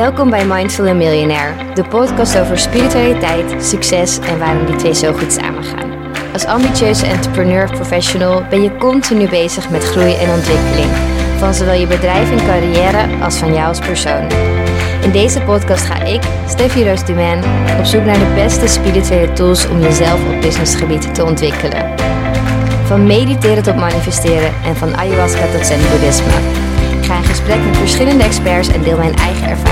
Welkom 0.00 0.30
bij 0.30 0.44
Mindful 0.44 0.94
Millionaire, 0.94 1.74
de 1.74 1.84
podcast 1.84 2.38
over 2.38 2.58
spiritualiteit, 2.58 3.64
succes 3.64 4.18
en 4.18 4.38
waarom 4.38 4.66
die 4.66 4.76
twee 4.76 4.94
zo 4.94 5.12
goed 5.12 5.32
samengaan. 5.32 5.92
Als 6.32 6.44
ambitieuze 6.44 7.06
entrepreneur 7.06 7.70
professional 7.70 8.42
ben 8.50 8.62
je 8.62 8.76
continu 8.76 9.28
bezig 9.28 9.70
met 9.70 9.84
groei 9.84 10.14
en 10.14 10.30
ontwikkeling, 10.30 10.90
van 11.38 11.54
zowel 11.54 11.74
je 11.74 11.86
bedrijf 11.86 12.30
en 12.30 12.46
carrière 12.46 13.24
als 13.24 13.36
van 13.36 13.54
jou 13.54 13.66
als 13.66 13.78
persoon. 13.78 14.26
In 15.02 15.10
deze 15.10 15.40
podcast 15.40 15.84
ga 15.84 16.04
ik, 16.04 16.22
Steffi 16.48 16.84
Roos 16.84 17.00
op 17.78 17.84
zoek 17.84 18.04
naar 18.04 18.18
de 18.18 18.32
beste 18.34 18.66
spirituele 18.66 19.32
tools 19.32 19.68
om 19.68 19.80
jezelf 19.80 20.20
op 20.34 20.40
businessgebied 20.40 21.14
te 21.14 21.24
ontwikkelen. 21.24 21.94
Van 22.84 23.06
mediteren 23.06 23.62
tot 23.62 23.76
manifesteren 23.76 24.52
en 24.64 24.76
van 24.76 24.96
ayahuasca 24.96 25.46
tot 25.52 25.66
zen-boeddhisme. 25.66 26.32
Ik 27.00 27.06
ga 27.06 27.16
in 27.16 27.24
gesprek 27.24 27.64
met 27.64 27.76
verschillende 27.76 28.24
experts 28.24 28.68
en 28.68 28.82
deel 28.82 28.96
mijn 28.96 29.14
eigen 29.14 29.48
ervaringen 29.48 29.69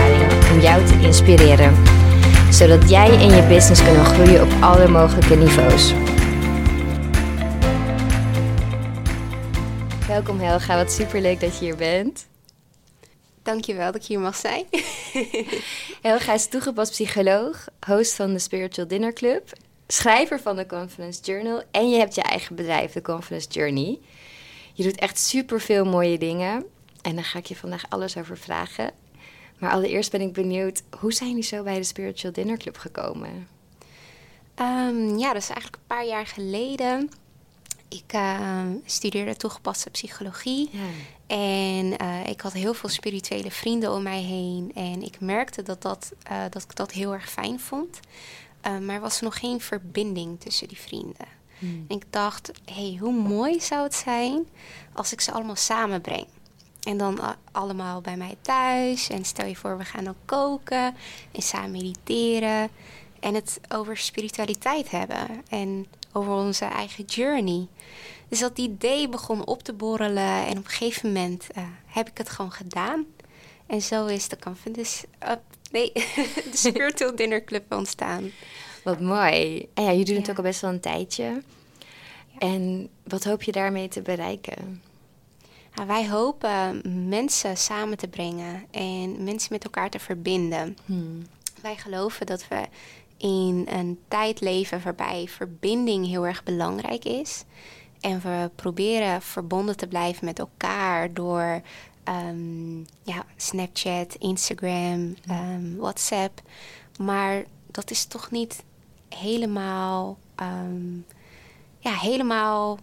om 0.58 0.64
jou 0.64 0.86
te 0.86 1.00
inspireren. 1.00 1.74
Zodat 2.52 2.90
jij 2.90 3.10
en 3.10 3.30
je 3.30 3.46
business 3.48 3.82
kunnen 3.82 4.04
groeien 4.04 4.42
op 4.42 4.62
alle 4.62 4.88
mogelijke 4.88 5.36
niveaus. 5.36 5.92
Welkom 10.06 10.40
Helga, 10.40 10.76
wat 10.76 10.92
superleuk 10.92 11.40
dat 11.40 11.58
je 11.58 11.64
hier 11.64 11.76
bent. 11.76 12.26
Dankjewel 13.42 13.92
dat 13.92 14.02
ik 14.02 14.08
hier 14.08 14.20
mag 14.20 14.36
zijn. 14.36 14.64
Helga 16.08 16.34
is 16.34 16.48
toegepast 16.48 16.90
psycholoog, 16.90 17.66
host 17.86 18.14
van 18.14 18.32
de 18.32 18.38
Spiritual 18.38 18.88
Dinner 18.88 19.12
Club, 19.12 19.52
schrijver 19.86 20.40
van 20.40 20.56
de 20.56 20.66
Confidence 20.66 21.20
Journal 21.22 21.62
en 21.70 21.90
je 21.90 21.98
hebt 21.98 22.14
je 22.14 22.22
eigen 22.22 22.56
bedrijf, 22.56 22.92
de 22.92 23.02
Confidence 23.02 23.48
Journey. 23.48 23.98
Je 24.72 24.82
doet 24.82 24.98
echt 24.98 25.18
superveel 25.18 25.84
mooie 25.84 26.18
dingen 26.18 26.64
en 27.02 27.14
daar 27.14 27.24
ga 27.24 27.38
ik 27.38 27.46
je 27.46 27.56
vandaag 27.56 27.82
alles 27.88 28.16
over 28.16 28.38
vragen. 28.38 28.90
Maar 29.58 29.70
allereerst 29.70 30.10
ben 30.10 30.20
ik 30.20 30.32
benieuwd, 30.32 30.82
hoe 31.00 31.12
zijn 31.12 31.28
jullie 31.28 31.44
zo 31.44 31.62
bij 31.62 31.76
de 31.76 31.84
Spiritual 31.84 32.32
Dinner 32.32 32.56
Club 32.56 32.76
gekomen? 32.76 33.48
Um, 34.60 35.18
ja, 35.18 35.32
dat 35.32 35.42
is 35.42 35.48
eigenlijk 35.48 35.74
een 35.74 35.86
paar 35.86 36.06
jaar 36.06 36.26
geleden. 36.26 37.10
Ik 37.88 38.12
uh, 38.14 38.60
studeerde 38.84 39.36
toegepaste 39.36 39.90
psychologie. 39.90 40.70
Ja. 40.72 40.78
En 41.26 42.02
uh, 42.02 42.26
ik 42.26 42.40
had 42.40 42.52
heel 42.52 42.74
veel 42.74 42.88
spirituele 42.88 43.50
vrienden 43.50 43.92
om 43.92 44.02
mij 44.02 44.22
heen. 44.22 44.70
En 44.74 45.02
ik 45.02 45.20
merkte 45.20 45.62
dat, 45.62 45.82
dat, 45.82 46.12
uh, 46.30 46.42
dat 46.50 46.62
ik 46.62 46.76
dat 46.76 46.92
heel 46.92 47.12
erg 47.12 47.30
fijn 47.30 47.60
vond. 47.60 48.00
Uh, 48.66 48.78
maar 48.78 48.94
er 48.94 49.00
was 49.00 49.20
nog 49.20 49.38
geen 49.38 49.60
verbinding 49.60 50.40
tussen 50.40 50.68
die 50.68 50.80
vrienden. 50.80 51.26
Hmm. 51.58 51.84
En 51.88 51.96
ik 51.96 52.04
dacht, 52.10 52.50
hey, 52.64 52.96
hoe 53.00 53.12
mooi 53.12 53.60
zou 53.60 53.82
het 53.82 53.94
zijn 53.94 54.46
als 54.92 55.12
ik 55.12 55.20
ze 55.20 55.32
allemaal 55.32 55.56
samenbreng. 55.56 56.26
En 56.88 56.96
dan 56.96 57.20
allemaal 57.52 58.00
bij 58.00 58.16
mij 58.16 58.36
thuis. 58.40 59.08
En 59.08 59.24
stel 59.24 59.46
je 59.46 59.56
voor, 59.56 59.78
we 59.78 59.84
gaan 59.84 60.08
ook 60.08 60.16
koken 60.24 60.94
en 61.32 61.42
samen 61.42 61.70
mediteren. 61.70 62.68
En 63.20 63.34
het 63.34 63.60
over 63.68 63.96
spiritualiteit 63.96 64.90
hebben. 64.90 65.26
En 65.48 65.86
over 66.12 66.32
onze 66.32 66.64
eigen 66.64 67.04
journey. 67.04 67.66
Dus 68.28 68.38
dat 68.38 68.58
idee 68.58 69.08
begon 69.08 69.46
op 69.46 69.62
te 69.62 69.72
borrelen. 69.72 70.46
En 70.46 70.58
op 70.58 70.64
een 70.64 70.70
gegeven 70.70 71.12
moment 71.12 71.46
uh, 71.56 71.64
heb 71.86 72.08
ik 72.08 72.18
het 72.18 72.28
gewoon 72.30 72.52
gedaan. 72.52 73.04
En 73.66 73.82
zo 73.82 74.06
is 74.06 74.28
de 74.28 74.38
Confidence... 74.38 75.06
Uh, 75.22 75.32
nee, 75.70 75.92
de 76.50 76.50
Spiritual 76.52 77.16
Dinner 77.16 77.44
Club 77.44 77.72
ontstaan. 77.72 78.30
Wat 78.84 79.00
mooi. 79.00 79.68
En 79.74 79.84
ja, 79.84 79.92
doet 79.92 80.08
ja. 80.08 80.14
het 80.14 80.30
ook 80.30 80.36
al 80.36 80.42
best 80.42 80.60
wel 80.60 80.70
een 80.70 80.80
tijdje. 80.80 81.24
Ja. 81.24 81.40
En 82.38 82.88
wat 83.04 83.24
hoop 83.24 83.42
je 83.42 83.52
daarmee 83.52 83.88
te 83.88 84.02
bereiken? 84.02 84.87
Wij 85.86 86.08
hopen 86.08 86.82
mensen 87.08 87.56
samen 87.56 87.96
te 87.96 88.08
brengen 88.08 88.66
en 88.70 89.24
mensen 89.24 89.52
met 89.52 89.64
elkaar 89.64 89.90
te 89.90 89.98
verbinden. 89.98 90.76
Hmm. 90.84 91.26
Wij 91.62 91.76
geloven 91.76 92.26
dat 92.26 92.48
we 92.48 92.62
in 93.16 93.66
een 93.70 93.98
tijd 94.08 94.40
leven 94.40 94.82
waarbij 94.82 95.26
verbinding 95.28 96.06
heel 96.06 96.26
erg 96.26 96.42
belangrijk 96.42 97.04
is. 97.04 97.44
En 98.00 98.20
we 98.20 98.50
proberen 98.54 99.22
verbonden 99.22 99.76
te 99.76 99.86
blijven 99.86 100.24
met 100.24 100.38
elkaar 100.38 101.12
door 101.12 101.62
um, 102.04 102.86
ja, 103.02 103.24
Snapchat, 103.36 104.14
Instagram, 104.14 105.14
um, 105.30 105.76
WhatsApp. 105.76 106.40
Maar 106.98 107.44
dat 107.66 107.90
is 107.90 108.04
toch 108.04 108.30
niet 108.30 108.62
helemaal, 109.08 110.18
um, 110.42 111.06
ja, 111.78 111.92
helemaal 111.94 112.78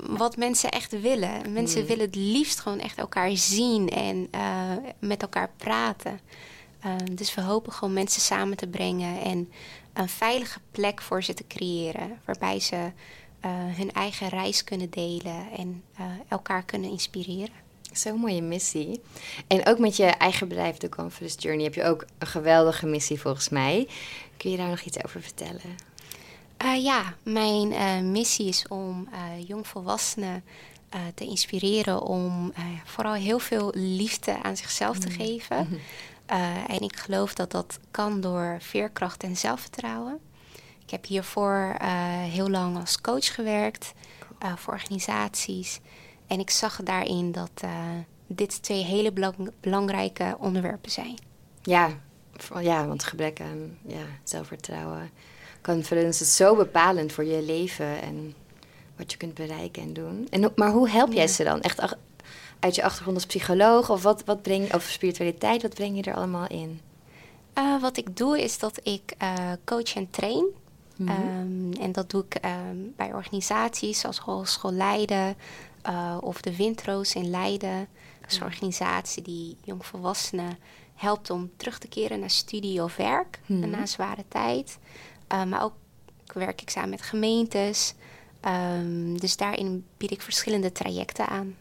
wat 0.00 0.36
mensen 0.36 0.70
echt 0.70 1.00
willen. 1.00 1.52
Mensen 1.52 1.80
mm. 1.80 1.86
willen 1.86 2.04
het 2.04 2.14
liefst 2.14 2.60
gewoon 2.60 2.80
echt 2.80 2.98
elkaar 2.98 3.36
zien 3.36 3.88
en 3.88 4.28
uh, 4.34 4.72
met 4.98 5.22
elkaar 5.22 5.50
praten. 5.56 6.20
Uh, 6.86 6.94
dus 7.12 7.34
we 7.34 7.40
hopen 7.40 7.72
gewoon 7.72 7.94
mensen 7.94 8.20
samen 8.20 8.56
te 8.56 8.66
brengen 8.66 9.20
en 9.20 9.52
een 9.92 10.08
veilige 10.08 10.60
plek 10.70 11.02
voor 11.02 11.22
ze 11.22 11.34
te 11.34 11.46
creëren. 11.46 12.18
Waarbij 12.24 12.60
ze 12.60 12.76
uh, 12.76 13.50
hun 13.52 13.92
eigen 13.92 14.28
reis 14.28 14.64
kunnen 14.64 14.90
delen 14.90 15.50
en 15.56 15.82
elkaar 16.28 16.64
kunnen 16.64 16.90
inspireren. 16.90 17.64
Zo'n 17.92 18.18
mooie 18.20 18.42
missie. 18.42 19.00
En 19.46 19.66
ook 19.66 19.78
met 19.78 19.96
je 19.96 20.04
eigen 20.04 20.48
bedrijf, 20.48 20.76
de 20.76 20.88
Confidence 20.88 21.38
Journey, 21.38 21.64
heb 21.64 21.74
je 21.74 21.84
ook 21.84 22.06
een 22.18 22.26
geweldige 22.26 22.86
missie 22.86 23.20
volgens 23.20 23.48
mij. 23.48 23.88
Kun 24.36 24.50
je 24.50 24.56
daar 24.56 24.68
nog 24.68 24.80
iets 24.80 25.04
over 25.04 25.22
vertellen? 25.22 25.76
Uh, 26.66 26.84
ja, 26.84 27.14
mijn 27.22 27.72
uh, 27.72 28.10
missie 28.10 28.48
is 28.48 28.68
om 28.68 29.08
uh, 29.12 29.46
jongvolwassenen 29.48 30.44
te 31.14 31.24
inspireren 31.24 32.02
om 32.02 32.52
vooral 32.84 33.14
heel 33.14 33.38
veel 33.38 33.70
liefde 33.74 34.42
aan 34.42 34.56
zichzelf 34.56 34.98
te 34.98 35.08
mm. 35.08 35.14
geven. 35.14 35.66
Mm 35.70 35.78
en 36.66 36.80
ik 36.80 36.96
geloof 36.96 37.34
dat 37.34 37.50
dat 37.50 37.78
kan 37.90 38.20
door 38.20 38.56
veerkracht 38.60 39.22
en 39.22 39.36
zelfvertrouwen. 39.36 40.18
Ik 40.84 40.90
heb 40.90 41.04
hiervoor 41.04 41.76
heel 42.30 42.50
lang 42.50 42.76
als 42.76 43.00
coach 43.00 43.34
gewerkt 43.34 43.92
voor 44.56 44.72
organisaties. 44.72 45.80
En 46.26 46.40
ik 46.40 46.50
zag 46.50 46.82
daarin 46.82 47.32
dat 47.32 47.62
dit 48.26 48.62
twee 48.62 48.84
hele 48.84 49.12
belang 49.12 49.50
belangrijke 49.60 50.36
onderwerpen 50.38 50.90
zijn. 50.90 51.18
Ja, 51.62 51.90
ja 52.60 52.86
want 52.86 53.04
gebrek 53.04 53.40
aan 53.40 53.78
ja, 53.86 54.06
zelfvertrouwen 54.24 55.10
conference 55.66 56.22
is 56.22 56.36
zo 56.36 56.56
bepalend 56.56 57.12
voor 57.12 57.24
je 57.24 57.42
leven 57.42 58.00
en 58.02 58.34
wat 58.96 59.12
je 59.12 59.18
kunt 59.18 59.34
bereiken 59.34 59.82
en 59.82 59.92
doen. 59.92 60.26
En, 60.30 60.52
maar 60.56 60.70
hoe 60.70 60.88
help 60.88 61.12
jij 61.12 61.28
ze 61.28 61.44
dan? 61.44 61.60
Echt 61.60 61.96
uit 62.60 62.74
je 62.74 62.82
achtergrond 62.82 63.16
als 63.16 63.26
psycholoog 63.26 63.90
of 63.90 64.02
wat, 64.02 64.24
wat 64.24 64.42
breng 64.42 64.74
of 64.74 64.82
spiritualiteit, 64.82 65.62
wat 65.62 65.74
breng 65.74 65.96
je 65.96 66.10
er 66.10 66.16
allemaal 66.16 66.46
in? 66.46 66.80
Uh, 67.58 67.80
wat 67.80 67.96
ik 67.96 68.16
doe 68.16 68.42
is 68.42 68.58
dat 68.58 68.80
ik 68.82 69.14
uh, 69.22 69.52
coach 69.64 69.94
en 69.94 70.10
train. 70.10 70.44
Mm 70.96 71.08
-hmm. 71.08 71.38
um, 71.38 71.72
en 71.80 71.92
dat 71.92 72.10
doe 72.10 72.24
ik 72.28 72.44
um, 72.44 72.92
bij 72.96 73.12
organisaties 73.12 74.00
zoals 74.00 74.18
Hogeschool 74.18 74.72
Leiden 74.72 75.36
uh, 75.88 76.16
of 76.20 76.40
de 76.40 76.56
Windroos 76.56 77.14
in 77.14 77.30
Leiden. 77.30 77.88
Dat 78.20 78.30
is 78.30 78.36
een 78.36 78.44
organisatie 78.44 79.22
die 79.22 79.56
jongvolwassenen 79.64 80.58
helpt 80.94 81.30
om 81.30 81.50
terug 81.56 81.78
te 81.78 81.88
keren 81.88 82.20
naar 82.20 82.30
studie 82.30 82.82
of 82.82 82.96
werk 82.96 83.40
mm 83.46 83.62
-hmm. 83.62 83.70
na 83.70 83.86
zware 83.86 84.24
tijd. 84.28 84.78
Uh, 85.32 85.44
maar 85.44 85.62
ook 85.62 85.74
werk 86.32 86.62
ik 86.62 86.70
samen 86.70 86.90
met 86.90 87.02
gemeentes. 87.02 87.94
Um, 88.46 89.20
dus 89.20 89.36
daarin 89.36 89.86
bied 89.96 90.10
ik 90.10 90.22
verschillende 90.22 90.72
trajecten 90.72 91.26
aan. 91.26 91.56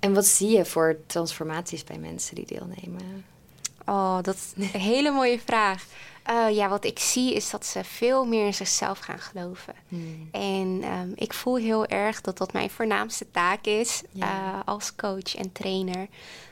En 0.00 0.14
wat 0.14 0.26
zie 0.26 0.50
je 0.50 0.64
voor 0.64 0.96
transformaties 1.06 1.84
bij 1.84 1.98
mensen 1.98 2.34
die 2.34 2.46
deelnemen? 2.46 3.24
Oh, 3.86 4.18
dat 4.22 4.34
is 4.34 4.52
een 4.56 4.80
hele 4.80 5.10
mooie 5.10 5.40
vraag. 5.40 5.86
Uh, 6.30 6.56
ja, 6.56 6.68
wat 6.68 6.84
ik 6.84 6.98
zie 6.98 7.34
is 7.34 7.50
dat 7.50 7.66
ze 7.66 7.84
veel 7.84 8.24
meer 8.24 8.46
in 8.46 8.54
zichzelf 8.54 8.98
gaan 8.98 9.18
geloven. 9.18 9.74
Hmm. 9.88 10.28
En 10.32 10.84
um, 10.84 11.12
ik 11.14 11.32
voel 11.32 11.56
heel 11.56 11.86
erg 11.86 12.20
dat 12.20 12.38
dat 12.38 12.52
mijn 12.52 12.70
voornaamste 12.70 13.30
taak 13.30 13.64
is 13.64 14.02
ja. 14.12 14.26
uh, 14.26 14.60
als 14.64 14.94
coach 14.94 15.36
en 15.36 15.52
trainer. 15.52 16.08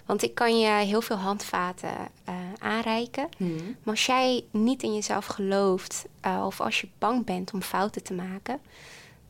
Want 0.07 0.23
ik 0.23 0.35
kan 0.35 0.59
je 0.59 0.69
heel 0.69 1.01
veel 1.01 1.17
handvaten 1.17 1.95
uh, 2.29 2.35
aanreiken. 2.59 3.29
Hmm. 3.37 3.57
Maar 3.57 3.95
als 3.95 4.07
jij 4.07 4.45
niet 4.51 4.83
in 4.83 4.95
jezelf 4.95 5.27
gelooft 5.27 6.05
of 6.45 6.61
als 6.61 6.81
je 6.81 6.89
bang 6.99 7.25
bent 7.25 7.53
om 7.53 7.63
fouten 7.63 8.03
te 8.03 8.15
maken, 8.15 8.61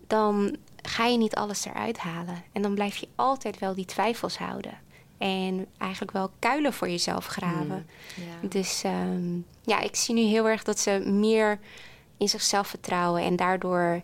dan 0.07 0.57
ga 0.83 1.07
je 1.07 1.19
niet 1.19 1.35
alles 1.35 1.65
eruit 1.65 1.99
halen. 1.99 2.43
En 2.53 2.63
dan 2.63 2.75
blijf 2.75 2.97
je 2.97 3.09
altijd 3.15 3.59
wel 3.59 3.75
die 3.75 3.85
twijfels 3.85 4.39
houden. 4.39 4.79
En 5.19 5.67
eigenlijk 5.79 6.13
wel 6.13 6.31
kuilen 6.39 6.73
voor 6.73 6.89
jezelf 6.89 7.27
graven. 7.27 7.87
Mm, 8.17 8.25
ja. 8.25 8.49
Dus 8.49 8.83
um, 8.85 9.47
ja, 9.63 9.81
ik 9.81 9.97
zie 9.97 10.15
nu 10.15 10.21
heel 10.21 10.49
erg 10.49 10.63
dat 10.63 10.79
ze 10.79 11.03
meer 11.05 11.59
in 12.17 12.29
zichzelf 12.29 12.69
vertrouwen 12.69 13.23
en 13.23 13.37
daardoor 13.37 14.03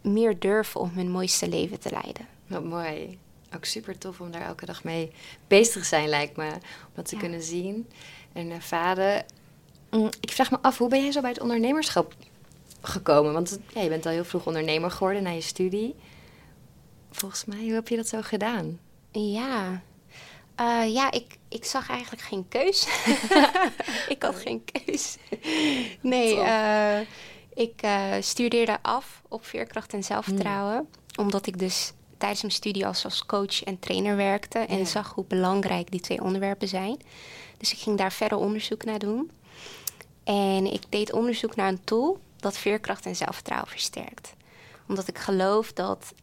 meer 0.00 0.38
durven 0.38 0.80
om 0.80 0.90
hun 0.94 1.10
mooiste 1.10 1.48
leven 1.48 1.80
te 1.80 1.90
leiden. 1.90 2.26
Wat 2.46 2.64
mooi. 2.64 3.18
Ook 3.54 3.64
super 3.64 3.98
tof 3.98 4.20
om 4.20 4.30
daar 4.30 4.42
elke 4.42 4.66
dag 4.66 4.84
mee 4.84 5.12
bezig 5.46 5.82
te 5.82 5.88
zijn, 5.88 6.08
lijkt 6.08 6.36
me. 6.36 6.48
Om 6.52 6.92
dat 6.94 7.08
te 7.08 7.14
ja. 7.14 7.20
kunnen 7.20 7.42
zien 7.42 7.88
en 8.32 8.50
ervaren. 8.50 9.24
Mm, 9.90 10.08
ik 10.20 10.30
vraag 10.30 10.50
me 10.50 10.58
af, 10.62 10.78
hoe 10.78 10.88
ben 10.88 11.02
jij 11.02 11.12
zo 11.12 11.20
bij 11.20 11.30
het 11.30 11.40
ondernemerschap 11.40 12.14
gekomen? 12.80 13.32
Want 13.32 13.58
ja, 13.74 13.80
je 13.80 13.88
bent 13.88 14.06
al 14.06 14.12
heel 14.12 14.24
vroeg 14.24 14.46
ondernemer 14.46 14.90
geworden 14.90 15.22
na 15.22 15.30
je 15.30 15.40
studie. 15.40 15.94
Volgens 17.10 17.44
mij, 17.44 17.62
hoe 17.62 17.72
heb 17.72 17.88
je 17.88 17.96
dat 17.96 18.08
zo 18.08 18.22
gedaan? 18.22 18.78
Ja, 19.10 19.82
Uh, 20.62 20.94
ja, 20.94 21.10
ik, 21.10 21.38
ik 21.48 21.64
zag 21.64 21.88
eigenlijk 21.88 22.22
geen 22.22 22.48
keus. 22.48 22.86
ik 24.14 24.22
had 24.22 24.36
geen 24.36 24.64
keus. 24.64 25.16
nee, 26.00 26.36
uh, 26.36 27.00
ik 27.54 27.82
uh, 27.84 28.12
studeerde 28.20 28.78
af 28.82 29.22
op 29.28 29.46
veerkracht 29.46 29.92
en 29.92 30.04
zelfvertrouwen. 30.04 30.76
Hmm. 30.76 31.24
Omdat 31.24 31.46
ik 31.46 31.58
dus 31.58 31.92
tijdens 32.18 32.40
mijn 32.42 32.54
studie 32.54 32.86
als, 32.86 33.04
als 33.04 33.26
coach 33.26 33.64
en 33.64 33.78
trainer 33.78 34.16
werkte. 34.16 34.58
En 34.58 34.86
zag 34.86 35.12
hoe 35.14 35.24
belangrijk 35.24 35.90
die 35.90 36.00
twee 36.00 36.22
onderwerpen 36.22 36.68
zijn. 36.68 36.96
Dus 37.58 37.72
ik 37.72 37.78
ging 37.78 37.98
daar 37.98 38.12
verder 38.12 38.38
onderzoek 38.38 38.84
naar 38.84 38.98
doen. 38.98 39.30
En 40.24 40.72
ik 40.72 40.82
deed 40.88 41.12
onderzoek 41.12 41.56
naar 41.56 41.68
een 41.68 41.84
tool 41.84 42.18
dat 42.36 42.58
veerkracht 42.58 43.06
en 43.06 43.16
zelfvertrouwen 43.16 43.70
versterkt. 43.70 44.34
Omdat 44.88 45.08
ik 45.08 45.18
geloof 45.18 45.72
dat 45.72 46.14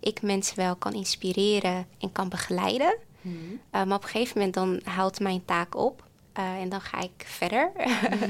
ik 0.00 0.22
mensen 0.22 0.56
wel 0.56 0.76
kan 0.76 0.92
inspireren 0.92 1.86
en 1.98 2.12
kan 2.12 2.28
begeleiden. 2.28 2.98
Hmm. 3.24 3.52
Uh, 3.52 3.58
maar 3.70 3.96
op 3.96 4.02
een 4.02 4.08
gegeven 4.08 4.36
moment 4.36 4.54
dan 4.54 4.80
houdt 4.84 5.20
mijn 5.20 5.44
taak 5.44 5.76
op. 5.76 6.04
Uh, 6.38 6.60
en 6.60 6.68
dan 6.68 6.80
ga 6.80 7.00
ik 7.00 7.24
verder. 7.26 7.72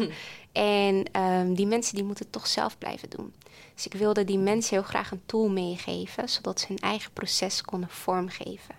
en 0.52 1.20
um, 1.20 1.55
die 1.55 1.67
mensen 1.67 1.94
die 1.94 2.05
moeten 2.05 2.25
het 2.25 2.32
toch 2.32 2.46
zelf 2.46 2.79
blijven 2.79 3.11
doen. 3.11 3.35
Dus 3.75 3.87
ik 3.87 3.94
wilde 3.94 4.25
die 4.25 4.38
mensen 4.38 4.76
heel 4.76 4.87
graag 4.87 5.11
een 5.11 5.23
tool 5.26 5.49
meegeven, 5.49 6.29
zodat 6.29 6.61
ze 6.61 6.67
hun 6.69 6.79
eigen 6.79 7.12
proces 7.12 7.62
konden 7.62 7.88
vormgeven. 7.88 8.75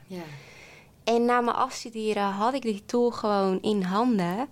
En 1.04 1.26
na 1.26 1.42
mijn 1.42 1.56
afstuderen 1.56 2.24
had 2.24 2.54
ik 2.54 2.62
die 2.62 2.84
tool 2.86 3.12
gewoon 3.12 3.62
in 3.62 3.82
handen. 3.82 4.48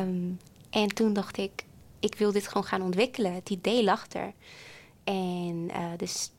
Um, 0.00 0.38
en 0.70 0.88
toen 0.88 1.12
dacht 1.12 1.36
ik, 1.36 1.64
ik 2.00 2.14
wil 2.14 2.32
dit 2.32 2.48
gewoon 2.48 2.64
gaan 2.64 2.82
ontwikkelen. 2.82 3.34
Het 3.34 3.50
idee 3.50 3.84
lag 3.84 4.06
er. 4.12 4.32
En 5.04 5.68
uh, 5.70 5.90
dus 5.96 6.30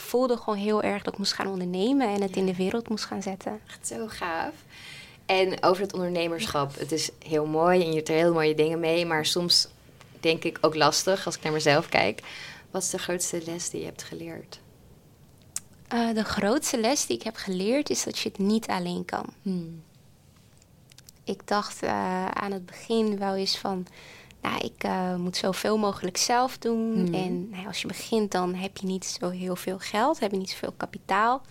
ik 0.00 0.06
voelde 0.06 0.36
gewoon 0.36 0.58
heel 0.58 0.82
erg 0.82 1.02
dat 1.02 1.12
ik 1.12 1.18
moest 1.18 1.32
gaan 1.32 1.46
ondernemen 1.46 2.08
en 2.08 2.22
het 2.22 2.36
in 2.36 2.46
de 2.46 2.56
wereld 2.56 2.88
moest 2.88 3.04
gaan 3.04 3.22
zetten. 3.22 3.60
Echt 3.66 3.86
zo 3.86 4.06
gaaf. 4.06 4.54
En 5.26 5.62
over 5.62 5.82
het 5.82 5.92
ondernemerschap. 5.92 6.78
Het 6.78 6.92
is 6.92 7.10
heel 7.26 7.46
mooi 7.46 7.80
en 7.80 7.88
je 7.88 7.94
hebt 7.94 8.08
er 8.08 8.14
heel 8.14 8.32
mooie 8.32 8.54
dingen 8.54 8.80
mee. 8.80 9.06
Maar 9.06 9.26
soms 9.26 9.68
denk 10.20 10.44
ik 10.44 10.58
ook 10.60 10.74
lastig 10.74 11.26
als 11.26 11.36
ik 11.36 11.42
naar 11.42 11.52
mezelf 11.52 11.88
kijk. 11.88 12.20
Wat 12.70 12.82
is 12.82 12.90
de 12.90 12.98
grootste 12.98 13.42
les 13.44 13.70
die 13.70 13.80
je 13.80 13.86
hebt 13.86 14.02
geleerd? 14.02 14.60
Uh, 15.94 16.14
de 16.14 16.24
grootste 16.24 16.78
les 16.78 17.06
die 17.06 17.16
ik 17.16 17.22
heb 17.22 17.36
geleerd 17.36 17.90
is 17.90 18.04
dat 18.04 18.18
je 18.18 18.28
het 18.28 18.38
niet 18.38 18.66
alleen 18.66 19.04
kan. 19.04 19.26
Hmm. 19.42 19.82
Ik 21.24 21.46
dacht 21.46 21.82
uh, 21.82 22.28
aan 22.28 22.52
het 22.52 22.66
begin 22.66 23.18
wel 23.18 23.34
eens 23.34 23.58
van, 23.58 23.86
nou, 24.40 24.58
ik 24.64 24.84
uh, 24.84 25.16
moet 25.16 25.36
zoveel 25.36 25.78
mogelijk 25.78 26.16
zelf 26.16 26.58
doen. 26.58 26.92
Hmm. 26.94 27.14
En 27.14 27.50
nou, 27.50 27.66
als 27.66 27.80
je 27.80 27.86
begint, 27.86 28.32
dan 28.32 28.54
heb 28.54 28.76
je 28.76 28.86
niet 28.86 29.04
zo 29.04 29.28
heel 29.28 29.56
veel 29.56 29.78
geld, 29.78 30.20
heb 30.20 30.30
je 30.30 30.36
niet 30.36 30.50
zoveel 30.50 30.74
kapitaal. 30.76 31.42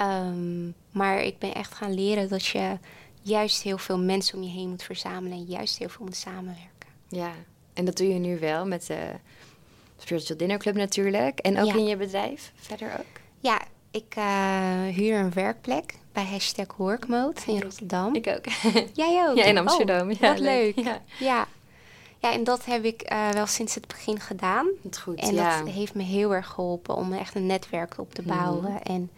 Um, 0.00 0.74
maar 0.90 1.22
ik 1.22 1.38
ben 1.38 1.54
echt 1.54 1.74
gaan 1.74 1.94
leren 1.94 2.28
dat 2.28 2.46
je 2.46 2.78
juist 3.22 3.62
heel 3.62 3.78
veel 3.78 3.98
mensen 3.98 4.38
om 4.38 4.44
je 4.44 4.50
heen 4.50 4.68
moet 4.68 4.82
verzamelen 4.82 5.38
en 5.38 5.44
juist 5.44 5.78
heel 5.78 5.88
veel 5.88 6.04
moet 6.04 6.16
samenwerken. 6.16 6.88
Ja, 7.08 7.32
en 7.72 7.84
dat 7.84 7.96
doe 7.96 8.08
je 8.08 8.18
nu 8.18 8.38
wel 8.38 8.66
met 8.66 8.86
de 8.86 9.10
Spiritual 9.98 10.38
Dinner 10.38 10.58
Club 10.58 10.74
natuurlijk. 10.74 11.38
En 11.38 11.58
ook 11.58 11.74
in 11.74 11.86
je 11.86 11.96
bedrijf 11.96 12.52
verder 12.54 12.92
ook? 12.98 13.20
Ja, 13.40 13.62
ik 13.90 14.14
uh, 14.18 14.94
huur 14.94 15.18
een 15.18 15.32
werkplek 15.32 15.94
bij 16.12 16.24
hashtag 16.24 16.76
Workmode 16.76 17.40
in 17.46 17.62
Rotterdam. 17.62 18.14
Ik 18.14 18.26
ook. 18.26 18.44
Jij 18.92 19.28
ook? 19.28 19.36
Ja, 19.36 19.44
in 19.44 19.58
Amsterdam. 19.58 20.10
Oh, 20.10 20.18
ja, 20.20 20.28
wat 20.28 20.38
leuk. 20.38 20.78
Ja. 20.78 21.02
ja. 21.18 21.48
Ja. 22.28 22.32
en 22.32 22.44
dat 22.44 22.64
heb 22.64 22.84
ik 22.84 23.12
uh, 23.12 23.30
wel 23.30 23.46
sinds 23.46 23.74
het 23.74 23.86
begin 23.86 24.20
gedaan. 24.20 24.66
Dat 24.82 24.98
goed, 24.98 25.20
En 25.20 25.34
ja. 25.34 25.58
dat 25.58 25.68
heeft 25.68 25.94
me 25.94 26.02
heel 26.02 26.34
erg 26.34 26.46
geholpen 26.46 26.96
om 26.96 27.12
echt 27.12 27.34
een 27.34 27.46
netwerk 27.46 27.98
op 27.98 28.14
te 28.14 28.22
mhm. 28.22 28.36
bouwen. 28.36 28.70
Mm. 28.70 28.76
En 28.76 29.10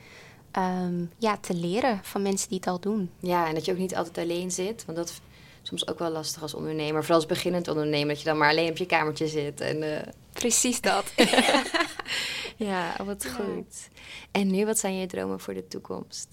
um, 0.63 1.11
ja, 1.19 1.37
te 1.37 1.55
leren 1.55 2.01
van 2.03 2.23
mensen 2.23 2.49
die 2.49 2.59
het 2.59 2.67
al 2.67 2.81
doen. 2.81 3.11
Ja, 3.21 3.47
en 3.47 3.55
dat 3.55 3.65
je 3.65 3.73
ook 3.73 3.79
niet 3.79 3.97
altijd 3.97 4.19
alleen 4.19 4.51
zit. 4.51 4.85
Want 4.85 4.99
dat 4.99 5.09
is 5.09 5.21
soms 5.63 5.89
ook 5.89 5.99
wel 5.99 6.11
lastig 6.11 6.43
als 6.43 6.55
ondernemer. 6.55 7.01
Vooral 7.01 7.17
als 7.17 7.27
beginnend 7.27 7.69
ondernemer. 7.69 8.09
Dat 8.09 8.19
je 8.19 8.25
dan 8.25 8.39
maar 8.39 8.51
alleen 8.51 8.71
op 8.71 8.77
je 8.77 8.87
kamertje 8.87 9.29
zit. 9.29 9.61
En, 9.61 9.83
uh... 9.83 9.99
Precies 10.33 10.81
dat. 10.81 11.13
ja, 12.57 12.97
wat 13.05 13.27
goed. 13.27 13.89
En 14.31 14.51
nu, 14.51 14.65
wat 14.67 14.79
zijn 14.79 14.97
je 14.97 15.07
dromen 15.07 15.41
voor 15.41 15.55
de 15.55 15.69
toekomst? 15.69 16.29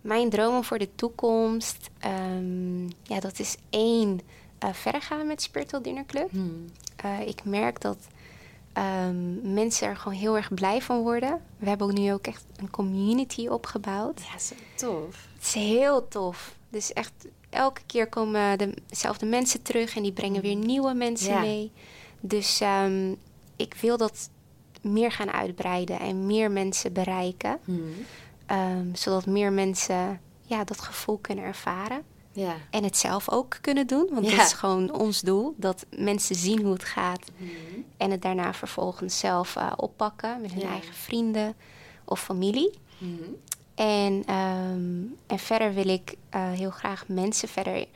Mijn 0.00 0.30
dromen 0.30 0.64
voor 0.64 0.78
de 0.78 0.94
toekomst, 0.94 1.90
um, 2.04 2.88
ja, 3.02 3.20
dat 3.20 3.38
is 3.38 3.56
één, 3.70 4.20
uh, 4.64 4.72
verder 4.72 5.02
gaan 5.02 5.26
met 5.26 5.42
Spiritual 5.42 5.82
Dinner 5.82 6.06
Club. 6.06 6.30
Hmm. 6.30 6.64
Uh, 7.04 7.20
ik 7.26 7.44
merk 7.44 7.80
dat 7.80 7.98
um, 8.78 9.52
mensen 9.54 9.88
er 9.88 9.96
gewoon 9.96 10.18
heel 10.18 10.36
erg 10.36 10.54
blij 10.54 10.82
van 10.82 11.02
worden. 11.02 11.40
We 11.56 11.68
hebben 11.68 11.86
ook 11.86 11.92
nu 11.92 12.12
ook 12.12 12.26
echt 12.26 12.44
een 12.56 12.70
community 12.70 13.46
opgebouwd. 13.48 14.20
Ja, 14.32 14.38
zo 14.38 14.54
tof. 14.74 15.28
Het 15.34 15.46
is 15.46 15.54
heel 15.54 16.08
tof. 16.08 16.54
Dus 16.68 16.92
echt 16.92 17.12
elke 17.50 17.80
keer 17.86 18.08
komen 18.08 18.74
dezelfde 18.86 19.26
mensen 19.26 19.62
terug 19.62 19.96
en 19.96 20.02
die 20.02 20.12
brengen 20.12 20.42
weer 20.42 20.56
hmm. 20.56 20.66
nieuwe 20.66 20.94
mensen 20.94 21.32
ja. 21.32 21.40
mee. 21.40 21.72
Dus 22.20 22.60
um, 22.60 23.16
ik 23.56 23.74
wil 23.74 23.96
dat 23.96 24.30
meer 24.80 25.12
gaan 25.12 25.30
uitbreiden 25.30 26.00
en 26.00 26.26
meer 26.26 26.50
mensen 26.50 26.92
bereiken. 26.92 27.58
Hmm. 27.64 27.92
Um, 28.50 28.94
zodat 28.94 29.26
meer 29.26 29.52
mensen 29.52 30.20
ja, 30.42 30.64
dat 30.64 30.80
gevoel 30.80 31.18
kunnen 31.18 31.44
ervaren. 31.44 32.02
Ja. 32.32 32.56
En 32.70 32.84
het 32.84 32.96
zelf 32.96 33.30
ook 33.30 33.58
kunnen 33.60 33.86
doen. 33.86 34.08
Want 34.12 34.30
ja. 34.30 34.36
dat 34.36 34.46
is 34.46 34.52
gewoon 34.52 34.92
ons 34.92 35.20
doel. 35.20 35.54
Dat 35.56 35.86
mensen 35.96 36.36
zien 36.36 36.62
hoe 36.62 36.72
het 36.72 36.84
gaat. 36.84 37.30
Mm. 37.36 37.50
En 37.96 38.10
het 38.10 38.22
daarna 38.22 38.54
vervolgens 38.54 39.18
zelf 39.18 39.56
uh, 39.56 39.72
oppakken 39.76 40.40
met 40.40 40.52
hun 40.52 40.62
ja. 40.62 40.68
eigen 40.68 40.94
vrienden 40.94 41.54
of 42.04 42.20
familie. 42.22 42.78
Mm. 42.98 43.36
En, 43.74 44.34
um, 44.34 45.16
en 45.26 45.38
verder 45.38 45.74
wil 45.74 45.88
ik 45.88 46.16
uh, 46.34 46.50
heel 46.52 46.70
graag 46.70 47.08
mensen 47.08 47.48
verder 47.48 47.86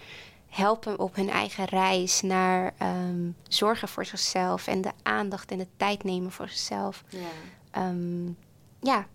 helpen 0.48 0.98
op 0.98 1.14
hun 1.14 1.30
eigen 1.30 1.64
reis 1.64 2.22
naar 2.22 2.74
um, 2.82 3.36
zorgen 3.48 3.88
voor 3.88 4.04
zichzelf 4.04 4.66
en 4.66 4.80
de 4.80 4.92
aandacht 5.02 5.50
en 5.50 5.58
de 5.58 5.66
tijd 5.76 6.04
nemen 6.04 6.32
voor 6.32 6.48
zichzelf. 6.48 7.04
Ja, 7.08 7.88
um, 7.88 8.36
ja. 8.80 9.06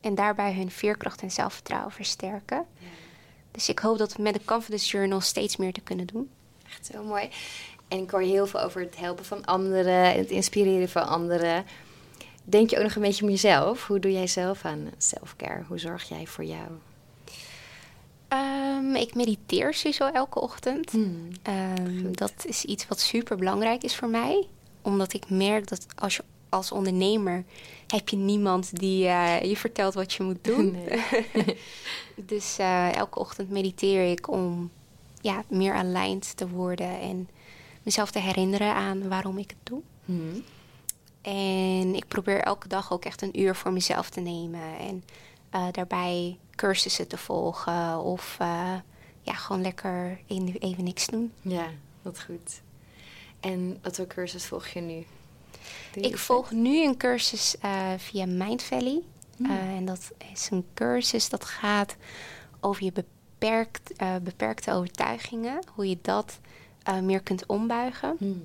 en 0.00 0.14
daarbij 0.14 0.54
hun 0.54 0.70
veerkracht 0.70 1.22
en 1.22 1.30
zelfvertrouwen 1.30 1.92
versterken. 1.92 2.66
Ja. 2.78 2.86
Dus 3.52 3.68
ik 3.68 3.78
hoop 3.78 3.98
dat 3.98 4.16
we 4.16 4.22
met 4.22 4.34
de 4.34 4.44
Confidence 4.44 4.96
Journal 4.96 5.20
steeds 5.20 5.56
meer 5.56 5.72
te 5.72 5.80
kunnen 5.80 6.06
doen. 6.06 6.30
Echt 6.66 6.86
zo 6.86 7.02
mooi. 7.02 7.28
En 7.88 7.98
ik 7.98 8.10
hoor 8.10 8.20
heel 8.20 8.46
veel 8.46 8.60
over 8.60 8.80
het 8.80 8.96
helpen 8.96 9.24
van 9.24 9.44
anderen 9.44 10.12
en 10.12 10.18
het 10.18 10.30
inspireren 10.30 10.88
van 10.88 11.06
anderen. 11.06 11.64
Denk 12.44 12.70
je 12.70 12.76
ook 12.76 12.82
nog 12.82 12.94
een 12.94 13.02
beetje 13.02 13.24
om 13.24 13.30
jezelf? 13.30 13.86
Hoe 13.86 13.98
doe 13.98 14.12
jij 14.12 14.26
zelf 14.26 14.64
aan 14.64 14.90
selfcare? 14.98 15.64
Hoe 15.68 15.78
zorg 15.78 16.08
jij 16.08 16.26
voor 16.26 16.44
jou? 16.44 16.68
Um, 18.28 18.94
ik 18.94 19.14
mediteer 19.14 19.74
sowieso 19.74 20.06
elke 20.06 20.40
ochtend. 20.40 20.90
Hmm, 20.90 21.28
um, 21.78 22.16
dat 22.16 22.32
is 22.46 22.64
iets 22.64 22.86
wat 22.86 23.00
super 23.00 23.36
belangrijk 23.36 23.82
is 23.82 23.96
voor 23.96 24.08
mij. 24.08 24.46
Omdat 24.82 25.12
ik 25.12 25.30
merk 25.30 25.68
dat 25.68 25.86
als 25.94 26.16
je 26.16 26.22
als 26.52 26.72
ondernemer 26.72 27.44
heb 27.86 28.08
je 28.08 28.16
niemand 28.16 28.78
die 28.78 29.04
uh, 29.04 29.42
je 29.42 29.56
vertelt 29.56 29.94
wat 29.94 30.12
je 30.12 30.22
moet 30.22 30.44
doen. 30.44 30.70
Nee. 30.70 31.58
dus 32.32 32.58
uh, 32.60 32.94
elke 32.96 33.18
ochtend 33.18 33.50
mediteer 33.50 34.10
ik 34.10 34.30
om 34.30 34.70
ja, 35.20 35.44
meer 35.48 35.74
aligned 35.74 36.36
te 36.36 36.48
worden 36.48 37.00
en 37.00 37.28
mezelf 37.82 38.10
te 38.10 38.18
herinneren 38.18 38.74
aan 38.74 39.08
waarom 39.08 39.38
ik 39.38 39.50
het 39.50 39.58
doe. 39.62 39.80
Hmm. 40.04 40.44
En 41.22 41.94
ik 41.94 42.08
probeer 42.08 42.40
elke 42.40 42.68
dag 42.68 42.92
ook 42.92 43.04
echt 43.04 43.22
een 43.22 43.40
uur 43.40 43.54
voor 43.54 43.72
mezelf 43.72 44.10
te 44.10 44.20
nemen. 44.20 44.78
En 44.78 45.04
uh, 45.54 45.66
daarbij 45.70 46.38
cursussen 46.56 47.08
te 47.08 47.18
volgen 47.18 47.98
of 47.98 48.36
ja, 49.22 49.34
gewoon 49.34 49.62
lekker 49.62 50.20
even 50.58 50.84
niks 50.84 51.06
doen. 51.06 51.32
Ja, 51.40 51.66
wat 52.02 52.22
goed. 52.22 52.60
En 53.40 53.78
wat 53.82 53.96
voor 53.96 54.06
cursus 54.06 54.44
volg 54.44 54.66
je 54.66 54.80
nu? 54.80 55.04
Ik 55.94 56.18
volg 56.18 56.50
nu 56.50 56.84
een 56.84 56.96
cursus 56.96 57.56
uh, 57.64 57.92
via 57.96 58.26
Mind 58.26 58.62
Valley. 58.62 59.02
Hmm. 59.36 59.50
en 59.50 59.84
dat 59.84 60.10
is 60.32 60.48
een 60.50 60.64
cursus 60.74 61.28
dat 61.28 61.44
gaat 61.44 61.96
over 62.60 62.84
je 62.84 62.92
beperkt, 62.92 63.92
beperkte 64.22 64.72
overtuigingen. 64.72 65.64
Hoe 65.74 65.88
je 65.88 65.98
dat 66.02 66.38
meer 67.02 67.20
kunt 67.20 67.46
ombuigen. 67.46 68.16
Hmm. 68.18 68.42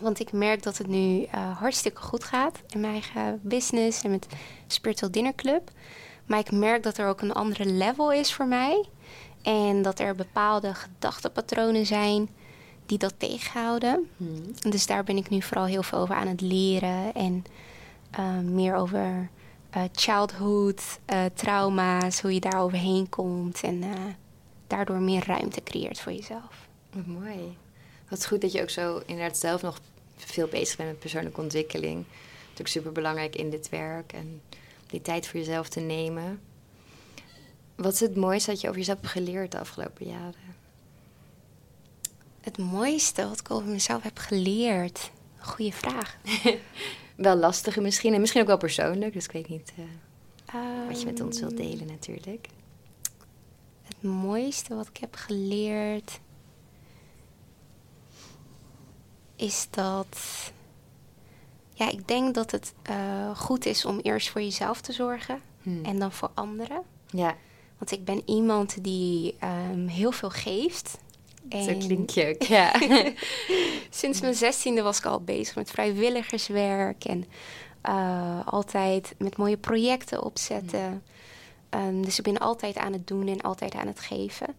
Want 0.00 0.20
ik 0.20 0.32
merk 0.32 0.62
dat 0.62 0.78
het 0.78 0.86
nu 0.86 1.26
hartstikke 1.58 2.00
goed 2.00 2.24
gaat 2.24 2.60
in 2.68 2.80
mijn 2.80 2.92
eigen 2.92 3.40
business 3.42 4.02
en 4.02 4.10
met 4.10 4.26
Spiritual 4.66 5.10
Dinner 5.10 5.34
Club. 5.34 5.70
Maar 6.26 6.38
ik 6.38 6.52
merk 6.52 6.82
dat 6.82 6.98
er 6.98 7.08
ook 7.08 7.20
een 7.20 7.32
andere 7.32 7.66
level 7.66 8.12
is 8.12 8.32
voor 8.32 8.46
mij. 8.46 8.84
En 9.42 9.82
dat 9.82 9.98
er 9.98 10.14
bepaalde 10.14 10.74
gedachtenpatronen 10.74 11.86
zijn 11.86 12.28
die 12.86 12.98
dat 12.98 13.14
tegenhouden. 13.16 14.08
Hmm. 14.16 14.70
Dus 14.70 14.86
daar 14.86 15.04
ben 15.04 15.16
ik 15.16 15.28
nu 15.28 15.42
vooral 15.42 15.64
heel 15.64 15.82
veel 15.82 15.98
over 15.98 16.14
aan 16.14 16.26
het 16.26 16.40
leren. 16.40 17.14
En 17.14 17.44
uh, 18.18 18.38
meer 18.38 18.74
over 18.74 19.28
uh, 19.76 19.82
childhood, 19.92 20.98
uh, 21.12 21.24
trauma's, 21.34 22.20
hoe 22.20 22.34
je 22.34 22.40
daar 22.40 22.60
overheen 22.60 23.08
komt. 23.08 23.62
En 23.62 23.84
daardoor 24.66 25.00
meer 25.00 25.24
ruimte 25.26 25.62
creëert 25.62 26.00
voor 26.00 26.12
jezelf. 26.12 26.68
Wat 26.92 27.06
mooi. 27.06 27.56
Wat 28.08 28.26
goed 28.26 28.40
dat 28.40 28.52
je 28.52 28.62
ook 28.62 28.70
zo 28.70 29.02
inderdaad 29.06 29.36
zelf 29.36 29.62
nog 29.62 29.80
veel 30.16 30.46
bezig 30.46 30.76
bent 30.76 30.88
met 30.88 30.98
persoonlijke 30.98 31.40
ontwikkeling. 31.40 32.04
Natuurlijk 32.40 32.68
super 32.68 32.92
belangrijk 32.92 33.36
in 33.36 33.50
dit 33.50 33.68
werk. 33.68 34.12
En 34.12 34.40
die 34.86 35.02
tijd 35.02 35.26
voor 35.26 35.38
jezelf 35.40 35.68
te 35.68 35.80
nemen. 35.80 36.40
Wat 37.74 37.92
is 37.92 38.00
het 38.00 38.16
mooiste 38.16 38.50
dat 38.50 38.60
je 38.60 38.66
over 38.66 38.78
jezelf 38.78 39.00
hebt 39.00 39.12
geleerd 39.12 39.52
de 39.52 39.58
afgelopen 39.58 40.06
jaren? 40.06 40.53
Het 42.44 42.58
mooiste 42.58 43.28
wat 43.28 43.40
ik 43.40 43.50
over 43.50 43.68
mezelf 43.68 44.02
heb 44.02 44.18
geleerd? 44.18 45.10
Goeie 45.38 45.74
vraag. 45.74 46.16
wel 47.16 47.36
lastige 47.36 47.80
misschien 47.80 48.14
en 48.14 48.20
misschien 48.20 48.40
ook 48.40 48.46
wel 48.46 48.56
persoonlijk, 48.56 49.12
dus 49.12 49.24
ik 49.24 49.32
weet 49.32 49.48
niet 49.48 49.72
uh, 50.54 50.88
wat 50.88 51.00
je 51.00 51.06
met 51.06 51.20
ons 51.20 51.40
wilt 51.40 51.56
delen 51.56 51.86
natuurlijk. 51.86 52.48
Het 53.82 54.02
mooiste 54.02 54.74
wat 54.74 54.88
ik 54.88 54.96
heb 54.96 55.14
geleerd 55.14 56.20
is 59.36 59.66
dat. 59.70 60.18
Ja, 61.72 61.90
ik 61.90 62.08
denk 62.08 62.34
dat 62.34 62.50
het 62.50 62.74
uh, 62.90 63.36
goed 63.36 63.66
is 63.66 63.84
om 63.84 63.98
eerst 63.98 64.28
voor 64.28 64.40
jezelf 64.40 64.80
te 64.80 64.92
zorgen 64.92 65.40
hmm. 65.62 65.84
en 65.84 65.98
dan 65.98 66.12
voor 66.12 66.30
anderen. 66.34 66.82
Ja. 67.06 67.36
Want 67.78 67.90
ik 67.90 68.04
ben 68.04 68.22
iemand 68.24 68.84
die 68.84 69.36
um, 69.72 69.86
heel 69.86 70.12
veel 70.12 70.30
geeft. 70.30 70.98
En 71.48 71.64
Zo 71.64 71.78
klinkt 71.78 72.18
ook, 72.18 72.42
ja. 72.42 72.72
Sinds 73.90 74.20
mijn 74.20 74.34
zestiende 74.34 74.82
was 74.82 74.98
ik 74.98 75.04
al 75.04 75.20
bezig 75.20 75.54
met 75.54 75.70
vrijwilligerswerk 75.70 77.04
en 77.04 77.24
uh, 77.88 78.46
altijd 78.46 79.14
met 79.18 79.36
mooie 79.36 79.56
projecten 79.56 80.22
opzetten. 80.22 81.02
Um, 81.70 82.04
dus 82.04 82.18
ik 82.18 82.24
ben 82.24 82.38
altijd 82.38 82.76
aan 82.76 82.92
het 82.92 83.06
doen 83.06 83.28
en 83.28 83.40
altijd 83.40 83.74
aan 83.74 83.86
het 83.86 84.00
geven. 84.00 84.54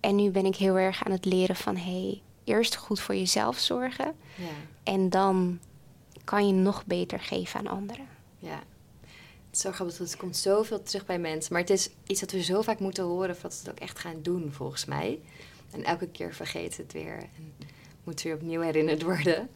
En 0.00 0.16
nu 0.16 0.30
ben 0.30 0.44
ik 0.44 0.56
heel 0.56 0.78
erg 0.78 1.04
aan 1.04 1.12
het 1.12 1.24
leren 1.24 1.56
van 1.56 1.76
hey, 1.76 2.22
eerst 2.44 2.76
goed 2.76 3.00
voor 3.00 3.14
jezelf 3.14 3.58
zorgen. 3.58 4.14
Ja. 4.36 4.44
En 4.82 5.10
dan 5.10 5.58
kan 6.24 6.46
je 6.46 6.52
nog 6.52 6.86
beter 6.86 7.20
geven 7.20 7.60
aan 7.60 7.66
anderen. 7.66 8.06
Ja. 8.38 8.62
Het 9.46 9.60
is 9.60 9.60
zo 9.60 9.72
grappig, 9.72 9.98
het 9.98 10.16
komt 10.16 10.36
zoveel 10.36 10.82
terug 10.82 11.06
bij 11.06 11.18
mensen. 11.18 11.52
Maar 11.52 11.60
het 11.60 11.70
is 11.70 11.90
iets 12.06 12.20
dat 12.20 12.30
we 12.30 12.42
zo 12.42 12.62
vaak 12.62 12.78
moeten 12.78 13.04
horen, 13.04 13.28
dat 13.28 13.40
we 13.40 13.48
het 13.48 13.70
ook 13.70 13.78
echt 13.78 13.98
gaan 13.98 14.22
doen, 14.22 14.52
volgens 14.52 14.84
mij. 14.84 15.20
En 15.72 15.84
elke 15.84 16.08
keer 16.08 16.34
vergeten 16.34 16.82
het 16.82 16.92
weer. 16.92 17.16
En 17.16 17.54
moet 18.04 18.22
weer 18.22 18.34
opnieuw 18.34 18.60
herinnerd 18.60 19.02
worden. 19.02 19.48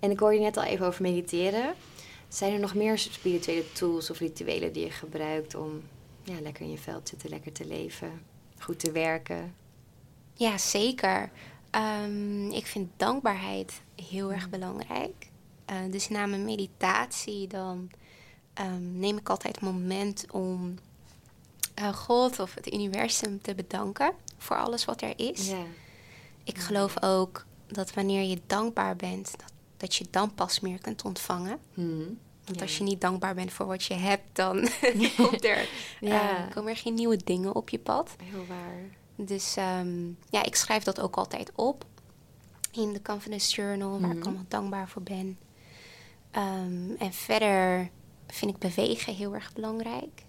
En 0.00 0.10
ik 0.10 0.18
hoorde 0.18 0.36
je 0.36 0.42
net 0.42 0.56
al 0.56 0.62
even 0.62 0.86
over 0.86 1.02
mediteren. 1.02 1.74
Zijn 2.28 2.52
er 2.52 2.60
nog 2.60 2.74
meer 2.74 2.98
spirituele 2.98 3.72
tools 3.72 4.10
of 4.10 4.18
rituelen 4.18 4.72
die 4.72 4.84
je 4.84 4.90
gebruikt 4.90 5.54
om 5.54 5.82
ja, 6.22 6.40
lekker 6.40 6.64
in 6.64 6.70
je 6.70 6.78
veld 6.78 7.04
te 7.04 7.10
zitten, 7.10 7.30
lekker 7.30 7.52
te 7.52 7.66
leven, 7.66 8.22
goed 8.58 8.78
te 8.78 8.92
werken? 8.92 9.54
Ja, 10.34 10.58
zeker. 10.58 11.30
Um, 12.04 12.50
ik 12.50 12.66
vind 12.66 12.90
dankbaarheid 12.96 13.80
heel 14.08 14.32
erg 14.32 14.50
belangrijk. 14.50 15.28
Uh, 15.70 15.76
dus 15.90 16.08
na 16.08 16.26
mijn 16.26 16.44
meditatie 16.44 17.46
dan 17.46 17.90
um, 18.60 18.98
neem 18.98 19.16
ik 19.16 19.28
altijd 19.28 19.56
een 19.60 19.66
moment 19.66 20.26
om 20.30 20.74
uh, 21.78 21.88
God 21.88 22.38
of 22.38 22.54
het 22.54 22.72
universum 22.72 23.40
te 23.42 23.54
bedanken 23.54 24.14
voor 24.38 24.56
alles 24.56 24.84
wat 24.84 25.02
er 25.02 25.12
is. 25.16 25.48
Ja. 25.48 25.64
Ik 26.44 26.58
geloof 26.58 27.02
ook 27.02 27.44
dat 27.66 27.94
wanneer 27.94 28.22
je 28.22 28.40
dankbaar 28.46 28.96
bent, 28.96 29.30
dat, 29.30 29.52
dat 29.76 29.94
je 29.94 30.06
dan 30.10 30.34
pas 30.34 30.60
meer 30.60 30.78
kunt 30.78 31.02
ontvangen. 31.02 31.58
Hmm. 31.74 32.18
Want 32.44 32.60
als 32.60 32.78
je 32.78 32.84
niet 32.84 33.00
dankbaar 33.00 33.34
bent 33.34 33.52
voor 33.52 33.66
wat 33.66 33.84
je 33.84 33.94
hebt, 33.94 34.24
dan 34.32 34.68
komt 35.16 35.44
er, 35.44 35.68
ja. 36.00 36.46
uh, 36.46 36.50
komen 36.54 36.70
er 36.70 36.78
geen 36.78 36.94
nieuwe 36.94 37.16
dingen 37.24 37.54
op 37.54 37.68
je 37.68 37.78
pad. 37.78 38.16
Heel 38.22 38.46
waar. 38.46 38.96
Dus 39.16 39.56
um, 39.56 40.18
ja, 40.30 40.42
ik 40.42 40.54
schrijf 40.54 40.82
dat 40.82 41.00
ook 41.00 41.16
altijd 41.16 41.50
op 41.54 41.84
in 42.70 42.92
de 42.92 43.02
Confidence 43.02 43.54
Journal, 43.54 44.00
waar 44.00 44.10
ik 44.10 44.16
mhm. 44.16 44.26
allemaal 44.26 44.44
dankbaar 44.48 44.88
voor 44.88 45.02
ben. 45.02 45.38
Um, 46.36 46.96
en 46.98 47.12
verder 47.12 47.90
vind 48.26 48.50
ik 48.50 48.58
bewegen 48.58 49.14
heel 49.14 49.34
erg 49.34 49.52
belangrijk. 49.52 50.24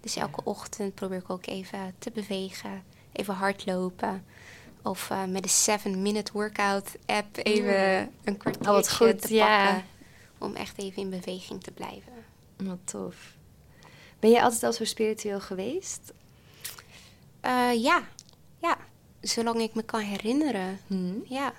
Dus 0.00 0.16
elke 0.16 0.44
ochtend 0.44 0.94
probeer 0.94 1.18
ik 1.18 1.30
ook 1.30 1.46
even 1.46 1.94
te 1.98 2.10
bewegen, 2.10 2.82
even 3.14 3.34
hardlopen. 3.34 4.24
Of 4.82 5.10
uh, 5.10 5.24
met 5.24 5.42
de 5.42 5.78
7-minute 5.80 6.32
workout 6.32 6.96
app 7.06 7.36
even 7.36 8.10
een 8.24 8.36
kwartier 8.36 8.70
oh, 8.70 8.78
te 8.78 9.36
pakken. 9.38 9.84
Om 10.38 10.54
echt 10.54 10.78
even 10.78 11.02
in 11.02 11.10
beweging 11.10 11.62
te 11.62 11.70
blijven. 11.70 12.12
Wat 12.56 12.78
tof. 12.84 13.36
Ben 14.18 14.30
je 14.30 14.42
altijd 14.42 14.62
al 14.62 14.72
zo 14.72 14.84
spiritueel 14.84 15.40
geweest? 15.40 16.12
Uh, 17.42 17.82
ja, 17.82 18.02
ja. 18.60 18.78
Zolang 19.20 19.60
ik 19.60 19.74
me 19.74 19.82
kan 19.82 20.00
herinneren. 20.00 20.80
Hmm. 20.86 21.22
Ja. 21.28 21.52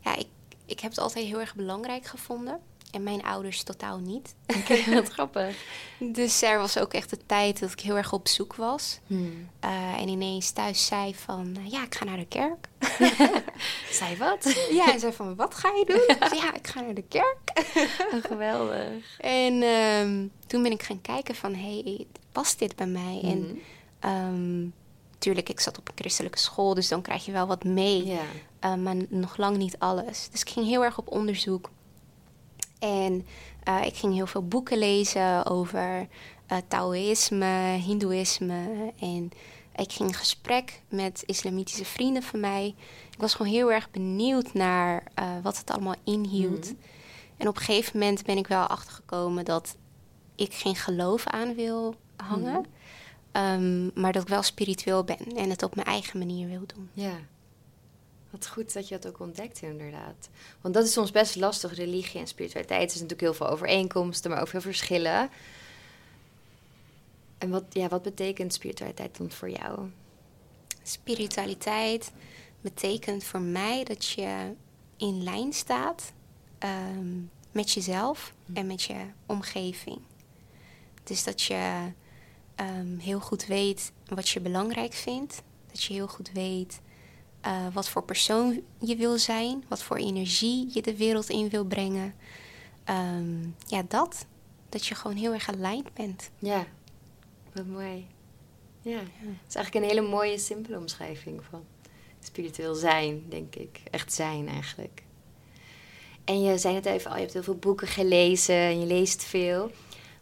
Ja, 0.00 0.16
ik, 0.16 0.28
ik 0.64 0.80
heb 0.80 0.90
het 0.90 1.00
altijd 1.00 1.26
heel 1.26 1.40
erg 1.40 1.54
belangrijk 1.54 2.04
gevonden. 2.06 2.60
En 2.90 3.02
mijn 3.02 3.22
ouders 3.22 3.62
totaal 3.62 3.98
niet. 3.98 4.34
Oké, 4.46 4.90
wat 4.94 5.08
grappig. 5.08 5.56
Dus 5.98 6.42
er 6.42 6.58
was 6.58 6.78
ook 6.78 6.92
echt 6.92 7.10
de 7.10 7.18
tijd 7.26 7.60
dat 7.60 7.72
ik 7.72 7.80
heel 7.80 7.96
erg 7.96 8.12
op 8.12 8.28
zoek 8.28 8.54
was. 8.54 8.98
Hmm. 9.06 9.48
Uh, 9.64 10.00
en 10.00 10.08
ineens 10.08 10.50
thuis 10.50 10.86
zei 10.86 11.14
van, 11.14 11.56
uh, 11.58 11.70
ja, 11.70 11.84
ik 11.84 11.94
ga 11.94 12.04
naar 12.04 12.16
de 12.16 12.26
kerk. 12.26 12.68
zei 14.00 14.16
wat? 14.16 14.44
Ja, 14.70 14.92
en 14.92 15.00
zei 15.00 15.12
van, 15.12 15.36
wat 15.36 15.54
ga 15.54 15.68
je 15.68 15.84
doen? 15.84 16.16
ja, 16.38 16.54
ik 16.54 16.66
ga 16.66 16.80
naar 16.80 16.94
de 16.94 17.04
kerk. 17.08 17.38
oh, 18.12 18.24
geweldig. 18.24 19.18
En 19.18 19.62
um, 19.62 20.32
toen 20.46 20.62
ben 20.62 20.72
ik 20.72 20.82
gaan 20.82 21.00
kijken 21.00 21.34
van, 21.34 21.54
hey, 21.54 22.06
past 22.32 22.58
dit 22.58 22.76
bij 22.76 22.86
mij? 22.86 23.18
Hmm. 23.20 23.60
En 24.00 24.10
um, 24.10 24.72
tuurlijk, 25.18 25.48
ik 25.48 25.60
zat 25.60 25.78
op 25.78 25.88
een 25.88 25.94
christelijke 25.96 26.38
school, 26.38 26.74
dus 26.74 26.88
dan 26.88 27.02
krijg 27.02 27.24
je 27.24 27.32
wel 27.32 27.46
wat 27.46 27.64
mee. 27.64 28.18
Uh, 28.64 28.74
maar 28.74 28.96
nog 29.08 29.36
lang 29.36 29.56
niet 29.56 29.78
alles. 29.78 30.28
Dus 30.30 30.40
ik 30.40 30.48
ging 30.48 30.66
heel 30.66 30.84
erg 30.84 30.98
op 30.98 31.10
onderzoek. 31.10 31.70
En 32.80 33.26
uh, 33.68 33.84
ik 33.84 33.96
ging 33.96 34.14
heel 34.14 34.26
veel 34.26 34.46
boeken 34.46 34.78
lezen 34.78 35.46
over 35.46 36.08
uh, 36.52 36.58
Taoïsme, 36.68 37.76
Hindoeïsme. 37.84 38.92
En 38.98 39.30
ik 39.76 39.92
ging 39.92 40.08
in 40.08 40.14
gesprek 40.14 40.82
met 40.88 41.22
islamitische 41.26 41.84
vrienden 41.84 42.22
van 42.22 42.40
mij. 42.40 42.74
Ik 43.10 43.20
was 43.20 43.34
gewoon 43.34 43.52
heel 43.52 43.72
erg 43.72 43.90
benieuwd 43.90 44.52
naar 44.52 45.02
uh, 45.18 45.24
wat 45.42 45.58
het 45.58 45.70
allemaal 45.70 45.96
inhield. 46.04 46.64
Mhm. 46.64 46.74
En 47.36 47.48
op 47.48 47.56
een 47.56 47.62
gegeven 47.62 47.98
moment 47.98 48.24
ben 48.24 48.36
ik 48.36 48.46
wel 48.46 48.62
achtergekomen 48.66 49.44
dat 49.44 49.76
ik 50.34 50.54
geen 50.54 50.76
geloof 50.76 51.26
aan 51.26 51.54
wil 51.54 51.94
hangen. 52.16 52.52
Mm 52.52 52.78
um, 53.32 53.90
maar 53.94 54.12
dat 54.12 54.22
ik 54.22 54.28
wel 54.28 54.42
spiritueel 54.42 55.04
ben 55.04 55.36
en 55.36 55.50
het 55.50 55.62
op 55.62 55.74
mijn 55.74 55.86
eigen 55.86 56.18
manier 56.18 56.48
wil 56.48 56.62
doen. 56.66 56.90
Ja. 56.92 57.12
Wat 58.30 58.48
goed 58.48 58.72
dat 58.72 58.88
je 58.88 58.98
dat 58.98 59.12
ook 59.12 59.20
ontdekt, 59.20 59.62
inderdaad. 59.62 60.28
Want 60.60 60.74
dat 60.74 60.84
is 60.84 60.92
soms 60.92 61.10
best 61.10 61.36
lastig, 61.36 61.74
religie 61.74 62.20
en 62.20 62.26
spiritualiteit. 62.26 62.88
Is 62.88 62.94
natuurlijk 62.94 63.20
heel 63.20 63.34
veel 63.34 63.48
overeenkomsten, 63.48 64.30
maar 64.30 64.40
ook 64.40 64.48
veel 64.48 64.60
verschillen. 64.60 65.30
En 67.38 67.50
wat, 67.50 67.64
ja, 67.68 67.88
wat 67.88 68.02
betekent 68.02 68.52
spiritualiteit 68.52 69.16
dan 69.16 69.30
voor 69.30 69.50
jou? 69.50 69.90
Spiritualiteit 70.82 72.12
betekent 72.60 73.24
voor 73.24 73.40
mij 73.40 73.84
dat 73.84 74.08
je 74.08 74.54
in 74.96 75.22
lijn 75.22 75.52
staat 75.52 76.12
um, 76.58 77.30
met 77.52 77.72
jezelf 77.72 78.34
hm. 78.46 78.56
en 78.56 78.66
met 78.66 78.82
je 78.82 78.96
omgeving. 79.26 79.98
Dus 81.02 81.24
dat 81.24 81.42
je 81.42 81.92
um, 82.56 82.98
heel 82.98 83.20
goed 83.20 83.46
weet 83.46 83.92
wat 84.06 84.28
je 84.28 84.40
belangrijk 84.40 84.92
vindt. 84.92 85.42
Dat 85.70 85.82
je 85.82 85.92
heel 85.92 86.08
goed 86.08 86.30
weet 86.32 86.80
uh, 87.46 87.66
wat 87.72 87.88
voor 87.88 88.02
persoon 88.02 88.62
je 88.78 88.96
wil 88.96 89.18
zijn, 89.18 89.64
wat 89.68 89.82
voor 89.82 89.96
energie 89.96 90.68
je 90.72 90.82
de 90.82 90.96
wereld 90.96 91.28
in 91.28 91.48
wil 91.48 91.64
brengen. 91.64 92.14
Um, 92.90 93.54
ja, 93.66 93.82
dat. 93.88 94.26
Dat 94.68 94.86
je 94.86 94.94
gewoon 94.94 95.16
heel 95.16 95.32
erg 95.32 95.48
aligned 95.48 95.94
bent. 95.94 96.30
Ja, 96.38 96.66
wat 97.52 97.66
mooi. 97.66 98.06
Ja, 98.82 98.98
het 98.98 99.48
is 99.48 99.54
eigenlijk 99.54 99.74
een 99.74 99.96
hele 99.96 100.08
mooie, 100.08 100.38
simpele 100.38 100.78
omschrijving 100.78 101.40
van 101.50 101.64
spiritueel 102.20 102.74
zijn, 102.74 103.24
denk 103.28 103.54
ik. 103.54 103.80
Echt 103.90 104.12
zijn 104.12 104.48
eigenlijk. 104.48 105.02
En 106.24 106.42
je 106.42 106.58
zei 106.58 106.74
het 106.74 106.86
even 106.86 107.10
al, 107.10 107.16
je 107.16 107.22
hebt 107.22 107.32
heel 107.32 107.42
veel 107.42 107.56
boeken 107.56 107.88
gelezen 107.88 108.54
en 108.54 108.80
je 108.80 108.86
leest 108.86 109.24
veel. 109.24 109.70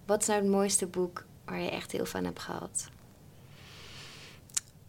Wat 0.06 0.20
is 0.20 0.26
nou 0.26 0.40
het 0.40 0.50
mooiste 0.50 0.86
boek 0.86 1.24
waar 1.44 1.60
je 1.60 1.70
echt 1.70 1.92
heel 1.92 2.06
van 2.06 2.24
hebt 2.24 2.38
gehad? 2.38 2.88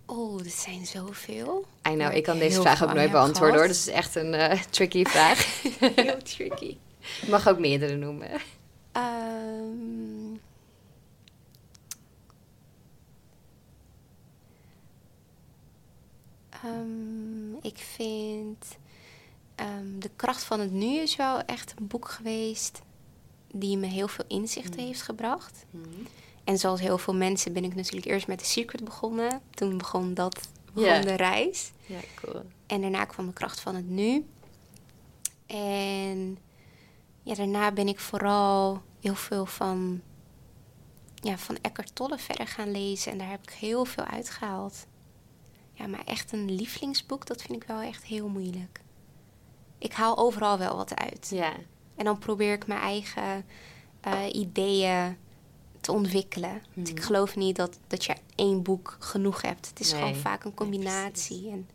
Oh, 0.10 0.40
er 0.40 0.50
zijn 0.50 0.86
zoveel. 0.86 1.66
I 1.88 1.94
know, 1.94 2.16
ik 2.16 2.24
kan 2.24 2.40
deze 2.40 2.62
vraag 2.62 2.84
ook 2.84 2.94
nooit 2.94 3.12
beantwoorden 3.12 3.58
hoor. 3.58 3.68
Dus 3.68 3.78
het 3.78 3.88
is 3.88 3.94
echt 3.94 4.16
een 4.16 4.34
uh, 4.34 4.62
tricky 4.70 5.04
vraag. 5.04 5.62
heel 5.96 6.22
tricky. 6.24 6.78
Je 7.22 7.30
mag 7.30 7.48
ook 7.48 7.60
meerdere 7.60 7.96
noemen. 7.96 8.30
Um, 8.94 10.42
um, 16.66 17.58
ik 17.62 17.78
vind 17.78 18.66
um, 19.56 20.00
De 20.00 20.10
kracht 20.16 20.44
van 20.44 20.60
het 20.60 20.72
nu 20.72 21.00
is 21.00 21.16
wel 21.16 21.42
echt 21.42 21.74
een 21.78 21.88
boek 21.88 22.10
geweest 22.10 22.82
die 23.54 23.78
me 23.78 23.88
heel 23.88 24.08
veel 24.08 24.26
inzichten 24.28 24.80
mm. 24.80 24.86
heeft 24.86 25.02
gebracht. 25.02 25.66
Mm. 25.70 26.08
En 26.50 26.58
zoals 26.58 26.80
heel 26.80 26.98
veel 26.98 27.16
mensen 27.16 27.54
ben 27.54 27.64
ik 27.64 27.76
natuurlijk 27.76 28.06
eerst 28.06 28.28
met 28.28 28.38
The 28.38 28.46
Secret 28.46 28.84
begonnen. 28.84 29.42
Toen 29.50 29.78
begon 29.78 30.14
dat, 30.14 30.50
begon 30.74 31.02
de 31.02 31.16
reis. 31.16 31.72
Ja, 31.86 32.00
cool. 32.16 32.44
En 32.68 32.82
daarna 32.82 33.06
kwam 33.06 33.26
de 33.26 33.34
kracht 33.34 33.60
van 33.60 33.76
het 33.76 33.90
nu. 33.90 34.26
En 35.46 36.38
ja, 37.24 37.34
daarna 37.34 37.72
ben 37.72 37.88
ik 37.88 38.00
vooral 38.00 38.82
heel 39.00 39.16
veel 39.16 39.46
van 39.46 40.02
ja, 41.16 41.38
van 41.38 41.58
Eckhart 41.62 41.96
Tolle 41.96 42.18
verder 42.18 42.48
gaan 42.48 42.72
lezen. 42.72 43.12
En 43.12 43.18
daar 43.18 43.30
heb 43.30 43.42
ik 43.42 43.50
heel 43.52 43.86
veel 43.86 44.04
uitgehaald. 44.04 44.88
Ja, 45.74 45.88
maar 45.88 46.06
echt 46.06 46.32
een 46.32 46.52
lievelingsboek, 46.52 47.26
dat 47.26 47.42
vind 47.42 47.62
ik 47.62 47.68
wel 47.68 47.82
echt 47.82 48.04
heel 48.04 48.28
moeilijk. 48.28 48.82
Ik 49.78 49.94
haal 49.94 50.18
overal 50.18 50.58
wel 50.58 50.76
wat 50.76 50.96
uit. 50.96 51.30
Ja. 51.32 51.54
En 51.96 52.06
dan 52.06 52.20
probeer 52.20 52.54
ik 52.54 52.68
mijn 52.68 52.82
eigen 52.82 53.46
eh, 54.02 54.34
ideeën 54.34 55.18
te 55.90 55.96
ontwikkelen. 55.96 56.62
Want 56.74 56.88
ik 56.90 56.96
Mhm. 56.96 57.04
geloof 57.06 57.36
niet 57.36 57.56
dat, 57.56 57.80
dat 57.88 58.06
je 58.06 58.16
één 58.36 58.64
boek 58.64 58.96
genoeg 59.00 59.42
hebt. 59.42 59.70
Het 59.70 59.80
is 59.80 59.92
Nee. 59.92 60.02
gewoon 60.02 60.16
vaak 60.16 60.44
een 60.44 60.54
combinatie. 60.54 61.50
en 61.52 61.70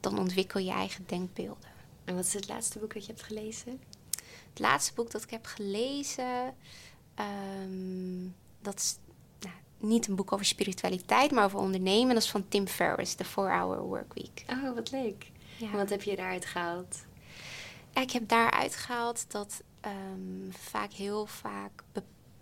dan 0.00 0.18
ontwikkel 0.18 0.60
je 0.60 0.70
eigen 0.70 1.04
denkbeelden. 1.06 1.68
En 2.04 2.14
wat 2.14 2.24
is 2.24 2.32
het 2.32 2.48
laatste 2.48 2.78
boek 2.78 2.94
dat 2.94 3.06
je 3.06 3.12
hebt 3.12 3.24
gelezen? 3.24 3.80
Het 4.48 4.58
laatste 4.58 4.92
boek 4.94 5.10
dat 5.10 5.22
ik 5.22 5.30
heb 5.30 5.46
gelezen, 5.46 6.54
ehm, 7.14 8.28
dat 8.62 8.74
is 8.78 8.96
nou, 9.40 9.54
niet 9.78 10.06
een 10.08 10.14
boek 10.14 10.32
over 10.32 10.46
spiritualiteit, 10.46 11.30
maar 11.30 11.44
over 11.44 11.58
ondernemen. 11.58 12.14
Dat 12.14 12.22
is 12.22 12.30
van 12.30 12.48
Tim 12.48 12.66
Ferriss, 12.68 13.14
The 13.14 13.24
4-Hour 13.24 13.80
Workweek. 13.80 14.44
Oh, 14.50 14.74
wat 14.74 14.90
leuk. 14.90 15.30
Ja. 15.56 15.70
En 15.70 15.76
wat 15.76 15.90
heb 15.90 16.02
je 16.02 16.16
daaruit 16.16 16.44
gehaald? 16.46 16.96
Ik 17.94 18.10
heb 18.10 18.28
daaruit 18.28 18.76
gehaald 18.76 19.24
dat 19.30 19.62
ehm, 19.80 20.50
vaak 20.50 20.92
heel 20.92 21.26
vaak 21.26 21.82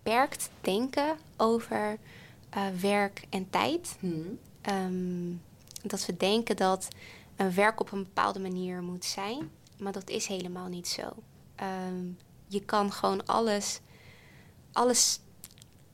beperkt 0.02 0.50
denken 0.60 1.16
over 1.36 1.98
eh, 2.50 2.66
werk 2.80 3.22
en 3.30 3.50
tijd. 3.50 3.96
Hmm. 4.00 4.38
Ehm, 4.60 5.30
dat 5.82 6.06
we 6.06 6.16
denken 6.16 6.56
dat 6.56 6.88
een 7.36 7.54
werk 7.54 7.80
op 7.80 7.92
een 7.92 8.02
bepaalde 8.02 8.38
manier 8.40 8.82
moet 8.82 9.04
zijn, 9.04 9.50
maar 9.78 9.92
dat 9.92 10.10
is 10.10 10.26
helemaal 10.26 10.68
niet 10.68 10.88
zo. 10.88 11.02
Ehm, 11.54 12.04
je 12.46 12.60
kan 12.60 12.92
gewoon 12.92 13.26
alles, 13.26 13.80
alles 14.72 15.20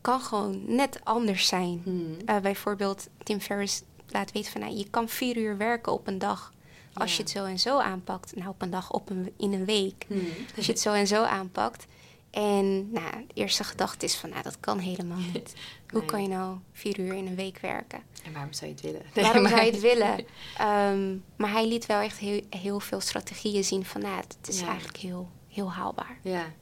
kan 0.00 0.20
gewoon 0.20 0.74
net 0.74 1.00
anders 1.04 1.46
zijn. 1.46 1.80
Hmm. 1.84 2.16
Eh, 2.24 2.38
bijvoorbeeld 2.38 3.08
Tim 3.22 3.40
Ferriss 3.40 3.82
laat 4.06 4.32
weten 4.32 4.52
van, 4.52 4.60
nou, 4.60 4.74
je 4.76 4.90
kan 4.90 5.08
vier 5.08 5.36
uur 5.36 5.56
werken 5.56 5.92
op 5.92 6.06
een 6.06 6.18
dag. 6.18 6.52
Als 6.94 7.10
Ja. 7.10 7.16
je 7.16 7.22
het 7.22 7.30
zo 7.30 7.44
en 7.44 7.58
zo 7.58 7.78
aanpakt. 7.78 8.36
Nou, 8.36 8.48
op 8.48 8.62
een 8.62 8.70
dag, 8.70 8.90
op 8.92 9.10
een, 9.10 9.32
in 9.36 9.52
een 9.52 9.64
week. 9.64 10.04
Hmm. 10.08 10.28
Als 10.56 10.66
je 10.66 10.72
het 10.72 10.80
zo 10.80 10.92
en 10.92 11.06
zo 11.06 11.22
aanpakt. 11.22 11.86
En 12.30 12.90
nou, 12.92 13.10
de 13.26 13.34
eerste 13.34 13.64
gedachte 13.64 14.04
is 14.04 14.14
van, 14.16 14.30
nou, 14.30 14.42
dat 14.42 14.60
kan 14.60 14.78
helemaal 14.78 15.18
niet. 15.32 15.54
Hoe 15.92 16.04
kan 16.04 16.22
je 16.22 16.28
nou 16.28 16.56
vier 16.72 16.98
uur 17.00 17.14
in 17.14 17.26
een 17.26 17.34
week 17.34 17.58
werken? 17.58 18.02
En 18.24 18.32
waarom 18.32 18.52
zou 18.52 18.66
je 18.70 18.72
het 18.76 18.84
willen? 18.84 19.02
Waarom 19.14 19.48
zou 19.48 19.60
je 19.64 19.70
het 19.70 19.80
willen? 19.80 20.16
Ehm, 20.58 21.16
maar 21.36 21.50
hij 21.52 21.66
liet 21.68 21.86
wel 21.86 22.00
echt 22.00 22.18
heel, 22.18 22.40
heel 22.50 22.80
veel 22.80 23.00
strategieën 23.00 23.64
zien 23.64 23.84
van, 23.84 24.00
nou, 24.00 24.16
het 24.16 24.48
is 24.48 24.60
Ja. 24.60 24.66
eigenlijk 24.66 24.96
heel, 24.96 25.28
heel 25.48 25.72
haalbaar. 25.72 26.18
Ja. 26.22 26.52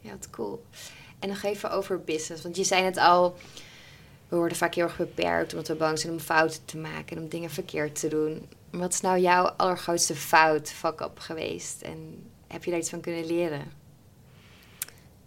Ja, 0.00 0.10
wat 0.10 0.30
cool. 0.30 0.64
En 1.18 1.28
nog 1.28 1.42
even 1.42 1.70
over 1.70 2.00
business. 2.00 2.42
Want 2.42 2.56
je 2.56 2.64
zei 2.64 2.82
het 2.84 2.96
al, 2.96 3.36
we 4.28 4.36
worden 4.36 4.56
vaak 4.56 4.74
heel 4.74 4.84
erg 4.84 4.96
beperkt 4.96 5.52
omdat 5.52 5.68
we 5.68 5.74
bang 5.74 5.98
zijn 5.98 6.12
om 6.12 6.18
fouten 6.20 6.64
te 6.64 6.76
maken 6.76 7.16
en 7.16 7.22
om 7.22 7.28
dingen 7.28 7.50
verkeerd 7.50 8.00
te 8.00 8.08
doen. 8.08 8.48
Wat 8.70 8.92
is 8.92 9.00
nou 9.00 9.18
jouw 9.18 9.44
allergrootste 9.44 10.14
fout, 10.14 10.70
fuck-up 10.70 11.18
geweest? 11.18 11.82
En 11.82 12.26
heb 12.46 12.64
je 12.64 12.70
daar 12.70 12.80
iets 12.80 12.90
van 12.90 13.00
kunnen 13.00 13.26
leren? 13.26 13.72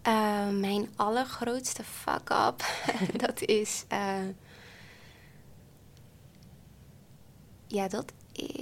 Eh, 0.01 0.49
mijn 0.49 0.89
allergrootste 0.95 1.83
fuck-up, 1.83 2.63
dat 3.25 3.41
is... 3.41 3.85
eh, 3.87 4.27
ja, 7.67 7.87
dat 7.87 8.11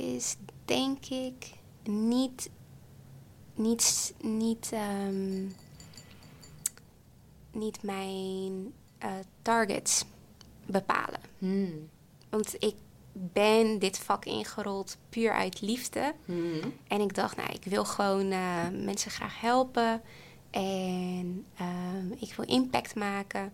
is 0.05 0.35
denk 0.65 1.05
ik 1.05 1.51
niet... 1.83 2.49
Niet, 3.53 4.13
niet, 4.21 4.69
ehm, 4.73 5.45
niet 7.51 7.83
mijn 7.83 8.73
eh, 8.97 9.09
targets 9.41 10.05
bepalen. 10.65 11.19
Hmm. 11.37 11.89
Want 12.29 12.55
ik 12.59 12.75
ben 13.11 13.79
dit 13.79 13.99
vak 13.99 14.25
ingerold 14.25 14.97
puur 15.09 15.31
uit 15.33 15.61
liefde. 15.61 16.13
Hmm. 16.25 16.73
En 16.87 17.01
ik 17.01 17.15
dacht, 17.15 17.35
nou, 17.35 17.49
ik 17.51 17.63
wil 17.63 17.85
gewoon 17.85 18.27
mensen 18.83 19.11
graag 19.11 19.41
helpen. 19.41 20.01
En 20.57 21.45
ehm, 21.57 22.11
ik 22.19 22.33
wil 22.33 22.45
impact 22.45 22.95
maken. 22.95 23.53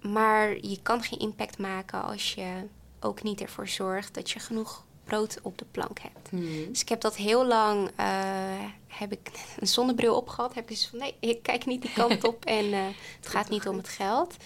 Maar 0.00 0.56
je 0.60 0.78
kan 0.82 1.02
geen 1.02 1.18
impact 1.18 1.58
maken 1.58 2.02
als 2.02 2.34
je 2.34 2.66
ook 3.00 3.22
niet 3.22 3.40
ervoor 3.40 3.68
zorgt 3.68 4.14
dat 4.14 4.30
je 4.30 4.38
genoeg 4.38 4.84
brood 5.04 5.38
op 5.42 5.58
de 5.58 5.64
plank 5.70 5.98
hebt. 5.98 6.30
Hmm. 6.30 6.68
Dus 6.68 6.80
ik 6.80 6.88
heb 6.88 7.00
dat 7.00 7.16
heel 7.16 7.46
lang, 7.46 7.90
eh, 7.96 8.64
heb 8.86 9.12
ik 9.12 9.30
een 9.60 9.66
zonnebril 9.66 10.16
opgehad. 10.16 10.54
Heb 10.54 10.62
ik 10.62 10.68
dus 10.70 10.86
van, 10.86 10.98
nee, 10.98 11.14
ik 11.20 11.42
kijk 11.42 11.66
niet 11.66 11.82
die 11.82 11.92
kant 11.92 12.24
op 12.28 12.44
en 12.44 12.72
eh, 12.72 12.80
het 13.16 13.28
gaat 13.28 13.48
niet 13.48 13.68
om 13.68 13.76
het 13.76 13.88
geld. 13.88 14.36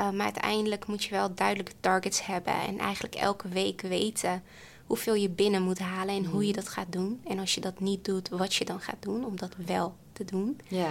Uh, 0.00 0.10
maar 0.10 0.24
uiteindelijk 0.24 0.86
moet 0.86 1.04
je 1.04 1.10
wel 1.10 1.34
duidelijke 1.34 1.72
targets 1.80 2.26
hebben. 2.26 2.54
En 2.54 2.78
eigenlijk 2.78 3.14
elke 3.14 3.48
week 3.48 3.80
weten 3.80 4.42
hoeveel 4.86 5.14
je 5.14 5.28
binnen 5.28 5.62
moet 5.62 5.78
halen 5.78 6.14
en 6.14 6.24
hoe 6.24 6.46
je 6.46 6.52
dat 6.52 6.68
gaat 6.68 6.92
doen. 6.92 7.20
En 7.24 7.38
als 7.38 7.54
je 7.54 7.60
dat 7.60 7.80
niet 7.80 8.04
doet, 8.04 8.28
wat 8.28 8.54
je 8.54 8.64
dan 8.64 8.80
gaat 8.80 9.02
doen 9.02 9.24
om 9.24 9.36
dat 9.36 9.54
wel 9.66 9.94
te 10.14 10.24
doen. 10.24 10.60
Ja. 10.68 10.90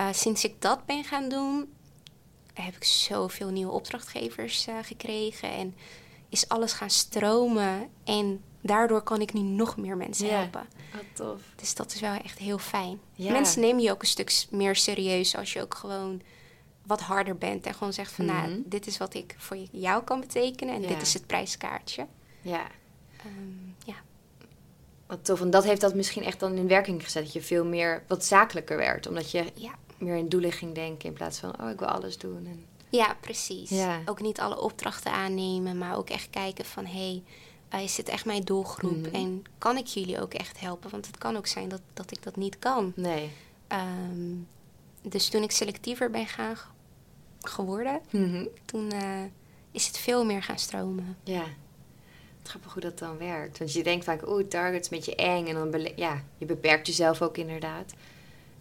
Uh, 0.00 0.06
sinds 0.12 0.44
ik 0.44 0.54
dat 0.62 0.86
ben 0.86 1.04
gaan 1.04 1.28
doen, 1.28 1.72
heb 2.54 2.76
ik 2.76 2.84
zoveel 2.84 3.48
nieuwe 3.48 3.72
opdrachtgevers 3.72 4.68
uh, 4.68 4.74
gekregen. 4.82 5.50
En 5.50 5.74
is 6.28 6.48
alles 6.48 6.72
gaan 6.72 6.90
stromen. 6.90 7.88
En 8.04 8.42
daardoor 8.60 9.02
kan 9.02 9.20
ik 9.20 9.32
nu 9.32 9.40
nog 9.40 9.76
meer 9.76 9.96
mensen 9.96 10.26
ja. 10.26 10.32
helpen. 10.32 10.66
Wat 10.92 11.04
tof. 11.12 11.40
Dus 11.56 11.74
dat 11.74 11.94
is 11.94 12.00
wel 12.00 12.14
echt 12.14 12.38
heel 12.38 12.58
fijn. 12.58 13.00
Ja. 13.14 13.32
Mensen 13.32 13.60
nemen 13.60 13.82
je 13.82 13.90
ook 13.90 14.02
een 14.02 14.08
stuk 14.08 14.44
meer 14.50 14.76
serieus 14.76 15.36
als 15.36 15.52
je 15.52 15.60
ook 15.60 15.74
gewoon 15.74 16.22
wat 16.86 17.00
harder 17.00 17.36
bent. 17.36 17.66
En 17.66 17.74
gewoon 17.74 17.92
zegt 17.92 18.12
van, 18.12 18.24
Mhm. 18.24 18.34
nou, 18.36 18.62
dit 18.66 18.86
is 18.86 18.98
wat 18.98 19.14
ik 19.14 19.34
voor 19.38 19.56
jou 19.70 20.02
kan 20.04 20.20
betekenen. 20.20 20.74
En 20.74 20.82
Ja. 20.82 20.88
dit 20.88 21.02
is 21.02 21.14
het 21.14 21.26
prijskaartje. 21.26 22.06
Ja. 22.40 22.66
Um, 23.26 23.71
ja. 23.71 23.71
Wat 25.12 25.24
tof. 25.24 25.40
En 25.40 25.50
dat 25.50 25.64
heeft 25.64 25.80
dat 25.80 25.94
misschien 25.94 26.22
echt 26.24 26.40
dan 26.40 26.54
in 26.54 26.68
werking 26.68 27.04
gezet. 27.04 27.24
Dat 27.24 27.32
je 27.32 27.42
veel 27.42 27.64
meer, 27.64 28.02
wat 28.06 28.24
zakelijker 28.24 28.76
werd. 28.76 29.06
Omdat 29.06 29.30
je 29.30 29.44
ja. 29.54 29.70
meer 29.98 30.16
in 30.16 30.28
doelen 30.28 30.52
ging 30.52 30.74
denken. 30.74 31.08
In 31.08 31.14
plaats 31.14 31.38
van, 31.38 31.60
oh, 31.60 31.70
ik 31.70 31.78
wil 31.78 31.88
alles 31.88 32.18
doen. 32.18 32.46
En... 32.46 32.64
Ja, 32.88 33.16
precies. 33.20 33.70
Ja. 33.70 34.00
Ook 34.04 34.20
niet 34.20 34.40
alle 34.40 34.60
opdrachten 34.60 35.12
aannemen. 35.12 35.78
Maar 35.78 35.96
ook 35.96 36.10
echt 36.10 36.30
kijken 36.30 36.64
van, 36.64 36.86
hé, 36.86 36.92
hey, 37.70 37.80
uh, 37.80 37.84
is 37.84 37.94
dit 37.94 38.08
echt 38.08 38.24
mijn 38.24 38.42
doelgroep? 38.42 39.06
Mhm. 39.06 39.14
En 39.14 39.42
kan 39.58 39.76
ik 39.76 39.86
jullie 39.86 40.20
ook 40.20 40.34
echt 40.34 40.60
helpen? 40.60 40.90
Want 40.90 41.06
het 41.06 41.18
kan 41.18 41.36
ook 41.36 41.46
zijn 41.46 41.68
dat, 41.68 41.82
dat 41.94 42.10
ik 42.10 42.22
dat 42.22 42.36
niet 42.36 42.58
kan. 42.58 42.92
Nee. 42.96 43.30
Um, 43.68 44.48
dus 45.02 45.28
toen 45.28 45.42
ik 45.42 45.50
selectiever 45.50 46.10
ben 46.10 46.26
gaan 46.26 46.56
geworden, 47.40 48.00
Mhm. 48.10 48.46
toen 48.64 48.94
uh, 48.94 49.22
is 49.70 49.86
het 49.86 49.98
veel 49.98 50.24
meer 50.24 50.42
gaan 50.42 50.58
stromen. 50.58 51.16
Ja. 51.24 51.44
Grappig 52.42 52.72
hoe 52.72 52.82
dat 52.82 52.98
dan 52.98 53.18
werkt. 53.18 53.58
Want 53.58 53.72
je 53.72 53.82
denkt 53.82 54.04
vaak, 54.04 54.28
oeh, 54.28 54.48
target 54.48 54.80
is 54.80 54.90
een 54.90 54.96
beetje 54.96 55.14
eng. 55.14 55.46
En 55.46 55.70
dan, 55.70 55.88
ja, 55.96 56.22
je 56.38 56.46
beperkt 56.46 56.86
jezelf 56.86 57.22
ook 57.22 57.36
inderdaad. 57.36 57.94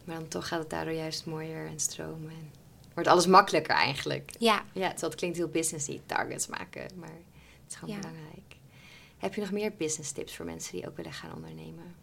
Maar 0.03 0.15
dan 0.15 0.27
toch 0.27 0.47
gaat 0.47 0.59
het 0.59 0.69
daardoor 0.69 0.93
juist 0.93 1.25
mooier 1.25 1.67
en 1.67 1.79
stromen. 1.79 2.29
En 2.29 2.51
wordt 2.93 3.09
alles 3.09 3.25
makkelijker 3.25 3.75
eigenlijk. 3.75 4.31
Ja. 4.39 4.63
Ja, 4.73 4.89
terwijl 4.89 5.11
het 5.11 5.15
klinkt 5.15 5.37
heel 5.37 5.47
businessy, 5.47 5.99
targets 6.05 6.47
maken. 6.47 6.87
Maar 6.95 7.09
het 7.09 7.69
is 7.71 7.75
gewoon 7.75 7.95
ja. 7.95 7.99
belangrijk. 7.99 8.55
Heb 9.17 9.33
je 9.33 9.41
nog 9.41 9.51
meer 9.51 9.73
business 9.77 10.11
tips 10.11 10.35
voor 10.35 10.45
mensen 10.45 10.75
die 10.75 10.87
ook 10.87 10.95
willen 10.95 11.13
gaan 11.13 11.33
ondernemen? 11.33 11.95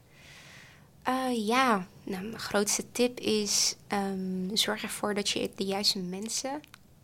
Uh, 1.09 1.47
ja, 1.47 1.87
nou, 2.03 2.23
mijn 2.23 2.39
grootste 2.39 2.93
tip 2.93 3.21
is 3.21 3.77
um, 3.93 4.57
zorg 4.57 4.83
ervoor 4.83 5.15
dat 5.15 5.29
je 5.29 5.51
de 5.57 5.65
juiste 5.65 5.99
mensen 5.99 6.61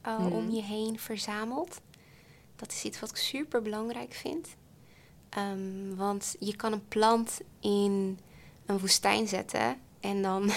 uh, 0.07 0.19
mm. 0.19 0.33
om 0.33 0.51
je 0.51 0.63
heen 0.63 0.99
verzamelt. 0.99 1.81
Dat 2.57 2.73
is 2.73 2.85
iets 2.85 3.01
wat 3.01 3.11
ik 3.11 3.17
super 3.17 3.63
belangrijk 3.63 4.13
vind. 4.13 4.49
Um, 5.39 5.97
want 5.97 6.37
je 6.39 6.57
kan 6.57 6.73
een 6.73 6.89
plant 6.89 7.41
in 7.61 8.19
een 8.67 8.79
woestijn 8.79 9.29
zetten 9.29 9.77
en 10.01 10.23
dan, 10.23 10.51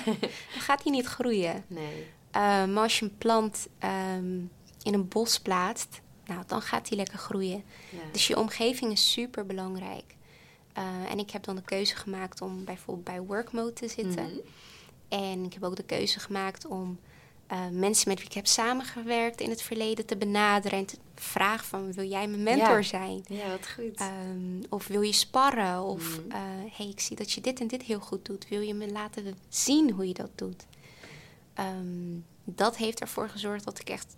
gaat 0.66 0.82
hij 0.82 0.92
niet 0.92 1.06
groeien. 1.06 1.64
Nee. 1.66 2.00
Uh, 2.36 2.64
maar 2.64 2.82
als 2.82 2.98
je 2.98 3.04
een 3.04 3.18
plant 3.18 3.68
um, 4.14 4.50
in 4.82 4.94
een 4.94 5.08
bos 5.08 5.40
plaatst, 5.40 6.00
nou, 6.24 6.42
dan 6.46 6.62
gaat 6.62 6.88
hij 6.88 6.96
lekker 6.96 7.18
groeien. 7.18 7.64
Ja. 7.90 7.98
Dus 8.12 8.26
je 8.26 8.38
omgeving 8.38 8.92
is 8.92 9.12
super 9.12 9.46
belangrijk. 9.46 10.16
Uh, 10.78 11.10
en 11.10 11.18
ik 11.18 11.30
heb 11.30 11.44
dan 11.44 11.56
de 11.56 11.62
keuze 11.62 11.96
gemaakt 11.96 12.40
om 12.40 12.64
bijvoorbeeld 12.64 13.06
bij 13.06 13.20
Workmode 13.20 13.72
te 13.72 13.88
zitten. 13.88 14.24
Mhm. 14.24 14.32
Mm 14.32 14.40
-hmm. 15.08 15.20
En 15.32 15.44
ik 15.44 15.52
heb 15.52 15.62
ook 15.62 15.76
de 15.76 15.84
keuze 15.84 16.20
gemaakt 16.20 16.66
om 16.66 16.98
uh, 17.52 17.68
mensen 17.68 18.08
met 18.08 18.18
wie 18.18 18.26
ik 18.26 18.34
heb 18.34 18.46
samengewerkt 18.46 19.40
in 19.40 19.50
het 19.50 19.62
verleden 19.62 20.06
te 20.06 20.16
benaderen 20.16 20.78
en 20.78 20.86
te 20.86 20.96
vragen 21.14 21.66
van 21.66 21.92
wil 21.92 22.08
jij 22.08 22.28
mijn 22.28 22.42
mentor 22.42 22.76
ja. 22.76 22.82
zijn? 22.82 23.24
Ja, 23.28 23.48
wat 23.48 23.68
goed. 23.74 24.00
Um, 24.00 24.60
of 24.68 24.86
wil 24.86 25.00
je 25.02 25.12
sparren? 25.12 25.82
Of 25.82 26.20
mm 26.20 26.30
uh, 26.32 26.36
hey, 26.76 26.88
ik 26.88 27.00
zie 27.00 27.16
dat 27.16 27.32
je 27.32 27.40
dit 27.40 27.60
en 27.60 27.66
dit 27.66 27.82
heel 27.82 28.00
goed 28.00 28.24
doet. 28.24 28.48
Wil 28.48 28.60
je 28.60 28.74
me 28.74 28.90
laten 28.90 29.36
zien 29.48 29.90
hoe 29.90 30.06
je 30.06 30.14
dat 30.14 30.30
doet? 30.34 30.66
Um, 31.58 32.24
dat 32.44 32.76
heeft 32.76 33.00
ervoor 33.00 33.28
gezorgd 33.28 33.64
dat 33.64 33.80
ik 33.80 33.88
echt 33.88 34.16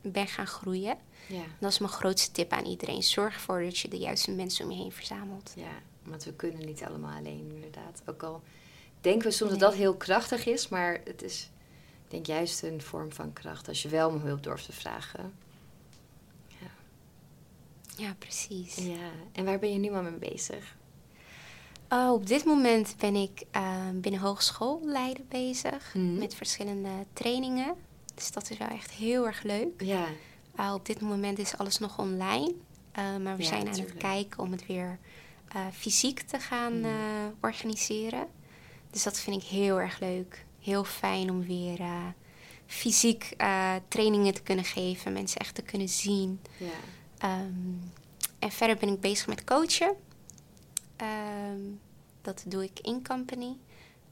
ben 0.00 0.26
gaan 0.26 0.46
groeien. 0.46 0.96
Ja. 1.28 1.42
Dat 1.58 1.70
is 1.70 1.78
mijn 1.78 1.92
grootste 1.92 2.32
tip 2.32 2.52
aan 2.52 2.64
iedereen. 2.64 3.02
Zorg 3.02 3.34
ervoor 3.34 3.62
dat 3.62 3.78
je 3.78 3.88
de 3.88 3.98
juiste 3.98 4.30
mensen 4.30 4.64
om 4.64 4.70
je 4.70 4.76
heen 4.76 4.92
verzamelt. 4.92 5.52
Ja, 5.56 5.82
want 6.02 6.24
we 6.24 6.32
kunnen 6.32 6.66
niet 6.66 6.82
allemaal 6.82 7.18
alleen, 7.18 7.50
inderdaad. 7.54 8.02
Ook 8.06 8.22
al 8.22 8.42
denken 9.00 9.28
we 9.28 9.34
soms 9.34 9.50
nee. 9.50 9.60
dat 9.60 9.70
dat 9.70 9.78
heel 9.78 9.94
krachtig 9.94 10.46
is, 10.46 10.68
maar 10.68 11.00
het 11.04 11.22
is 11.22 11.50
Ik 12.06 12.12
denk 12.12 12.26
juist 12.26 12.62
een 12.62 12.82
vorm 12.82 13.12
van 13.12 13.32
kracht 13.32 13.68
als 13.68 13.82
je 13.82 13.88
wel 13.88 14.08
om 14.08 14.20
hulp 14.20 14.42
durft 14.42 14.64
te 14.64 14.72
vragen. 14.72 15.32
Ja, 16.46 16.66
ja 17.96 18.14
precies. 18.18 18.74
Ja, 18.74 19.10
en 19.32 19.44
waar 19.44 19.58
ben 19.58 19.72
je 19.72 19.78
nu 19.78 19.92
al 19.92 20.02
mee 20.02 20.12
bezig? 20.12 20.76
Oh, 21.88 22.12
op 22.12 22.26
dit 22.26 22.44
moment 22.44 22.94
ben 22.98 23.14
ik 23.14 23.44
uh, 23.56 23.88
binnen 23.94 24.20
hogeschoolleiden 24.20 25.26
bezig 25.28 25.94
mhm. 25.94 26.18
met 26.18 26.34
verschillende 26.34 26.90
trainingen. 27.12 27.74
Dus 28.14 28.32
dat 28.32 28.50
is 28.50 28.58
wel 28.58 28.68
echt 28.68 28.90
heel 28.90 29.26
erg 29.26 29.42
leuk. 29.42 29.82
Ja. 29.82 30.06
Uh, 30.58 30.72
op 30.74 30.86
dit 30.86 31.00
moment 31.00 31.38
is 31.38 31.56
alles 31.56 31.78
nog 31.78 31.98
online. 31.98 32.54
Uh, 32.98 33.16
maar 33.16 33.36
we 33.36 33.42
zijn 33.42 33.68
aan 33.68 33.78
het 33.78 33.96
kijken 33.96 34.40
om 34.40 34.52
het 34.52 34.66
weer 34.66 34.98
fysiek 35.72 36.20
te 36.20 36.38
gaan 36.38 36.80
mhm. 36.80 36.90
organiseren. 37.40 38.26
Dus 38.90 39.02
dat 39.02 39.18
vind 39.18 39.42
ik 39.42 39.48
heel 39.48 39.80
erg 39.80 39.98
leuk. 39.98 40.45
Heel 40.66 40.84
fijn 40.84 41.30
om 41.30 41.46
weer 41.46 41.80
fysiek 42.66 43.36
trainingen 43.88 44.34
te 44.34 44.42
kunnen 44.42 44.64
geven, 44.64 45.12
mensen 45.12 45.40
echt 45.40 45.54
te 45.54 45.62
kunnen 45.62 45.88
zien. 45.88 46.40
Ja. 46.56 47.40
Um, 47.40 47.92
en 48.38 48.50
verder 48.50 48.76
ben 48.76 48.88
ik 48.88 49.00
bezig 49.00 49.26
met 49.26 49.44
coachen. 49.44 49.96
Ehm, 50.96 51.60
dat 52.22 52.44
doe 52.46 52.64
ik 52.64 52.80
in 52.80 53.06
company 53.06 53.56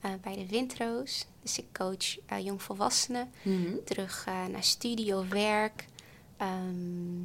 uh, 0.05 0.11
bij 0.21 0.37
de 0.37 0.47
Windroos. 0.47 1.27
Dus 1.43 1.59
ik 1.59 1.67
coach 1.73 2.17
jongvolwassenen 2.43 3.31
mhm. 3.43 3.77
terug 3.85 4.27
naar 4.51 4.65
studie 4.65 5.17
of 5.17 5.29
werk. 5.29 5.87
Ehm, 6.37 7.23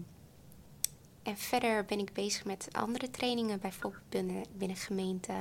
en 1.24 1.38
verder 1.38 1.86
ben 1.86 2.00
ik 2.00 2.14
bezig 2.14 2.46
met 2.46 2.68
andere 2.72 3.12
trainingen, 3.12 3.60
bijvoorbeeld 3.60 4.10
binnen, 4.10 4.46
binnen 4.54 4.78
gemeente 4.78 5.34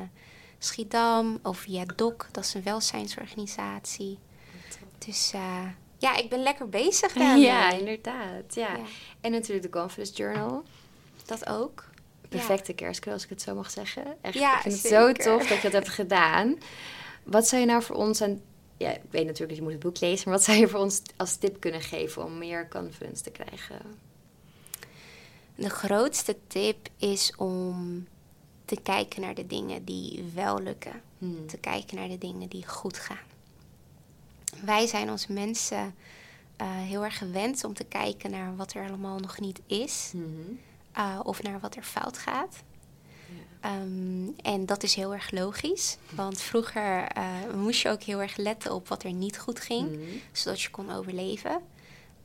Schiedam 0.59 1.39
of 1.43 1.59
via 1.59 1.85
DOC, 1.97 2.29
dat 2.33 2.45
is 2.45 2.55
een 2.55 2.63
welzijnsorganisatie. 2.63 4.19
Dus 4.99 5.33
ja, 5.99 6.17
ik 6.17 6.29
ben 6.29 6.43
lekker 6.43 6.69
bezig 6.69 7.13
daarmee. 7.13 7.45
Ja, 7.45 7.71
inderdaad. 7.71 8.55
Ja. 8.55 8.77
ja. 8.77 8.85
En 9.21 9.31
natuurlijk 9.31 9.63
de 9.63 9.79
Conference 9.79 10.13
Journal. 10.13 10.63
Dat 11.25 11.49
ook 11.49 11.85
perfecte 12.29 12.73
ja. 12.77 12.87
als 13.13 13.25
ik 13.25 13.29
het 13.29 13.43
zo 13.43 13.55
mag 13.55 13.71
zeggen. 13.71 14.17
Echt, 14.21 14.35
ja, 14.35 14.57
ik 14.57 14.63
vind 14.63 14.75
het 14.75 14.87
zo 14.87 15.13
tof 15.13 15.47
dat 15.47 15.57
je 15.57 15.63
dat 15.63 15.73
hebt 15.73 15.89
gedaan. 15.89 16.59
Wat 17.23 17.49
zou 17.49 17.61
je 17.61 17.67
nou 17.67 17.83
voor 17.83 17.97
ons, 17.97 18.21
en 18.21 18.43
ja, 18.77 18.91
ik 18.91 19.01
weet 19.11 19.25
natuurlijk 19.25 19.49
dat 19.49 19.57
je 19.57 19.63
moet 19.63 19.73
het 19.73 19.83
boek 19.83 20.01
lezen, 20.01 20.29
maar 20.29 20.39
wat 20.39 20.47
zou 20.47 20.59
je 20.59 20.69
voor 20.69 20.81
ons 20.81 21.03
als 21.17 21.37
tip 21.37 21.61
kunnen 21.61 21.81
geven 21.81 22.25
om 22.25 22.39
meer 22.39 22.69
confidence 22.69 23.23
te 23.23 23.31
krijgen? 23.31 23.81
De 25.55 25.71
grootste 25.71 26.37
tip 26.47 26.89
is 26.99 27.33
om 27.37 28.07
te 28.69 28.81
kijken 28.83 29.21
naar 29.21 29.35
de 29.35 29.47
dingen 29.47 29.85
die 29.85 30.31
wel 30.35 30.61
lukken. 30.61 31.03
Hmm. 31.19 31.47
Te 31.47 31.57
kijken 31.57 31.97
naar 31.97 32.09
de 32.09 32.19
dingen 32.19 32.49
die 32.49 32.67
goed 32.67 32.99
gaan. 32.99 33.27
Wij 34.65 34.87
zijn 34.87 35.09
als 35.09 35.27
mensen 35.27 35.95
uh, 36.61 36.67
heel 36.69 37.05
erg 37.05 37.19
gewend 37.19 37.65
om 37.65 37.75
te 37.75 37.85
kijken 37.85 38.31
naar 38.31 38.57
wat 38.57 38.73
er 38.73 38.89
allemaal 38.89 39.19
nog 39.19 39.41
niet 39.41 39.61
is. 39.67 40.09
Hmm. 40.13 40.59
Uh, 40.99 41.21
of 41.23 41.43
naar 41.43 41.61
wat 41.61 41.77
er 41.77 41.83
fout 41.83 42.19
gaat. 42.19 42.63
Um, 43.65 44.35
en 44.43 44.67
dat 44.67 44.83
is 44.83 44.95
heel 44.95 45.13
erg 45.13 45.31
logisch. 45.31 45.99
Want 46.15 46.41
vroeger 46.41 47.17
uh, 47.17 47.55
moest 47.55 47.81
je 47.81 47.89
ook 47.89 48.03
heel 48.03 48.21
erg 48.21 48.37
letten 48.37 48.75
op 48.75 48.89
wat 48.89 49.03
er 49.03 49.13
niet 49.13 49.39
goed 49.39 49.61
ging, 49.61 49.91
mhm. 49.91 50.01
zodat 50.33 50.61
je 50.61 50.71
kon 50.71 50.93
overleven. 50.93 51.61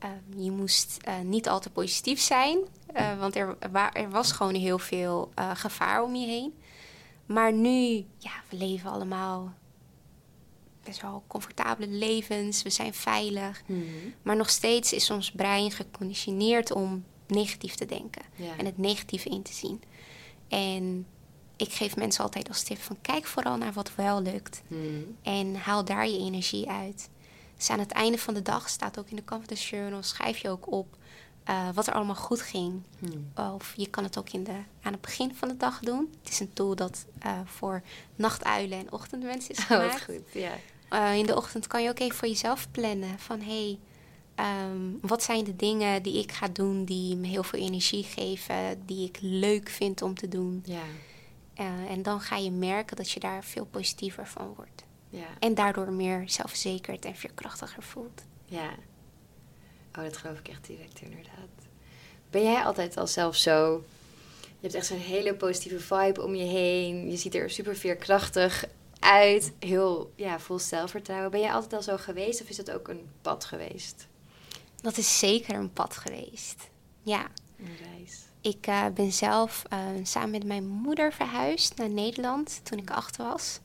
Uh, 0.04 0.44
je 0.44 0.50
moest 0.50 0.98
uh, 1.08 1.20
niet 1.20 1.48
al 1.48 1.60
te 1.60 1.70
positief 1.70 2.20
zijn, 2.20 2.58
want 3.18 3.36
er, 3.36 3.56
er, 3.92 4.10
was 4.10 4.32
gewoon 4.32 4.54
heel 4.54 4.78
veel 4.78 5.32
gevaar 5.54 6.02
om 6.02 6.14
je 6.14 6.26
heen. 6.26 6.54
Maar 7.26 7.52
nu, 7.52 8.04
ja, 8.18 8.32
we 8.48 8.56
leven 8.56 8.90
allemaal 8.90 9.54
best 10.84 11.00
wel 11.00 11.24
comfortabele 11.26 11.92
levens, 11.92 12.62
we 12.62 12.70
zijn 12.70 12.94
veilig. 12.94 13.62
Mhm. 13.66 13.80
Maar 14.22 14.36
nog 14.36 14.50
steeds 14.50 14.92
is 14.92 15.10
ons 15.10 15.30
brein 15.30 15.70
geconditioneerd 15.70 16.72
om 16.72 17.04
negatief 17.26 17.74
te 17.74 17.86
denken 17.86 18.22
en 18.58 18.66
het 18.66 18.78
negatieve 18.78 19.28
in 19.28 19.42
te 19.42 19.52
zien. 19.52 19.82
En 20.48 21.06
ik 21.56 21.72
geef 21.72 21.96
mensen 21.96 22.24
altijd 22.24 22.48
als 22.48 22.62
tip 22.62 22.78
van 22.78 22.96
kijk 23.00 23.26
vooral 23.26 23.56
naar 23.56 23.72
wat 23.72 23.94
wel 23.94 24.22
lukt. 24.22 24.62
Hmm. 24.66 25.16
En 25.22 25.54
haal 25.54 25.84
daar 25.84 26.08
je 26.08 26.18
energie 26.18 26.70
uit. 26.70 27.08
Dus 27.56 27.70
aan 27.70 27.78
het 27.78 27.92
einde 27.92 28.18
van 28.18 28.34
de 28.34 28.42
dag 28.42 28.68
staat 28.68 28.98
ook 28.98 29.08
in 29.08 29.16
de 29.16 29.24
Confidence 29.24 29.76
Journal, 29.76 30.02
schrijf 30.02 30.38
je 30.38 30.48
ook 30.48 30.72
op 30.72 30.96
uh, 31.48 31.68
wat 31.74 31.86
er 31.86 31.94
allemaal 31.94 32.14
goed 32.14 32.40
ging. 32.40 32.82
Hmm. 32.98 33.54
Of 33.54 33.72
je 33.76 33.86
kan 33.86 34.04
het 34.04 34.18
ook 34.18 34.30
in 34.30 34.44
de, 34.44 34.56
aan 34.82 34.92
het 34.92 35.00
begin 35.00 35.34
van 35.34 35.48
de 35.48 35.56
dag 35.56 35.78
doen. 35.80 36.14
Het 36.22 36.32
is 36.32 36.40
een 36.40 36.52
tool 36.52 36.74
dat 36.74 37.04
uh, 37.26 37.38
voor 37.44 37.82
nachtuilen 38.16 38.78
en 38.78 38.92
ochtendmensen 38.92 39.50
is 39.50 39.58
gemaakt. 39.64 39.94
Oh, 39.94 40.00
goed, 40.00 40.32
ja. 40.32 40.52
Uh, 40.90 41.16
in 41.18 41.26
de 41.26 41.36
ochtend 41.36 41.66
kan 41.66 41.82
je 41.82 41.88
ook 41.88 41.98
even 41.98 42.16
voor 42.16 42.28
jezelf 42.28 42.70
plannen 42.70 43.18
van 43.18 43.40
hey, 43.40 43.78
Ehm, 44.34 44.90
wat 45.00 45.22
zijn 45.22 45.44
de 45.44 45.56
dingen 45.56 46.02
die 46.02 46.18
ik 46.18 46.32
ga 46.32 46.48
doen 46.48 46.84
die 46.84 47.16
me 47.16 47.26
heel 47.26 47.42
veel 47.42 47.60
energie 47.60 48.04
geven, 48.04 48.86
die 48.86 49.08
ik 49.08 49.18
leuk 49.20 49.68
vind 49.68 50.02
om 50.02 50.14
te 50.14 50.28
doen? 50.28 50.62
Ja. 50.64 50.82
En 51.88 52.02
dan 52.02 52.20
ga 52.20 52.36
je 52.36 52.50
merken 52.50 52.96
dat 52.96 53.10
je 53.10 53.20
daar 53.20 53.44
veel 53.44 53.64
positiever 53.64 54.26
van 54.26 54.54
wordt. 54.56 54.84
Ja. 55.14 55.26
En 55.38 55.54
daardoor 55.54 55.92
meer 55.92 56.22
zelfverzekerd 56.26 57.04
en 57.04 57.16
veerkrachtiger 57.16 57.82
voelt. 57.82 58.22
Ja. 58.44 58.70
Oh, 59.98 60.04
dat 60.04 60.16
geloof 60.16 60.38
ik 60.38 60.48
echt 60.48 60.66
direct 60.66 61.00
inderdaad. 61.00 61.48
Ben 62.30 62.42
jij 62.42 62.62
altijd 62.62 62.96
al 62.96 63.06
zelf 63.06 63.36
zo... 63.36 63.84
Je 64.40 64.70
hebt 64.70 64.74
echt 64.74 64.86
zo'n 64.86 64.98
hele 64.98 65.34
positieve 65.34 65.80
vibe 65.80 66.22
om 66.22 66.34
je 66.34 66.44
heen. 66.44 67.10
Je 67.10 67.16
ziet 67.16 67.34
er 67.34 67.50
super 67.50 67.76
veerkrachtig 67.76 68.64
uit. 68.98 69.52
Heel 69.58 70.12
ja, 70.16 70.38
vol 70.38 70.58
zelfvertrouwen. 70.58 71.30
Ben 71.30 71.40
jij 71.40 71.52
altijd 71.52 71.72
al 71.72 71.82
zo 71.82 71.96
geweest 71.96 72.42
of 72.42 72.48
is 72.48 72.56
dat 72.56 72.70
ook 72.70 72.88
een 72.88 73.08
pad 73.22 73.44
geweest? 73.44 74.06
Dat 74.80 74.96
is 74.96 75.18
zeker 75.18 75.54
een 75.54 75.72
pad 75.72 75.96
geweest. 75.96 76.68
Ja. 77.02 77.26
Een 77.58 77.76
reis. 77.76 78.22
Ik 78.40 78.66
uh, 78.66 78.86
ben 78.94 79.12
zelf 79.12 79.62
uh, 79.72 79.78
samen 80.02 80.30
met 80.30 80.44
mijn 80.44 80.66
moeder 80.66 81.12
verhuisd 81.12 81.76
naar 81.76 81.90
Nederland 81.90 82.60
toen 82.62 82.78
ik 82.78 82.90
acht 82.90 83.16
was. 83.16 83.60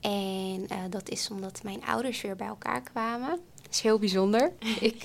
En 0.00 0.66
uh, 0.72 0.82
dat 0.90 1.08
is 1.08 1.30
omdat 1.30 1.62
mijn 1.62 1.84
ouders 1.84 2.20
weer 2.20 2.36
bij 2.36 2.46
elkaar 2.46 2.82
kwamen. 2.82 3.40
Dat 3.62 3.70
is 3.70 3.80
heel 3.80 3.98
bijzonder. 3.98 4.52
ik, 4.90 5.02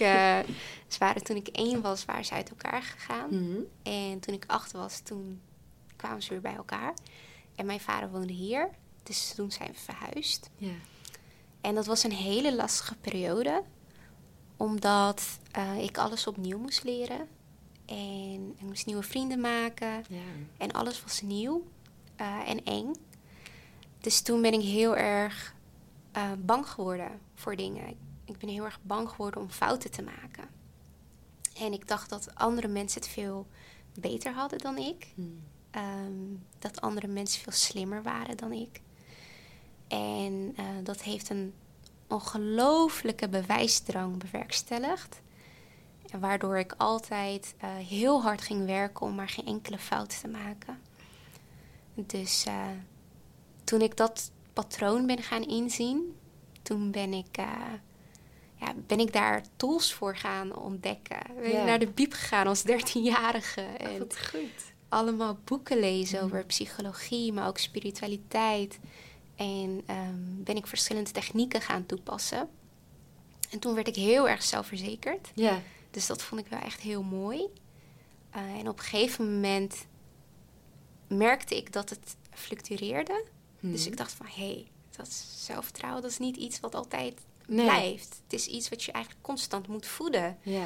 ze 0.88 1.00
waren, 1.00 1.24
toen 1.24 1.36
ik 1.36 1.48
één 1.48 1.82
was, 1.82 2.06
waren 2.06 2.26
ze 2.26 2.34
uit 2.34 2.50
elkaar 2.50 2.82
gegaan. 2.82 3.28
Mm 3.30 3.66
En 3.84 4.20
toen 4.20 4.34
ik 4.34 4.44
acht 4.48 4.72
was, 4.72 5.00
toen 5.00 5.42
kwamen 5.96 6.22
ze 6.22 6.30
weer 6.30 6.42
bij 6.42 6.56
elkaar. 6.56 6.94
En 7.56 7.66
mijn 7.66 7.80
vader 7.80 8.10
woonde 8.10 8.34
hier. 8.34 8.70
Dus 9.04 9.34
toen 9.36 9.52
zijn 9.52 9.72
we 9.72 9.78
verhuisd. 9.78 10.50
Ja. 10.58 10.74
En 11.62 11.76
dat 11.76 11.86
was 11.86 12.04
een 12.04 12.12
hele 12.12 12.56
lastige 12.56 12.96
periode 12.96 13.64
omdat 14.58 15.40
uh, 15.58 15.84
ik 15.84 15.98
alles 15.98 16.28
opnieuw 16.28 16.58
moest 16.58 16.84
leren. 16.84 17.28
En 17.86 18.54
ik 18.58 18.62
moest 18.62 18.86
nieuwe 18.86 19.04
vrienden 19.04 19.40
maken. 19.40 20.04
Ja. 20.10 20.22
En 20.58 20.72
alles 20.72 21.02
was 21.02 21.22
nieuw 21.22 21.64
en 22.46 22.64
eng. 22.64 22.94
Dus 24.04 24.22
toen 24.22 24.42
ben 24.42 24.54
ik 24.54 24.62
heel 24.62 24.96
erg 24.96 25.56
uh, 26.18 26.32
bang 26.38 26.68
geworden 26.68 27.20
voor 27.36 27.56
dingen. 27.56 27.88
Ik 28.26 28.38
ben 28.38 28.50
heel 28.50 28.64
erg 28.64 28.80
bang 28.82 29.10
geworden 29.10 29.42
om 29.42 29.50
fouten 29.50 29.92
te 29.92 30.02
maken. 30.02 30.50
En 31.58 31.74
ik 31.74 31.88
dacht 31.88 32.10
dat 32.10 32.36
andere 32.36 32.68
mensen 32.68 33.02
het 33.02 33.10
veel 33.10 33.48
beter 34.00 34.34
hadden 34.34 34.60
dan 34.60 34.78
ik. 34.78 35.08
Hmm. 35.16 35.44
Um, 35.76 36.46
dat 36.60 36.82
andere 36.82 37.08
mensen 37.08 37.42
veel 37.42 37.52
slimmer 37.52 38.04
waren 38.04 38.38
dan 38.38 38.52
ik. 38.52 38.82
En 39.88 40.56
dat 40.84 41.02
heeft 41.02 41.30
een 41.30 41.54
ongelooflijke 42.08 43.30
bewijsdrang 43.30 44.18
bewerkstelligd. 44.18 45.22
En 46.10 46.20
waardoor 46.20 46.58
ik 46.58 46.74
altijd 46.78 47.56
uh, 47.64 47.76
heel 47.76 48.22
hard 48.22 48.42
ging 48.42 48.66
werken 48.66 49.06
om 49.06 49.16
maar 49.16 49.30
geen 49.30 49.46
enkele 49.46 49.78
fout 49.78 50.20
te 50.22 50.28
maken. 50.28 50.80
Dus 51.94 52.46
uh, 52.48 52.68
toen 53.74 53.82
ik 53.82 53.98
dat 53.98 54.32
patroon 54.54 55.06
ben 55.06 55.22
gaan 55.22 55.44
inzien, 55.44 56.16
toen 56.62 56.92
ben 56.92 57.14
ik, 57.14 57.38
uh, 57.40 57.74
ja, 58.56 58.74
ben 58.88 59.00
ik 59.00 59.14
daar 59.14 59.44
tools 59.56 59.94
voor 59.94 60.16
gaan 60.18 60.56
ontdekken. 60.56 61.20
Ben 61.36 61.60
ik 61.60 61.66
naar 61.66 61.80
de 61.80 61.88
biep 61.88 62.14
gegaan 62.14 62.48
als 62.48 62.64
dertienjarige. 62.64 63.62
En 63.62 64.00
goed. 64.00 64.74
Allemaal 64.90 65.38
boeken 65.44 65.80
lezen 65.80 66.20
mm. 66.20 66.26
over 66.26 66.46
psychologie, 66.46 67.34
maar 67.34 67.48
ook 67.48 67.58
spiritualiteit. 67.58 68.80
En 69.36 69.84
um, 69.90 70.44
ben 70.44 70.56
ik 70.56 70.68
verschillende 70.68 71.12
technieken 71.12 71.62
gaan 71.62 71.86
toepassen. 71.86 72.50
En 73.50 73.60
toen 73.60 73.74
werd 73.74 73.88
ik 73.88 73.96
heel 73.96 74.30
erg 74.30 74.44
zelfverzekerd. 74.44 75.32
Ja. 75.36 75.62
Dus 75.92 76.08
dat 76.08 76.22
vond 76.22 76.42
ik 76.42 76.48
wel 76.48 76.60
echt 76.60 76.80
heel 76.80 77.04
mooi. 77.04 77.40
Uh, 78.36 78.60
en 78.60 78.70
op 78.70 78.78
een 78.78 78.86
gegeven 78.86 79.34
moment 79.34 79.86
merkte 81.08 81.58
ik 81.58 81.72
dat 81.72 81.90
het 81.90 82.16
fluctueerde. 82.32 83.32
Dus 83.72 83.82
mhm. 83.82 83.92
ik 83.92 83.98
dacht 83.98 84.12
van, 84.14 84.26
hé, 84.26 84.46
hey, 84.46 84.68
dat 84.98 85.10
zelfvertrouwen, 85.36 86.02
dat 86.02 86.12
is 86.12 86.18
niet 86.20 86.38
iets 86.38 86.60
wat 86.60 86.76
altijd 86.76 87.14
blijft. 87.46 88.22
Het 88.24 88.34
is 88.34 88.48
iets 88.48 88.70
wat 88.70 88.84
je 88.84 88.92
eigenlijk 88.92 89.26
constant 89.26 89.68
moet 89.68 89.86
voeden. 89.86 90.38
Ja. 90.42 90.66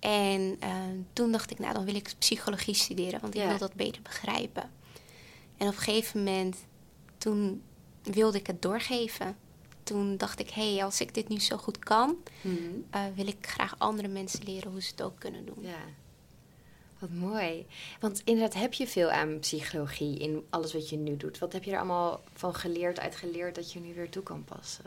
En 0.00 0.40
uh, 0.64 0.74
toen 1.12 1.32
dacht 1.32 1.50
ik, 1.50 1.58
nou, 1.58 1.74
dan 1.74 1.84
wil 1.84 1.94
ik 1.94 2.14
psychologie 2.18 2.74
studeren, 2.74 3.20
want 3.20 3.34
ik 3.34 3.44
wil 3.44 3.58
dat 3.58 3.74
beter 3.74 4.02
begrijpen. 4.02 4.70
En 5.56 5.68
op 5.68 5.74
een 5.74 5.80
gegeven 5.80 6.18
moment, 6.24 6.56
toen 7.18 7.62
wilde 8.02 8.38
ik 8.38 8.46
het 8.46 8.62
doorgeven. 8.62 9.36
toen 9.82 10.16
dacht 10.16 10.40
ik, 10.40 10.50
hé, 10.50 10.74
hey, 10.74 10.84
als 10.84 11.00
ik 11.00 11.14
dit 11.14 11.28
nu 11.28 11.40
zo 11.40 11.56
goed 11.56 11.78
kan, 11.78 12.16
Mhm. 12.40 12.56
eh, 12.90 13.02
wil 13.14 13.26
ik 13.26 13.46
graag 13.46 13.74
andere 13.78 14.08
mensen 14.08 14.44
leren 14.44 14.70
hoe 14.70 14.82
ze 14.82 14.90
het 14.90 15.02
ook 15.02 15.18
kunnen 15.18 15.46
doen. 15.46 15.58
Ja. 15.60 15.78
Wat 17.02 17.10
mooi. 17.10 17.66
Want 18.00 18.22
inderdaad 18.24 18.60
heb 18.60 18.72
je 18.72 18.86
veel 18.86 19.10
aan 19.10 19.38
psychologie 19.38 20.18
in 20.18 20.46
alles 20.50 20.72
wat 20.72 20.88
je 20.88 20.96
nu 20.96 21.16
doet. 21.16 21.38
Wat 21.38 21.52
heb 21.52 21.64
je 21.64 21.70
er 21.70 21.76
allemaal 21.78 22.20
van 22.34 22.54
geleerd, 22.54 23.00
uit 23.00 23.16
geleerd 23.16 23.54
dat 23.54 23.72
je 23.72 23.80
nu 23.80 23.94
weer 23.94 24.10
toe 24.10 24.22
kan 24.22 24.44
passen? 24.44 24.84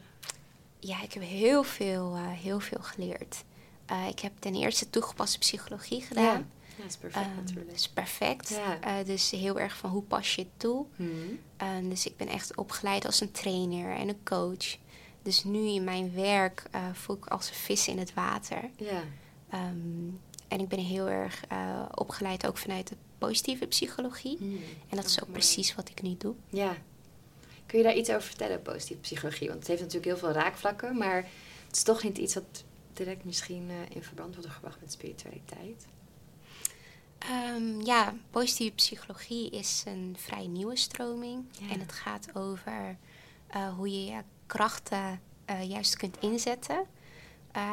Ja, 0.79 1.01
ik 1.01 1.13
heb 1.13 1.23
heel 1.23 1.63
veel, 1.63 2.13
eh, 2.15 2.31
heel 2.31 2.59
veel 2.59 2.81
geleerd. 2.81 3.43
Eh, 3.85 4.07
ik 4.07 4.19
heb 4.19 4.31
ten 4.39 4.55
eerste 4.55 4.89
toegepaste 4.89 5.37
psychologie 5.37 6.01
gedaan. 6.01 6.23
Ja, 6.23 6.43
dat 6.77 6.85
is 6.85 6.97
perfect 6.97 7.25
Ehm, 7.25 7.35
natuurlijk. 7.35 7.67
Dat 7.67 7.79
is 7.79 7.89
perfect. 7.89 8.49
Ja. 8.49 8.79
Eh, 8.81 9.05
dus 9.05 9.31
heel 9.31 9.59
erg 9.59 9.77
van 9.77 9.89
hoe 9.89 10.03
pas 10.03 10.35
je 10.35 10.41
het 10.41 10.51
toe. 10.57 10.85
Mhm. 10.95 11.09
Ehm, 11.57 11.89
dus 11.89 12.05
ik 12.05 12.17
ben 12.17 12.27
echt 12.27 12.55
opgeleid 12.57 13.05
als 13.05 13.21
een 13.21 13.31
trainer 13.31 13.95
en 13.95 14.07
een 14.07 14.23
coach. 14.23 14.77
Dus 15.21 15.43
nu 15.43 15.67
in 15.67 15.83
mijn 15.83 16.13
werk 16.13 16.63
voel 16.93 17.15
ik 17.15 17.25
als 17.25 17.49
een 17.49 17.55
vis 17.55 17.87
in 17.87 17.97
het 17.97 18.13
water. 18.13 18.69
Ja. 18.77 19.03
Ehm, 19.49 20.07
en 20.47 20.59
ik 20.59 20.67
ben 20.67 20.79
heel 20.79 21.09
erg 21.09 21.43
eh, 21.47 21.85
opgeleid 21.95 22.47
ook 22.47 22.57
vanuit 22.57 22.87
de 22.87 22.95
positieve 23.17 23.65
psychologie. 23.65 24.37
Mhm. 24.39 24.55
En 24.89 24.95
dat 24.95 25.05
is 25.05 25.21
ook 25.21 25.27
mooi. 25.27 25.39
precies 25.39 25.75
wat 25.75 25.89
ik 25.89 26.01
nu 26.01 26.15
doe. 26.17 26.35
Ja. 26.49 26.77
Kun 27.65 27.77
je 27.77 27.83
daar 27.83 27.95
iets 27.95 28.09
over 28.09 28.21
vertellen, 28.21 28.61
positieve 28.61 29.01
psychologie? 29.01 29.47
Want 29.47 29.59
het 29.59 29.67
heeft 29.67 29.81
natuurlijk 29.81 30.07
heel 30.07 30.17
veel 30.17 30.41
raakvlakken, 30.41 30.97
maar 30.97 31.15
het 31.67 31.75
is 31.75 31.83
toch 31.83 32.03
niet 32.03 32.17
iets 32.17 32.33
wat 32.33 32.63
direct 32.93 33.23
misschien 33.23 33.69
eh, 33.69 33.95
in 33.95 34.03
verband 34.03 34.35
wordt 34.35 34.49
gebracht 34.49 34.81
met 34.81 34.91
spiritualiteit. 34.91 35.85
Ehm, 37.17 37.81
ja, 37.81 38.13
positieve 38.29 38.75
psychologie 38.75 39.49
is 39.49 39.83
een 39.85 40.15
vrij 40.17 40.47
nieuwe 40.47 40.75
stroming. 40.75 41.45
Ja. 41.51 41.69
En 41.69 41.79
het 41.79 41.91
gaat 41.91 42.35
over 42.35 42.97
eh, 43.47 43.73
hoe 43.75 43.89
je 43.89 44.05
je 44.11 44.21
krachten 44.45 45.21
juist 45.67 45.97
kunt 45.97 46.17
inzetten. 46.19 46.85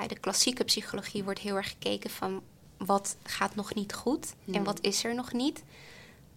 De 0.06 0.18
klassieke 0.20 0.64
psychologie 0.64 1.24
wordt 1.24 1.38
heel 1.38 1.56
erg 1.56 1.68
gekeken 1.68 2.10
van 2.10 2.42
wat 2.86 3.16
gaat 3.22 3.54
nog 3.54 3.74
niet 3.74 3.94
goed 3.94 4.34
en 4.46 4.54
Hmm. 4.54 4.64
wat 4.64 4.78
is 4.80 5.04
er 5.04 5.14
nog 5.14 5.32
niet. 5.32 5.62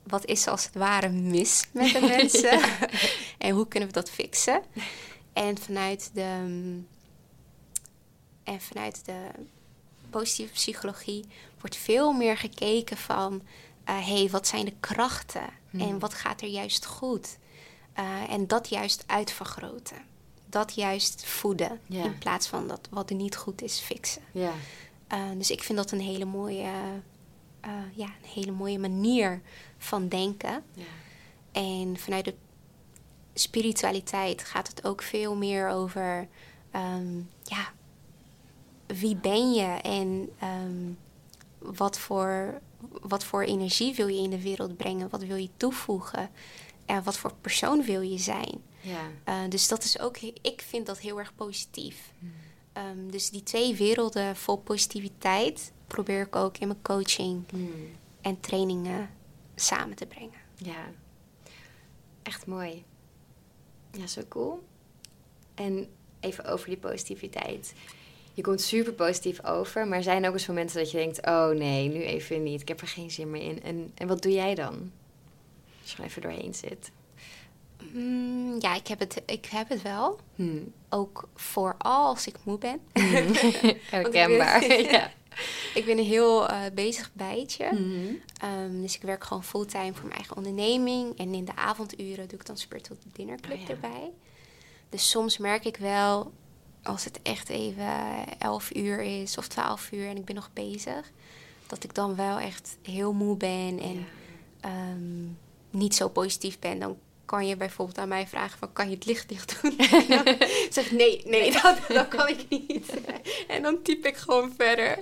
Wat 0.03 0.25
is 0.25 0.47
als 0.47 0.63
het 0.65 0.75
ware 0.75 1.09
mis 1.09 1.65
met 1.71 1.91
de 1.93 1.99
mensen 2.17 2.61
en 3.37 3.49
hoe 3.55 3.67
kunnen 3.67 3.89
we 3.89 3.95
dat 3.95 4.09
fixen? 4.09 4.61
En 5.33 5.57
vanuit 5.57 6.09
de, 6.13 6.23
en 8.43 8.61
vanuit 8.61 9.05
de 9.05 9.27
positieve 10.09 10.53
psychologie 10.53 11.25
wordt 11.59 11.75
veel 11.75 12.11
meer 12.11 12.37
gekeken 12.37 12.97
van... 12.97 13.41
hé, 13.83 13.93
hey, 13.93 14.29
wat 14.29 14.47
zijn 14.47 14.65
de 14.65 14.73
krachten 14.79 15.63
Hmm. 15.69 15.81
en 15.81 15.99
wat 15.99 16.13
gaat 16.13 16.41
er 16.41 16.47
juist 16.47 16.85
goed? 16.85 17.37
Eh, 17.93 18.29
en 18.31 18.47
dat 18.47 18.69
juist 18.69 19.03
uitvergroten. 19.07 19.97
Dat 20.49 20.73
juist 20.75 21.25
voeden 21.25 21.79
Ja. 21.85 22.03
in 22.03 22.17
plaats 22.17 22.47
van 22.47 22.67
dat 22.67 22.87
wat 22.89 23.09
er 23.09 23.15
niet 23.15 23.35
goed 23.35 23.61
is 23.61 23.79
fixen. 23.79 24.21
Ja. 24.31 24.51
Eh, 25.15 25.37
dus 25.37 25.51
ik 25.51 25.63
vind 25.63 25.77
dat 25.77 25.91
een 25.91 25.99
hele 25.99 26.25
mooie, 26.25 26.71
eh, 27.59 27.71
ja, 27.93 28.05
een 28.05 28.29
hele 28.33 28.51
mooie 28.51 28.79
manier 28.79 29.41
van 29.77 30.07
denken. 30.07 30.63
ja. 30.73 30.83
En 31.51 31.97
vanuit 31.97 32.25
de 32.25 32.35
spiritualiteit 33.33 34.43
gaat 34.43 34.67
het 34.67 34.85
ook 34.85 35.01
veel 35.01 35.35
meer 35.35 35.69
over, 35.69 36.27
ehm, 36.71 37.15
ja, 37.43 37.73
wie 38.85 39.15
ben 39.15 39.53
je 39.53 39.65
en 39.81 40.29
ehm, 40.39 40.91
wat, 41.59 41.99
voor, 41.99 42.61
wat 43.01 43.23
voor 43.23 43.43
energie 43.43 43.95
wil 43.95 44.07
je 44.07 44.21
in 44.21 44.29
de 44.29 44.41
wereld 44.41 44.77
brengen? 44.77 45.09
Wat 45.09 45.23
wil 45.23 45.37
je 45.37 45.49
toevoegen? 45.57 46.29
En 46.85 47.03
wat 47.03 47.17
voor 47.17 47.33
persoon 47.41 47.83
wil 47.83 48.01
je 48.01 48.17
zijn? 48.17 48.63
Ja. 48.81 49.11
Eh, 49.23 49.49
dus 49.49 49.67
dat 49.67 49.83
is 49.83 49.99
ook, 49.99 50.17
ik 50.41 50.61
vind 50.67 50.85
dat 50.85 50.99
heel 50.99 51.19
erg 51.19 51.35
positief. 51.35 52.11
Ehm, 52.75 53.09
dus 53.09 53.29
die 53.29 53.43
twee 53.43 53.75
werelden 53.75 54.35
vol 54.35 54.57
positiviteit 54.57 55.71
probeer 55.87 56.21
ik 56.21 56.35
ook 56.35 56.57
in 56.57 56.67
mijn 56.67 56.81
coaching 56.81 57.43
Mhm. 57.51 57.63
en 58.21 58.39
trainingen 58.39 59.09
samen 59.55 59.95
te 59.95 60.05
brengen. 60.05 60.39
Ja, 60.55 60.85
echt 62.23 62.45
mooi. 62.45 62.83
Ja, 63.91 64.07
zo 64.07 64.21
cool. 64.29 64.63
En 65.53 65.87
even 66.19 66.45
over 66.45 66.67
die 66.67 66.77
positiviteit. 66.77 67.73
Je 68.33 68.41
komt 68.41 68.61
super 68.61 68.93
positief 68.93 69.43
over, 69.45 69.87
maar 69.87 70.03
zijn 70.03 70.23
er 70.23 70.29
ook 70.29 70.35
eens 70.35 70.47
momenten 70.47 70.77
dat 70.77 70.91
je 70.91 70.97
denkt: 70.97 71.25
oh 71.25 71.49
nee, 71.49 71.87
nu 71.89 72.03
even 72.03 72.43
niet, 72.43 72.61
ik 72.61 72.67
heb 72.67 72.81
er 72.81 72.87
geen 72.87 73.11
zin 73.11 73.31
meer 73.31 73.41
in. 73.41 73.63
En, 73.63 73.91
en 73.95 74.07
wat 74.07 74.21
doe 74.21 74.31
jij 74.31 74.55
dan? 74.55 74.91
Als 75.81 75.91
je 75.91 75.97
er 75.97 76.03
even 76.03 76.21
doorheen 76.21 76.53
zit. 76.53 76.91
Mm, 77.93 78.55
ja, 78.59 78.75
ik 78.75 78.87
heb, 78.87 78.99
het, 78.99 79.21
ik 79.25 79.45
heb 79.45 79.69
het 79.69 79.81
wel. 79.81 80.19
Hmm. 80.35 80.73
Ook 80.89 81.27
vooral 81.35 82.05
als 82.07 82.27
ik 82.27 82.35
moe 82.43 82.57
ben. 82.57 82.79
Herkenbaar. 83.89 84.59
Want 84.61 84.71
ik 84.71 84.85
ben- 84.85 84.91
ja. 84.91 85.11
ik 85.79 85.85
ben 85.85 85.97
een 85.97 86.03
heel 86.05 86.47
eh, 86.47 86.59
bezig 86.73 87.09
bijtje. 87.13 87.69
Mhm. 87.73 88.13
Ehm, 88.41 88.81
dus 88.81 88.95
ik 88.95 89.01
werk 89.01 89.23
gewoon 89.23 89.43
fulltime 89.43 89.93
voor 89.93 90.01
mijn 90.03 90.15
eigen 90.15 90.35
onderneming. 90.37 91.17
En 91.17 91.33
in 91.33 91.45
de 91.45 91.55
avonduren 91.55 92.27
doe 92.27 92.39
ik 92.39 92.45
dan 92.45 92.57
Spiritual 92.57 92.97
Dinner 93.13 93.39
Club 93.39 93.57
Oh 93.57 93.61
ja. 93.63 93.69
erbij. 93.69 94.11
Dus 94.89 95.09
soms 95.09 95.37
merk 95.37 95.65
ik 95.65 95.77
wel, 95.77 96.31
als 96.83 97.03
het 97.05 97.19
echt 97.21 97.49
even 97.49 97.87
11 98.37 98.75
uur 98.75 99.01
is 99.01 99.37
of 99.37 99.47
12 99.47 99.91
uur 99.91 100.07
en 100.09 100.17
ik 100.17 100.25
ben 100.25 100.35
nog 100.35 100.49
bezig, 100.53 101.11
dat 101.67 101.83
ik 101.83 101.93
dan 101.93 102.15
wel 102.15 102.39
echt 102.39 102.77
heel 102.81 103.13
moe 103.13 103.37
ben 103.37 103.79
en 103.79 103.93
Ja. 103.99 104.05
ehm, 104.59 105.23
niet 105.69 105.95
zo 105.95 106.09
positief 106.09 106.59
ben. 106.59 106.79
Dan 106.79 106.97
kan 107.25 107.47
je 107.47 107.57
bijvoorbeeld 107.57 107.97
aan 107.97 108.07
mij 108.07 108.27
vragen 108.27 108.59
van, 108.59 108.73
kan 108.73 108.89
je 108.89 108.95
het 108.95 109.05
licht 109.05 109.29
dicht 109.29 109.61
doen? 109.61 109.77
En 109.99 110.07
dan 110.07 110.37
zeg 110.69 110.85
ik, 110.85 110.91
nee, 110.91 111.21
nee, 111.25 111.51
dat, 111.51 111.77
dat 111.87 112.07
kan 112.07 112.27
ik 112.27 112.45
niet. 112.49 112.93
En 113.47 113.61
dan 113.61 113.81
typ 113.81 114.05
ik 114.05 114.17
gewoon 114.17 114.53
verder. 114.57 114.97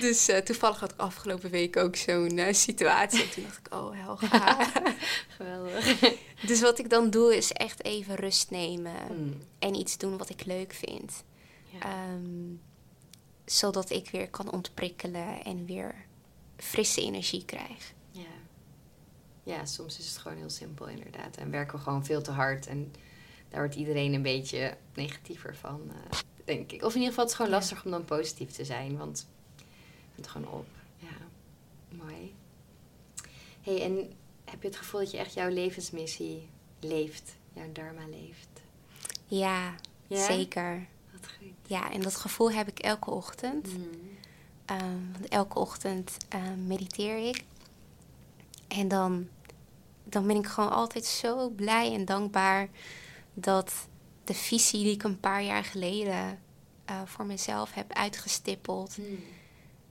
Dus 0.00 0.28
eh, 0.28 0.38
toevallig 0.38 0.80
had 0.80 0.92
ik 0.92 1.00
afgelopen 1.00 1.50
week 1.50 1.76
ook 1.76 1.96
zo'n 1.96 2.38
eh, 2.38 2.54
situatie. 2.54 3.22
En 3.22 3.30
toen 3.30 3.42
dacht 3.42 3.58
ik, 3.66 3.74
oh 3.74 3.90
Helga. 3.94 4.70
Geweldig. 5.36 5.98
dus 6.46 6.60
wat 6.60 6.78
ik 6.78 6.90
dan 6.90 7.10
doe 7.10 7.36
is 7.36 7.52
echt 7.52 7.84
even 7.84 8.14
rust 8.14 8.50
nemen. 8.50 9.06
Hmm. 9.06 9.40
En 9.58 9.74
iets 9.74 9.98
doen 9.98 10.18
wat 10.18 10.30
ik 10.30 10.44
leuk 10.44 10.72
vind. 10.72 11.24
Ja. 11.70 11.78
Ehm, 11.80 12.54
zodat 13.44 13.90
ik 13.90 14.10
weer 14.10 14.30
kan 14.30 14.52
ontprikkelen 14.52 15.44
en 15.44 15.66
weer 15.66 15.94
frisse 16.56 17.00
energie 17.00 17.44
krijg. 17.44 17.92
Ja. 19.44 19.64
soms 19.64 19.98
is 19.98 20.08
het 20.08 20.18
gewoon 20.18 20.36
heel 20.36 20.50
simpel 20.50 20.86
inderdaad. 20.88 21.36
En 21.36 21.50
werken 21.50 21.76
we 21.78 21.82
gewoon 21.84 22.04
veel 22.04 22.22
te 22.22 22.30
hard. 22.30 22.66
En 22.66 22.92
daar 23.48 23.60
wordt 23.60 23.74
iedereen 23.74 24.12
een 24.14 24.22
beetje 24.22 24.76
negatiever 24.94 25.56
van, 25.56 25.80
eh, 26.10 26.18
denk 26.44 26.72
ik. 26.72 26.82
Of 26.82 26.94
in 26.94 27.00
ieder 27.00 27.08
geval, 27.08 27.22
het 27.24 27.32
is 27.32 27.36
gewoon 27.36 27.50
Ja. 27.52 27.56
lastig 27.58 27.84
om 27.84 27.90
dan 27.90 28.04
positief 28.04 28.50
te 28.50 28.64
zijn. 28.64 28.96
Want 28.96 29.26
het 30.14 30.26
gewoon 30.28 30.48
op. 30.52 30.66
Ja, 30.98 31.16
mooi. 31.88 32.34
hey, 33.62 33.82
en 33.82 34.12
heb 34.44 34.62
je 34.62 34.68
het 34.68 34.76
gevoel 34.76 35.00
dat 35.00 35.10
je 35.10 35.18
echt 35.18 35.34
jouw 35.34 35.48
levensmissie 35.48 36.48
leeft? 36.80 37.36
Jouw 37.52 37.72
dharma 37.72 38.06
leeft? 38.10 38.48
Ja, 39.26 39.74
Ja? 40.06 40.24
zeker. 40.26 40.86
Wat 41.12 41.30
goed. 41.38 41.48
Ja, 41.66 41.92
en 41.92 42.00
dat 42.00 42.16
gevoel 42.16 42.50
heb 42.52 42.68
ik 42.68 42.78
elke 42.78 43.10
ochtend. 43.10 43.76
Mm. 43.78 43.88
Ehm, 44.64 45.12
want 45.12 45.28
elke 45.28 45.58
ochtend 45.58 46.16
ehm, 46.28 46.66
mediteer 46.66 47.28
ik. 47.28 47.44
En 48.68 48.88
dan, 48.88 49.28
dan 50.14 50.26
ben 50.26 50.36
ik 50.36 50.46
gewoon 50.46 50.70
altijd 50.70 51.04
zo 51.04 51.48
blij 51.50 51.92
en 51.94 52.04
dankbaar 52.04 52.68
dat 53.34 53.72
de 54.24 54.34
visie 54.34 54.82
die 54.82 54.92
ik 54.92 55.02
een 55.02 55.20
paar 55.20 55.42
jaar 55.42 55.64
geleden 55.64 56.38
eh, 56.84 57.00
voor 57.04 57.26
mezelf 57.26 57.72
heb 57.72 57.92
uitgestippeld, 57.92 58.96
Mm. 58.98 59.18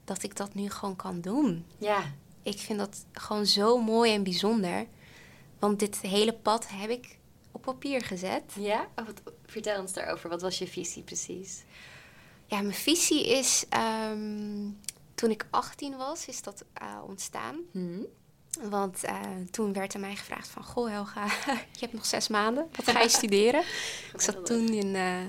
dat 0.04 0.22
ik 0.22 0.36
dat 0.36 0.54
nu 0.54 0.70
gewoon 0.70 0.96
kan 0.96 1.20
doen. 1.20 1.64
Ja, 1.78 2.02
Ik 2.42 2.58
vind 2.58 2.78
dat 2.78 3.04
gewoon 3.12 3.46
zo 3.46 3.78
mooi 3.82 4.12
en 4.14 4.22
bijzonder. 4.22 4.86
Want 5.58 5.78
dit 5.78 6.00
hele 6.00 6.32
pad 6.32 6.68
heb 6.68 6.90
ik 6.90 7.18
op 7.52 7.62
papier 7.62 8.00
gezet. 8.00 8.42
ja? 8.58 8.88
Oh, 8.96 9.06
wat, 9.06 9.22
vertel 9.46 9.80
ons 9.80 9.92
daarover. 9.92 10.28
Wat 10.30 10.42
was 10.42 10.58
je 10.58 10.66
visie 10.66 11.02
precies? 11.02 11.64
Ja, 12.46 12.60
mijn 12.60 12.74
visie 12.74 13.26
is, 13.28 13.64
ehm, 13.68 14.68
toen 15.14 15.30
ik 15.30 15.46
18 15.50 15.96
was, 15.96 16.26
is 16.26 16.42
dat 16.42 16.64
eh, 16.72 16.98
ontstaan. 17.06 17.56
Mm. 17.72 18.06
Want 18.62 19.04
eh, 19.04 19.20
toen 19.50 19.72
werd 19.72 19.94
er 19.94 20.00
mij 20.00 20.16
gevraagd 20.16 20.48
van... 20.48 20.64
Goh 20.64 20.88
Helga, 20.90 21.24
je 21.72 21.80
hebt 21.80 21.92
nog 21.92 22.06
zes 22.06 22.28
maanden. 22.28 22.68
Wat 22.76 22.90
ga 22.90 23.00
je 23.00 23.08
studeren? 23.20 23.60
ik 24.12 24.20
zat 24.20 24.46
toen 24.46 24.68
in, 24.68 24.94
eh, 24.94 25.20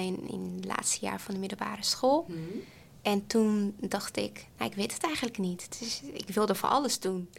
in, 0.00 0.28
in 0.28 0.52
het 0.56 0.64
laatste 0.64 1.04
jaar 1.04 1.20
van 1.20 1.34
de 1.34 1.40
middelbare 1.40 1.82
school. 1.82 2.24
Mm. 2.28 2.62
En 3.02 3.26
toen 3.26 3.76
dacht 3.80 4.16
ik, 4.16 4.46
nou, 4.58 4.70
ik 4.70 4.76
weet 4.76 4.92
het 4.92 5.02
eigenlijk 5.04 5.38
niet. 5.38 5.78
Is, 5.80 6.02
ik 6.12 6.28
wilde 6.28 6.54
voor 6.54 6.68
alles 6.68 7.00
doen. 7.00 7.30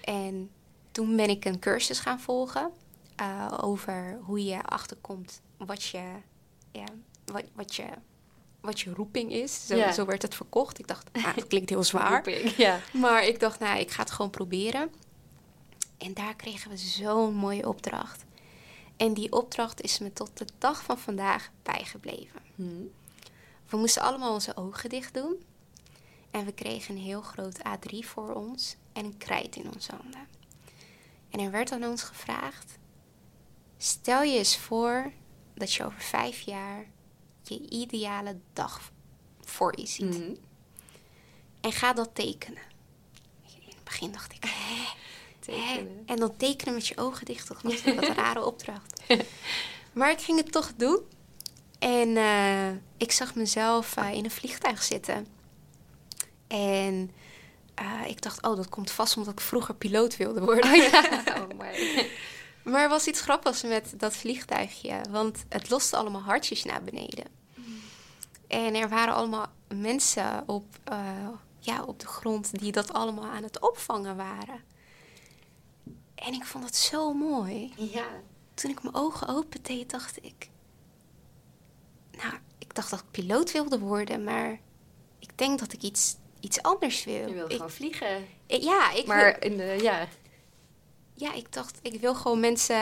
En 0.00 0.50
toen 0.92 1.16
ben 1.16 1.28
ik 1.28 1.44
een 1.44 1.58
cursus 1.58 1.98
gaan 1.98 2.20
volgen... 2.20 2.70
eh, 3.16 3.58
over 3.60 4.18
hoe 4.22 4.44
je 4.44 4.62
achterkomt 4.62 5.40
wat 5.56 5.84
je, 5.84 6.02
ja, 6.72 6.84
wat, 7.24 7.44
wat 7.54 7.74
je, 7.74 7.84
wat 8.66 8.80
je 8.80 8.94
roeping 8.94 9.32
is. 9.32 9.66
Zo, 9.66 10.04
werd 10.04 10.22
het 10.22 10.34
verkocht. 10.34 10.78
Ik 10.78 10.86
dacht, 10.86 11.08
ah, 11.12 11.34
dat 11.34 11.46
klinkt 11.46 11.70
heel 11.70 11.84
zwaar. 11.92 12.12
Roeping. 12.12 12.56
Maar 12.92 13.24
ik 13.24 13.40
dacht, 13.40 13.58
nou, 13.58 13.78
ik 13.78 13.90
ga 13.90 14.02
het 14.02 14.10
gewoon 14.10 14.30
proberen. 14.30 14.90
En 15.98 16.14
daar 16.14 16.36
kregen 16.36 16.70
we 16.70 16.76
zo'n 16.76 17.34
mooie 17.34 17.68
opdracht. 17.68 18.24
En 18.96 19.14
die 19.14 19.32
opdracht 19.32 19.80
is 19.80 19.98
me 19.98 20.12
tot 20.12 20.30
de 20.34 20.46
dag 20.58 20.82
van 20.82 20.98
vandaag 20.98 21.50
bijgebleven. 21.62 22.40
Hmm. 22.54 22.90
We 23.68 23.76
moesten 23.76 24.02
allemaal 24.02 24.32
onze 24.32 24.56
ogen 24.56 24.88
dicht 24.88 25.14
doen. 25.14 25.44
En 26.30 26.44
we 26.44 26.52
kregen 26.52 26.96
een 26.96 27.02
heel 27.02 27.20
groot 27.22 27.58
A3 27.58 27.98
voor 27.98 28.34
ons 28.34 28.76
en 28.92 29.04
een 29.04 29.18
krijt 29.18 29.56
in 29.56 29.70
onze 29.74 29.92
handen. 29.92 30.26
En 31.30 31.40
er 31.40 31.50
werd 31.50 31.72
aan 31.72 31.84
ons 31.84 32.02
gevraagd: 32.02 32.78
stel 33.78 34.22
je 34.22 34.38
eens 34.38 34.56
voor 34.56 35.12
dat 35.54 35.72
je 35.72 35.84
over 35.84 36.00
vijf 36.00 36.40
jaar 36.40 36.86
je 37.48 37.68
ideale 37.68 38.38
dag 38.52 38.92
voor 39.40 39.78
je 39.78 39.86
ziet. 39.86 40.14
Hmm. 40.14 40.36
En 41.60 41.72
ga 41.72 41.92
dat 41.92 42.10
tekenen. 42.14 42.62
In 43.46 43.68
het 43.68 43.84
begin 43.84 44.12
dacht 44.12 44.32
ik, 44.32 44.44
hè? 44.44 44.84
Tekenen. 45.52 46.02
Hè? 46.06 46.12
En 46.12 46.16
dan 46.16 46.36
tekenen 46.36 46.74
met 46.74 46.86
je 46.86 46.96
ogen 46.96 47.24
dicht. 47.24 47.48
Dat 47.48 47.62
was 47.62 47.82
wat 47.94 48.08
een 48.08 48.14
rare 48.14 48.44
opdracht. 48.44 49.02
maar 49.92 50.10
ik 50.10 50.20
ging 50.20 50.38
het 50.38 50.52
toch 50.52 50.72
doen. 50.76 51.00
En 51.78 52.16
eh, 52.16 52.68
ik 52.96 53.12
zag 53.12 53.34
mezelf 53.34 53.96
eh, 53.96 54.12
in 54.12 54.24
een 54.24 54.30
vliegtuig 54.30 54.82
zitten. 54.82 55.26
En 56.46 57.10
eh, 57.74 58.08
ik 58.08 58.22
dacht, 58.22 58.46
oh, 58.46 58.56
dat 58.56 58.68
komt 58.68 58.90
vast 58.90 59.16
omdat 59.16 59.32
ik 59.32 59.40
vroeger 59.40 59.74
piloot 59.74 60.16
wilde 60.16 60.40
worden. 60.40 60.72
Oh, 60.72 61.48
my. 61.58 62.06
Maar 62.66 62.82
er 62.82 62.88
was 62.88 63.06
iets 63.06 63.20
grappigs 63.20 63.62
met 63.62 63.94
dat 63.96 64.16
vliegtuigje. 64.16 65.00
Want 65.10 65.44
het 65.48 65.70
loste 65.70 65.96
allemaal 65.96 66.20
hartjes 66.20 66.64
naar 66.64 66.82
beneden. 66.82 67.24
En 68.46 68.74
er 68.74 68.88
waren 68.88 69.14
allemaal 69.14 69.46
mensen 69.74 70.42
op, 70.46 70.64
eh, 70.84 71.28
ja, 71.60 71.82
op 71.84 72.00
de 72.00 72.06
grond 72.06 72.58
die 72.58 72.72
dat 72.72 72.92
allemaal 72.92 73.24
aan 73.30 73.42
het 73.42 73.60
opvangen 73.60 74.16
waren. 74.16 74.60
En 76.14 76.32
ik 76.32 76.44
vond 76.44 76.64
het 76.64 76.76
zo 76.76 77.12
mooi. 77.12 77.72
Ja. 77.76 78.06
Toen 78.54 78.70
ik 78.70 78.82
mijn 78.82 78.94
ogen 78.94 79.28
opendeed, 79.28 79.90
dacht 79.90 80.24
ik... 80.24 80.50
Nou, 82.22 82.34
ik 82.58 82.74
dacht 82.74 82.90
dat 82.90 82.98
ik 82.98 83.10
piloot 83.10 83.52
wilde 83.52 83.78
worden, 83.78 84.24
maar 84.24 84.60
ik 85.18 85.38
denk 85.38 85.58
dat 85.58 85.72
ik 85.72 85.82
iets, 85.82 86.16
iets 86.40 86.62
anders 86.62 87.04
wil. 87.04 87.28
Je 87.28 87.34
wil 87.34 87.44
Ik- 87.46 87.52
gewoon 87.52 87.70
vliegen. 87.70 88.26
ik- 88.46 88.62
ja, 88.62 88.90
ik 88.90 89.06
wil- 89.06 89.14
Maar 89.14 89.42
in 89.44 89.56
de, 89.56 89.78
ja. 89.82 90.08
Ja, 91.16 91.32
ik 91.34 91.52
dacht, 91.52 91.78
ik 91.82 92.00
wil 92.00 92.14
gewoon 92.14 92.40
mensen 92.40 92.76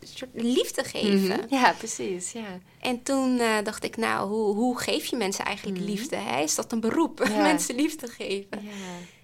een 0.00 0.06
soort 0.08 0.30
liefde 0.32 0.84
geven. 0.84 1.40
Mhm. 1.40 1.54
Ja, 1.54 1.72
precies. 1.72 2.32
Ja. 2.32 2.58
En 2.80 3.02
toen 3.02 3.38
eh, 3.38 3.62
dacht 3.64 3.84
ik, 3.84 3.96
nou, 3.96 4.28
hoe, 4.30 4.54
hoe 4.54 4.78
geef 4.78 5.04
je 5.06 5.16
mensen 5.16 5.44
eigenlijk 5.44 5.78
Mhm. 5.78 5.86
liefde? 5.86 6.16
Hè? 6.16 6.40
Is 6.42 6.54
dat 6.54 6.72
een 6.72 6.80
beroep? 6.80 7.22
Ja. 7.28 7.42
mensen 7.52 7.74
liefde 7.74 8.06
geven. 8.06 8.62
ja. 8.62 8.70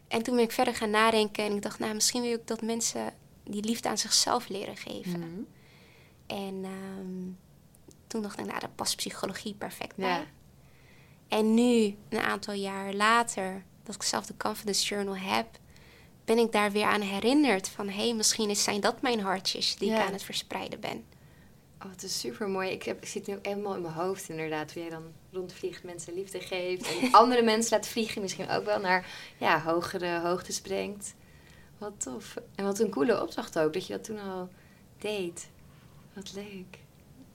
En 0.08 0.22
toen 0.22 0.34
ben 0.34 0.44
ik 0.44 0.52
verder 0.52 0.74
gaan 0.74 0.90
nadenken 0.90 1.44
en 1.44 1.52
ik 1.54 1.62
dacht, 1.62 1.78
nou, 1.78 1.94
misschien 1.94 2.22
wil 2.22 2.32
ik 2.32 2.46
dat 2.46 2.62
mensen 2.62 3.14
die 3.44 3.62
liefde 3.64 3.88
aan 3.88 3.98
zichzelf 3.98 4.48
leren 4.48 4.76
geven. 4.76 5.18
Mhm. 5.20 5.40
En 6.26 6.64
ehm, 6.64 7.24
toen 8.06 8.22
dacht 8.22 8.38
ik, 8.38 8.46
nou, 8.46 8.60
daar 8.60 8.70
past 8.74 8.96
psychologie 8.96 9.54
perfect 9.54 9.94
Ja. 9.96 10.02
bij. 10.16 10.26
En 11.38 11.54
nu, 11.54 11.96
een 12.08 12.20
aantal 12.20 12.54
jaar 12.54 12.92
later, 12.94 13.64
dat 13.82 13.94
ik 13.94 14.02
zelf 14.02 14.26
de 14.26 14.36
Confidence 14.36 14.86
Journal 14.86 15.16
heb, 15.16 15.46
ben 16.26 16.38
ik 16.38 16.52
daar 16.52 16.72
weer 16.72 16.84
aan 16.84 17.00
herinnerd 17.00 17.68
van, 17.68 17.88
hé, 17.88 18.02
hey, 18.04 18.14
misschien 18.14 18.50
is- 18.50 18.62
zijn 18.62 18.80
dat 18.80 19.02
mijn 19.02 19.20
hartjes 19.20 19.76
die 19.76 19.90
Ja. 19.90 20.00
ik 20.00 20.06
aan 20.06 20.12
het 20.12 20.22
verspreiden 20.22 20.80
ben. 20.80 21.04
Oh, 21.84 21.90
het 21.90 22.02
is 22.02 22.20
super 22.20 22.48
mooi. 22.48 22.70
Ik, 22.70 22.82
heb, 22.82 23.02
ik 23.02 23.08
zit 23.08 23.26
nu 23.26 23.34
ook 23.36 23.46
helemaal 23.46 23.74
in 23.74 23.82
mijn 23.82 23.94
hoofd 23.94 24.28
inderdaad. 24.28 24.72
Hoe 24.72 24.82
jij 24.82 24.90
dan 24.90 25.12
rondvliegt, 25.32 25.82
mensen 25.84 26.14
liefde 26.14 26.40
geeft. 26.40 26.98
En 27.00 27.12
andere 27.20 27.42
mensen 27.42 27.76
laat 27.76 27.88
vliegen. 27.88 28.22
Misschien 28.22 28.48
ook 28.50 28.64
wel 28.64 28.80
naar 28.80 29.06
ja, 29.38 29.62
hogere 29.62 30.20
hoogtes 30.20 30.60
brengt. 30.60 31.14
Wat 31.78 31.92
tof. 32.00 32.34
En 32.54 32.64
wat 32.64 32.78
een 32.78 32.90
coole 32.90 33.22
opdracht 33.22 33.58
ook. 33.58 33.72
Dat 33.72 33.86
je 33.86 33.92
dat 33.92 34.04
toen 34.04 34.18
al 34.18 34.48
deed. 34.98 35.48
Wat 36.12 36.32
leuk. 36.34 36.78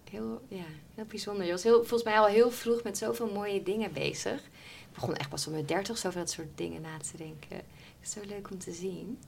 Heel, 0.09 0.41
ja, 0.47 0.63
heel 0.95 1.05
bijzonder. 1.05 1.45
Je 1.45 1.51
was 1.51 1.63
heel, 1.63 1.77
volgens 1.77 2.03
mij 2.03 2.19
al 2.19 2.25
heel 2.25 2.51
vroeg 2.51 2.83
met 2.83 2.97
zoveel 2.97 3.31
mooie 3.31 3.63
dingen 3.63 3.93
bezig. 3.93 4.41
Ik 4.41 4.93
begon 4.93 5.15
echt 5.15 5.29
pas 5.29 5.47
op 5.47 5.53
mijn 5.53 5.65
dertig 5.65 5.97
zo 5.97 6.07
over 6.07 6.19
dat 6.19 6.31
soort 6.31 6.57
dingen 6.57 6.81
na 6.81 6.97
te 6.97 7.17
denken. 7.17 7.61
Zo 8.01 8.19
leuk 8.25 8.49
om 8.51 8.59
te 8.59 8.71
zien. 8.71 9.19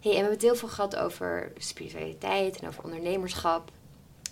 Hey, 0.00 0.10
en 0.10 0.10
we 0.10 0.14
hebben 0.14 0.32
het 0.32 0.42
heel 0.42 0.56
veel 0.56 0.68
gehad 0.68 0.96
over 0.96 1.52
spiritualiteit 1.56 2.58
en 2.58 2.68
over 2.68 2.84
ondernemerschap. 2.84 3.72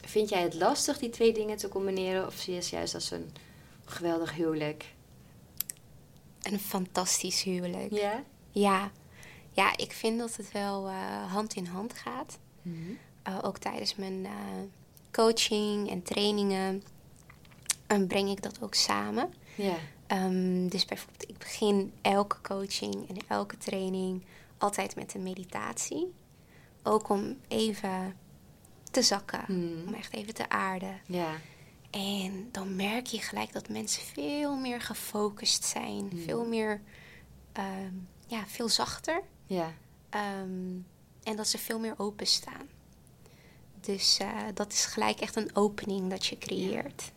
Vind 0.04 0.28
jij 0.28 0.42
het 0.42 0.54
lastig 0.54 0.98
die 0.98 1.10
twee 1.10 1.32
dingen 1.32 1.56
te 1.56 1.68
combineren? 1.68 2.26
Of 2.26 2.34
zie 2.34 2.52
je 2.52 2.58
het 2.58 2.68
juist 2.68 2.94
als 2.94 3.10
een 3.10 3.32
geweldig 3.84 4.34
huwelijk? 4.34 4.94
Een 6.42 6.58
fantastisch 6.58 7.42
huwelijk. 7.42 7.92
Ja? 7.92 8.22
Ja, 8.50 8.90
ja 9.52 9.76
ik 9.76 9.92
vind 9.92 10.18
dat 10.18 10.36
het 10.36 10.52
wel 10.52 10.88
eh, 10.88 11.32
hand 11.32 11.54
in 11.54 11.66
hand 11.66 11.92
gaat. 11.92 12.38
Eh, 13.22 13.38
ook 13.42 13.58
tijdens 13.58 13.94
mijn 13.94 14.24
eh, 14.24 14.32
coaching 15.12 15.90
en 15.90 16.02
trainingen 16.02 16.82
breng 18.08 18.30
ik 18.30 18.42
dat 18.42 18.62
ook 18.62 18.74
samen. 18.74 19.34
Ja. 19.54 19.76
Ehm, 20.06 20.68
dus 20.68 20.84
bijvoorbeeld, 20.84 21.28
ik 21.28 21.38
begin 21.38 21.92
elke 22.02 22.40
coaching 22.42 23.08
en 23.08 23.16
elke 23.28 23.56
training 23.58 24.24
altijd 24.58 24.96
met 24.96 25.14
een 25.14 25.22
meditatie. 25.22 26.12
Ook 26.82 27.08
om 27.08 27.36
even 27.48 28.16
te 28.90 29.02
zakken, 29.02 29.44
Hmm. 29.46 29.82
om 29.86 29.94
echt 29.94 30.12
even 30.12 30.34
te 30.34 30.48
aarden. 30.48 31.00
Ja. 31.06 31.30
En 31.90 32.48
dan 32.52 32.76
merk 32.76 33.06
je 33.06 33.18
gelijk 33.20 33.52
dat 33.52 33.68
mensen 33.68 34.02
veel 34.02 34.56
meer 34.56 34.80
gefocust 34.80 35.64
zijn, 35.64 36.08
Hmm. 36.10 36.18
veel 36.18 36.44
meer, 36.46 36.80
ehm, 37.52 37.92
ja, 38.26 38.44
veel 38.46 38.68
zachter. 38.68 39.22
Ja. 39.46 39.72
Ehm, 40.10 40.74
en 41.22 41.36
dat 41.36 41.48
ze 41.48 41.58
veel 41.58 41.78
meer 41.78 41.94
openstaan. 41.96 42.68
Dus 43.80 44.18
eh, 44.18 44.28
dat 44.54 44.72
is 44.72 44.84
gelijk 44.84 45.20
echt 45.20 45.36
een 45.36 45.50
opening 45.56 46.10
dat 46.10 46.26
je 46.26 46.38
creëert. 46.38 47.12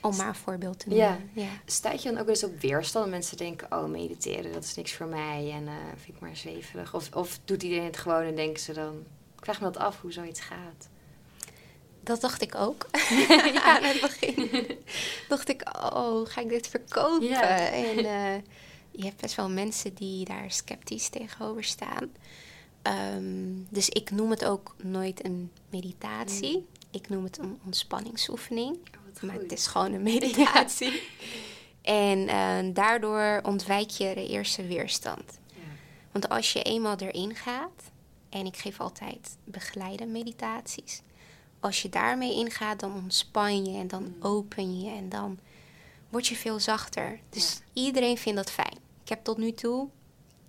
Om 0.00 0.16
maar 0.16 0.28
een 0.28 0.34
voorbeeld 0.34 0.78
te 0.78 0.94
Ja. 0.94 1.10
noemen. 1.10 1.30
Ja. 1.32 1.48
Staat 1.64 2.02
je 2.02 2.10
dan 2.12 2.20
ook 2.20 2.28
eens 2.28 2.44
op 2.44 2.60
weerstand? 2.60 3.10
Mensen 3.10 3.36
denken, 3.36 3.72
oh, 3.72 3.84
mediteren, 3.84 4.52
dat 4.52 4.64
is 4.64 4.74
niks 4.74 4.92
voor 4.92 5.06
mij. 5.06 5.50
En 5.52 5.66
eh, 5.66 5.74
vind 5.96 6.16
ik 6.16 6.20
maar 6.20 6.36
zweverig. 6.36 6.94
Of, 6.94 7.14
of 7.14 7.38
doet 7.44 7.62
iedereen 7.62 7.84
het 7.84 7.96
gewoon 7.96 8.22
en 8.22 8.34
denken 8.34 8.62
ze 8.62 8.72
dan... 8.72 9.04
Ik 9.38 9.44
vraag 9.44 9.60
me 9.60 9.64
dat 9.70 9.76
af, 9.82 10.00
hoe 10.00 10.12
zoiets 10.12 10.40
gaat. 10.40 10.88
Dat 12.00 12.20
dacht 12.20 12.42
ik 12.42 12.54
ook. 12.54 12.86
ja, 13.28 13.62
aan 13.76 13.82
het 13.82 14.00
begin 14.00 14.66
dacht 15.28 15.48
ik, 15.48 15.62
oh, 15.94 16.26
ga 16.28 16.40
ik 16.40 16.48
dit 16.48 16.66
verkopen? 16.68 17.26
Ja. 17.26 17.58
En 17.70 17.96
eh, 17.96 18.42
je 18.90 19.04
hebt 19.04 19.20
best 19.20 19.34
wel 19.34 19.48
mensen 19.48 19.94
die 19.94 20.24
daar 20.24 20.50
sceptisch 20.50 21.08
tegenover 21.08 21.64
staan. 21.64 22.10
Ehm, 22.82 23.52
dus 23.68 23.88
ik 23.88 24.10
noem 24.10 24.30
het 24.30 24.44
ook 24.44 24.74
nooit 24.82 25.24
een 25.24 25.50
meditatie. 25.70 26.66
Ik 26.90 27.08
noem 27.08 27.24
het 27.24 27.38
een 27.38 27.58
ontspanningsoefening. 27.64 28.78
Maar 29.22 29.34
het 29.34 29.52
is 29.52 29.66
gewoon 29.66 29.92
een 29.92 30.02
meditatie. 30.02 31.02
En 31.82 32.28
eh, 32.28 32.74
daardoor 32.74 33.40
ontwijk 33.42 33.90
je 33.90 34.14
de 34.14 34.28
eerste 34.28 34.66
weerstand. 34.66 35.38
Ja. 35.54 35.60
Want 36.12 36.28
als 36.28 36.52
je 36.52 36.62
eenmaal 36.62 36.96
erin 36.96 37.34
gaat, 37.34 37.82
en 38.28 38.46
ik 38.46 38.56
geef 38.56 38.80
altijd 38.80 39.36
begeleide 39.44 40.06
meditaties. 40.06 41.02
Als 41.60 41.82
je 41.82 41.88
daarmee 41.88 42.34
ingaat, 42.34 42.80
dan 42.80 42.94
ontspan 42.94 43.64
je 43.64 43.78
en 43.78 43.88
dan 43.88 44.02
Mm. 44.02 44.14
open 44.24 44.80
je 44.80 44.90
en 44.90 45.08
dan 45.08 45.38
word 46.08 46.26
je 46.26 46.36
veel 46.36 46.60
zachter. 46.60 47.20
Dus 47.30 47.52
Ja. 47.52 47.82
iedereen 47.82 48.18
vindt 48.18 48.38
dat 48.38 48.50
fijn. 48.50 48.78
Ik 49.02 49.08
heb 49.08 49.24
tot 49.24 49.36
nu 49.38 49.52
toe, 49.52 49.88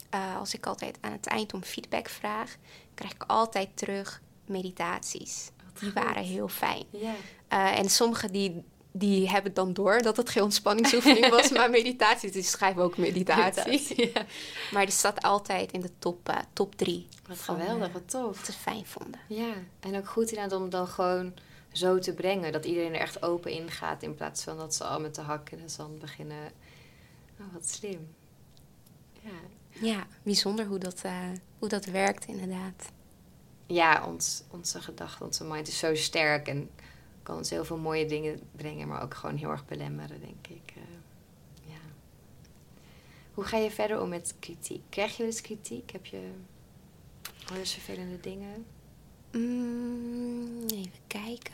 eh, 0.10 0.38
als 0.38 0.54
ik 0.54 0.66
altijd 0.66 0.98
aan 1.02 1.12
het 1.12 1.28
eind 1.28 1.54
om 1.54 1.64
feedback 1.64 2.10
vraag, 2.10 2.56
krijg 2.94 3.14
ik 3.14 3.24
altijd 3.28 3.70
terug 3.78 4.22
meditaties. 4.46 5.50
Die 5.80 5.92
waren 5.92 6.24
heel 6.24 6.48
fijn. 6.48 6.86
Ja. 6.90 7.14
Eh, 7.48 7.80
en 7.80 7.90
sommigen 7.90 8.32
die, 8.32 8.64
die 8.92 9.30
hebben 9.30 9.54
dan 9.54 9.74
door 9.74 10.02
dat 10.02 10.18
het 10.18 10.30
geen 10.30 10.44
ontspanningsoefening 10.44 11.30
was, 11.38 11.52
maar 11.52 11.70
meditatie. 11.70 12.32
Dus 12.32 12.50
schrijven 12.50 12.82
ook 12.82 12.98
meditatie. 12.98 14.08
Ja. 14.14 14.26
Maar 14.72 14.86
die 14.86 14.94
staat 14.94 15.22
altijd 15.22 15.72
in 15.72 15.82
de 15.82 15.92
top, 16.00 16.30
eh, 16.30 16.38
top 16.54 16.76
drie. 16.76 17.08
Wat 17.28 17.38
van, 17.38 17.56
geweldig, 17.56 17.88
eh, 17.88 17.94
wat 17.94 18.10
tof. 18.10 18.38
Wat 18.38 18.46
ze 18.46 18.52
fijn 18.52 18.86
vonden. 18.86 19.20
Ja, 19.28 19.54
en 19.80 19.96
ook 19.96 20.08
goed 20.08 20.30
inderdaad 20.32 20.60
om 20.60 20.70
dan 20.70 20.88
gewoon 20.88 21.34
zo 21.72 22.00
te 22.00 22.14
brengen. 22.14 22.52
Dat 22.52 22.66
iedereen 22.66 22.94
er 22.94 23.00
echt 23.00 23.24
open 23.24 23.52
in 23.52 23.72
gaat. 23.72 24.04
In 24.04 24.16
plaats 24.16 24.44
van 24.44 24.58
dat 24.58 24.76
ze 24.76 24.84
al 24.84 25.00
met 25.00 25.16
de 25.16 25.22
hak 25.22 25.50
in 25.50 25.58
de 25.62 25.70
zand 25.70 26.00
beginnen. 26.00 26.52
Oh, 27.40 27.54
wat 27.54 27.70
slim. 27.70 28.08
Ja, 29.22 29.30
Ja, 29.82 30.08
bijzonder 30.24 30.66
hoe 30.66 30.80
dat, 30.80 31.02
hoe 31.60 31.70
dat 31.70 31.86
werkt 31.86 32.26
inderdaad. 32.26 32.92
Ja 33.70 34.06
ons, 34.06 34.44
onze 34.52 34.82
gedachte, 34.82 35.24
onze 35.24 35.44
mind 35.44 35.68
is 35.68 35.78
zo 35.78 35.96
sterk. 35.96 36.48
En 36.48 36.70
kan 37.24 37.38
ons 37.38 37.50
heel 37.50 37.66
veel 37.66 37.78
mooie 37.78 38.06
dingen 38.06 38.40
brengen. 38.52 38.88
Maar 38.88 39.04
ook 39.04 39.14
gewoon 39.14 39.36
heel 39.36 39.50
erg 39.50 39.66
belemmeren, 39.66 40.20
denk 40.20 40.48
ik. 40.48 40.74
Eh, 40.76 40.84
ja. 41.66 41.80
Hoe 43.34 43.44
ga 43.44 43.58
je 43.58 43.72
verder 43.72 44.02
om 44.02 44.10
met 44.10 44.36
kritiek? 44.40 44.82
Krijg 44.90 45.18
je 45.18 45.24
eens 45.24 45.42
kritiek? 45.42 45.92
Heb 45.92 46.06
je 46.06 46.32
eens 47.54 47.74
vervelende 47.74 48.20
dingen? 48.20 48.66
Mm, 49.32 50.66
even 50.68 51.00
kijken. 51.08 51.54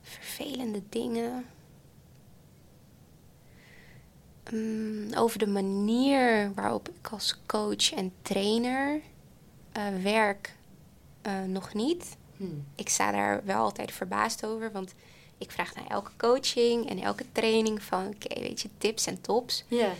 Vervelende 0.00 0.82
dingen. 0.88 1.46
Mm, 4.50 5.14
over 5.14 5.38
de 5.38 5.46
manier 5.46 6.54
waarop 6.54 6.88
ik 6.88 7.08
als 7.08 7.40
coach 7.46 7.92
en 7.92 8.12
trainer 8.22 9.00
eh, 9.74 10.02
werk, 10.02 10.54
eh, 11.22 11.42
nog 11.42 11.74
niet. 11.74 12.16
Hmm. 12.36 12.66
Ik 12.74 12.88
sta 12.88 13.12
daar 13.12 13.44
wel 13.44 13.62
altijd 13.62 13.92
verbaasd 13.92 14.46
over, 14.46 14.72
want 14.72 14.94
ik 15.38 15.50
vraag 15.50 15.74
naar 15.74 15.86
elke 15.86 16.10
coaching 16.16 16.88
en 16.88 16.98
elke 16.98 17.24
training 17.32 17.82
van, 17.82 18.06
oké, 18.06 18.40
weet 18.40 18.60
je, 18.60 18.68
tips 18.78 19.06
en 19.06 19.20
tops. 19.20 19.64
Ja. 19.68 19.92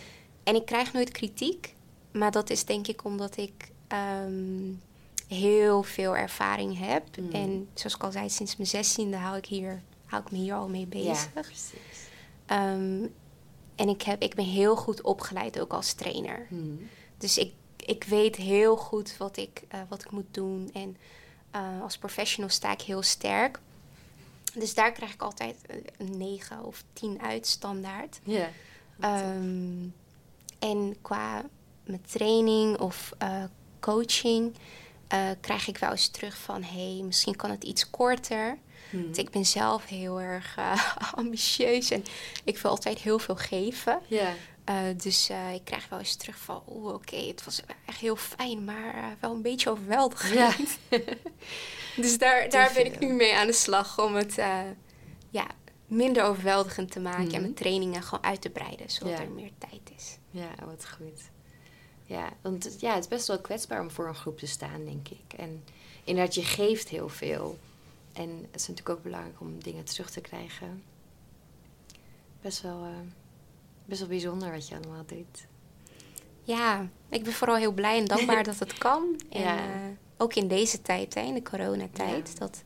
En 0.43 0.55
ik 0.55 0.65
krijg 0.65 0.93
nooit 0.93 1.11
kritiek, 1.11 1.73
maar 2.11 2.31
dat 2.31 2.49
is 2.49 2.65
denk 2.65 2.87
ik 2.87 3.03
omdat 3.03 3.37
ik 3.37 3.71
ehm, 3.87 4.73
heel 5.27 5.83
veel 5.83 6.15
ervaring 6.15 6.77
heb. 6.79 7.17
Mm. 7.17 7.31
En 7.31 7.67
zoals 7.73 7.95
ik 7.95 8.03
al 8.03 8.11
zei, 8.11 8.29
sinds 8.29 8.55
mijn 8.55 8.69
zestiende 8.69 9.17
hou 9.17 9.37
ik, 9.37 9.45
hier, 9.45 9.81
hou 10.05 10.23
ik 10.23 10.31
me 10.31 10.37
hier 10.37 10.53
al 10.53 10.69
mee 10.69 10.87
bezig. 10.87 11.29
Ja, 11.35 11.41
precies. 11.41 11.73
Ehm, 12.45 13.05
en 13.75 13.89
ik, 13.89 14.01
heb, 14.01 14.21
ik 14.21 14.35
ben 14.35 14.45
heel 14.45 14.75
goed 14.75 15.01
opgeleid 15.01 15.59
ook 15.59 15.73
als 15.73 15.93
trainer. 15.93 16.45
Hmm. 16.49 16.89
Dus 17.17 17.37
ik, 17.37 17.53
ik 17.85 18.03
weet 18.03 18.35
heel 18.35 18.77
goed 18.77 19.17
wat 19.17 19.37
ik, 19.37 19.63
eh, 19.67 19.79
wat 19.87 20.01
ik 20.01 20.11
moet 20.11 20.33
doen. 20.33 20.69
En 20.73 20.97
eh, 21.51 21.81
als 21.81 21.97
professional 21.97 22.49
sta 22.49 22.71
ik 22.71 22.81
heel 22.81 23.01
sterk. 23.01 23.59
Dus 24.53 24.73
daar 24.73 24.91
krijg 24.91 25.13
ik 25.13 25.21
altijd 25.21 25.55
eh, 25.67 25.77
een 25.97 26.17
9 26.17 26.63
of 26.63 26.83
10 26.93 27.21
uit 27.21 27.47
standaard. 27.47 28.19
Ja. 28.23 28.49
Ehm, 28.99 29.87
en 30.59 30.95
qua 31.01 31.43
mijn 31.83 32.01
training 32.07 32.79
of 32.79 33.13
coaching 33.79 34.55
krijg 35.41 35.67
ik 35.67 35.77
wel 35.77 35.91
eens 35.91 36.07
terug 36.07 36.37
van... 36.37 36.63
hé, 36.63 36.93
hey, 36.93 37.03
misschien 37.03 37.35
kan 37.35 37.49
het 37.49 37.63
iets 37.63 37.89
korter. 37.89 38.57
Hmm. 38.89 39.03
Want 39.03 39.17
ik 39.17 39.29
ben 39.29 39.45
zelf 39.45 39.85
heel 39.85 40.21
erg 40.21 40.57
ambitieus 41.15 41.91
en 41.91 42.03
ik 42.43 42.57
wil 42.57 42.71
altijd 42.71 42.99
heel 42.99 43.19
veel 43.19 43.35
geven. 43.35 43.99
Ja. 44.07 44.33
Eh, 44.65 44.77
dus 44.97 45.29
eh, 45.29 45.53
ik 45.53 45.65
krijg 45.65 45.89
wel 45.89 45.99
eens 45.99 46.15
terug 46.15 46.37
van, 46.37 46.63
oeh, 46.69 46.93
oké, 46.93 47.15
het 47.15 47.43
was 47.45 47.61
echt 47.85 47.99
heel 47.99 48.15
fijn, 48.15 48.63
maar 48.63 48.95
eh, 48.95 49.03
wel 49.19 49.31
een 49.33 49.41
beetje 49.41 49.69
overweldigend. 49.69 50.77
dus 51.95 52.17
daar, 52.17 52.49
daar 52.49 52.71
ben 52.73 52.85
ik 52.85 52.99
nu 52.99 53.13
mee 53.13 53.35
aan 53.35 53.47
de 53.47 53.53
slag 53.53 53.99
om 53.99 54.15
het 54.15 54.35
ja, 55.29 55.47
minder 55.87 56.23
overweldigend 56.23 56.91
te 56.91 56.99
maken 56.99 57.19
en 57.23 57.27
Mhm. 57.31 57.41
mijn 57.41 57.53
trainingen 57.53 58.03
gewoon 58.03 58.23
uit 58.23 58.41
te 58.41 58.49
breiden, 58.49 58.89
zodat 58.89 59.17
Ja. 59.17 59.23
er 59.23 59.29
meer 59.29 59.51
tijd 59.57 59.91
is. 59.97 60.17
Ja, 60.31 60.49
wat 60.65 60.87
goed. 60.97 61.21
Ja, 62.05 62.29
want 62.41 62.63
het- 62.63 62.79
ja, 62.81 62.93
het 62.93 63.03
is 63.03 63.09
best 63.09 63.27
wel 63.27 63.39
kwetsbaar 63.41 63.81
om 63.81 63.91
voor 63.91 64.07
een 64.07 64.15
groep 64.15 64.37
te 64.37 64.45
staan, 64.47 64.85
denk 64.85 65.07
ik. 65.09 65.33
En 65.37 65.63
inderdaad, 66.03 66.35
je 66.35 66.43
geeft 66.43 66.89
heel 66.89 67.09
veel. 67.09 67.59
En 68.13 68.29
het 68.51 68.61
is 68.61 68.67
natuurlijk 68.67 68.97
ook 68.97 69.03
belangrijk 69.03 69.39
om 69.39 69.63
dingen 69.63 69.83
terug 69.85 70.09
te 70.09 70.21
krijgen. 70.21 70.83
Best 72.41 72.61
wel, 72.61 72.87
best 73.85 73.99
wel 73.99 74.09
bijzonder 74.09 74.51
wat 74.51 74.67
je 74.67 74.75
allemaal 74.75 75.05
doet. 75.05 75.45
Ja, 76.43 76.87
ik 77.09 77.23
ben 77.23 77.33
vooral 77.33 77.55
heel 77.55 77.71
blij 77.71 77.97
en 77.97 78.05
dankbaar 78.05 78.43
dat 78.53 78.59
het 78.59 78.77
kan. 78.77 79.19
En 79.29 79.41
Ja. 79.41 79.57
eh, 79.57 79.71
ook 80.17 80.33
in 80.33 80.47
deze 80.47 80.81
tijd, 80.81 81.13
hè, 81.13 81.21
in 81.21 81.33
de 81.33 81.41
coronatijd, 81.41 82.27
Ja. 82.33 82.39
dat, 82.39 82.63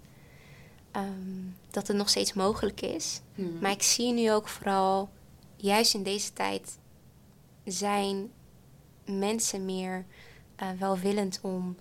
ehm, 0.92 1.42
dat 1.72 1.88
het 1.88 1.98
nog 1.98 2.10
steeds 2.10 2.34
mogelijk 2.34 2.82
is. 2.82 3.22
Hmm. 3.36 3.58
Maar 3.62 3.72
ik 3.72 3.82
zie 3.84 4.14
nu 4.14 4.32
ook 4.32 4.48
vooral, 4.48 5.10
juist 5.56 5.94
in 5.94 6.04
deze 6.04 6.34
tijd, 6.34 6.78
zijn 7.66 8.32
mensen 9.06 9.66
meer 9.66 10.06
eh, 10.56 10.68
welwillend 10.80 11.40
om 11.42 11.76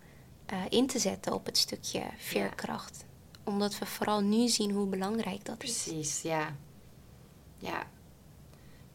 eh, 0.47 0.59
in 0.69 0.87
te 0.87 0.99
zetten 0.99 1.33
op 1.33 1.47
het 1.47 1.59
stukje 1.59 2.03
veerkracht. 2.19 3.05
Omdat 3.45 3.79
we 3.79 3.87
vooral 3.87 4.21
nu 4.21 4.49
zien 4.49 4.71
hoe 4.71 4.87
belangrijk 4.87 5.45
dat 5.45 5.63
is. 5.63 5.83
Precies, 5.83 6.23
ja. 6.23 6.57
Ja. 7.59 7.87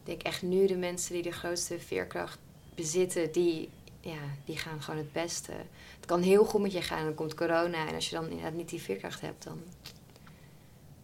Ik 0.04 0.10
denk 0.10 0.22
echt 0.22 0.42
nu 0.42 0.66
de 0.66 0.76
mensen 0.76 1.12
die 1.12 1.22
de 1.22 1.32
grootste 1.32 1.80
veerkracht 1.80 2.38
bezitten, 2.74 3.32
die, 3.32 3.68
ja, 4.00 4.18
die 4.44 4.56
gaan 4.56 4.82
gewoon 4.82 5.00
het 5.00 5.12
beste. 5.12 5.52
Het 5.96 6.06
kan 6.06 6.22
heel 6.22 6.44
goed 6.44 6.60
met 6.60 6.72
je 6.72 6.82
gaan, 6.82 7.04
dan 7.04 7.14
komt 7.14 7.34
corona. 7.34 7.88
En 7.88 7.94
als 7.94 8.08
je 8.08 8.16
dan 8.16 8.28
inderdaad 8.28 8.52
niet 8.52 8.68
die 8.68 8.82
veerkracht 8.82 9.20
hebt, 9.20 9.44
dan... 9.44 9.62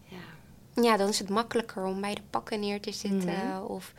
Ja, 0.03 0.81
Ja, 0.81 0.97
dan 0.97 1.07
is 1.07 1.19
het 1.19 1.29
makkelijker 1.29 1.83
om 1.83 2.01
bij 2.01 2.15
de 2.15 2.21
pakken 2.29 2.59
neer 2.59 2.81
te 2.81 2.91
zitten. 2.91 3.47
Mhm. 3.47 3.61
Of 3.63 3.93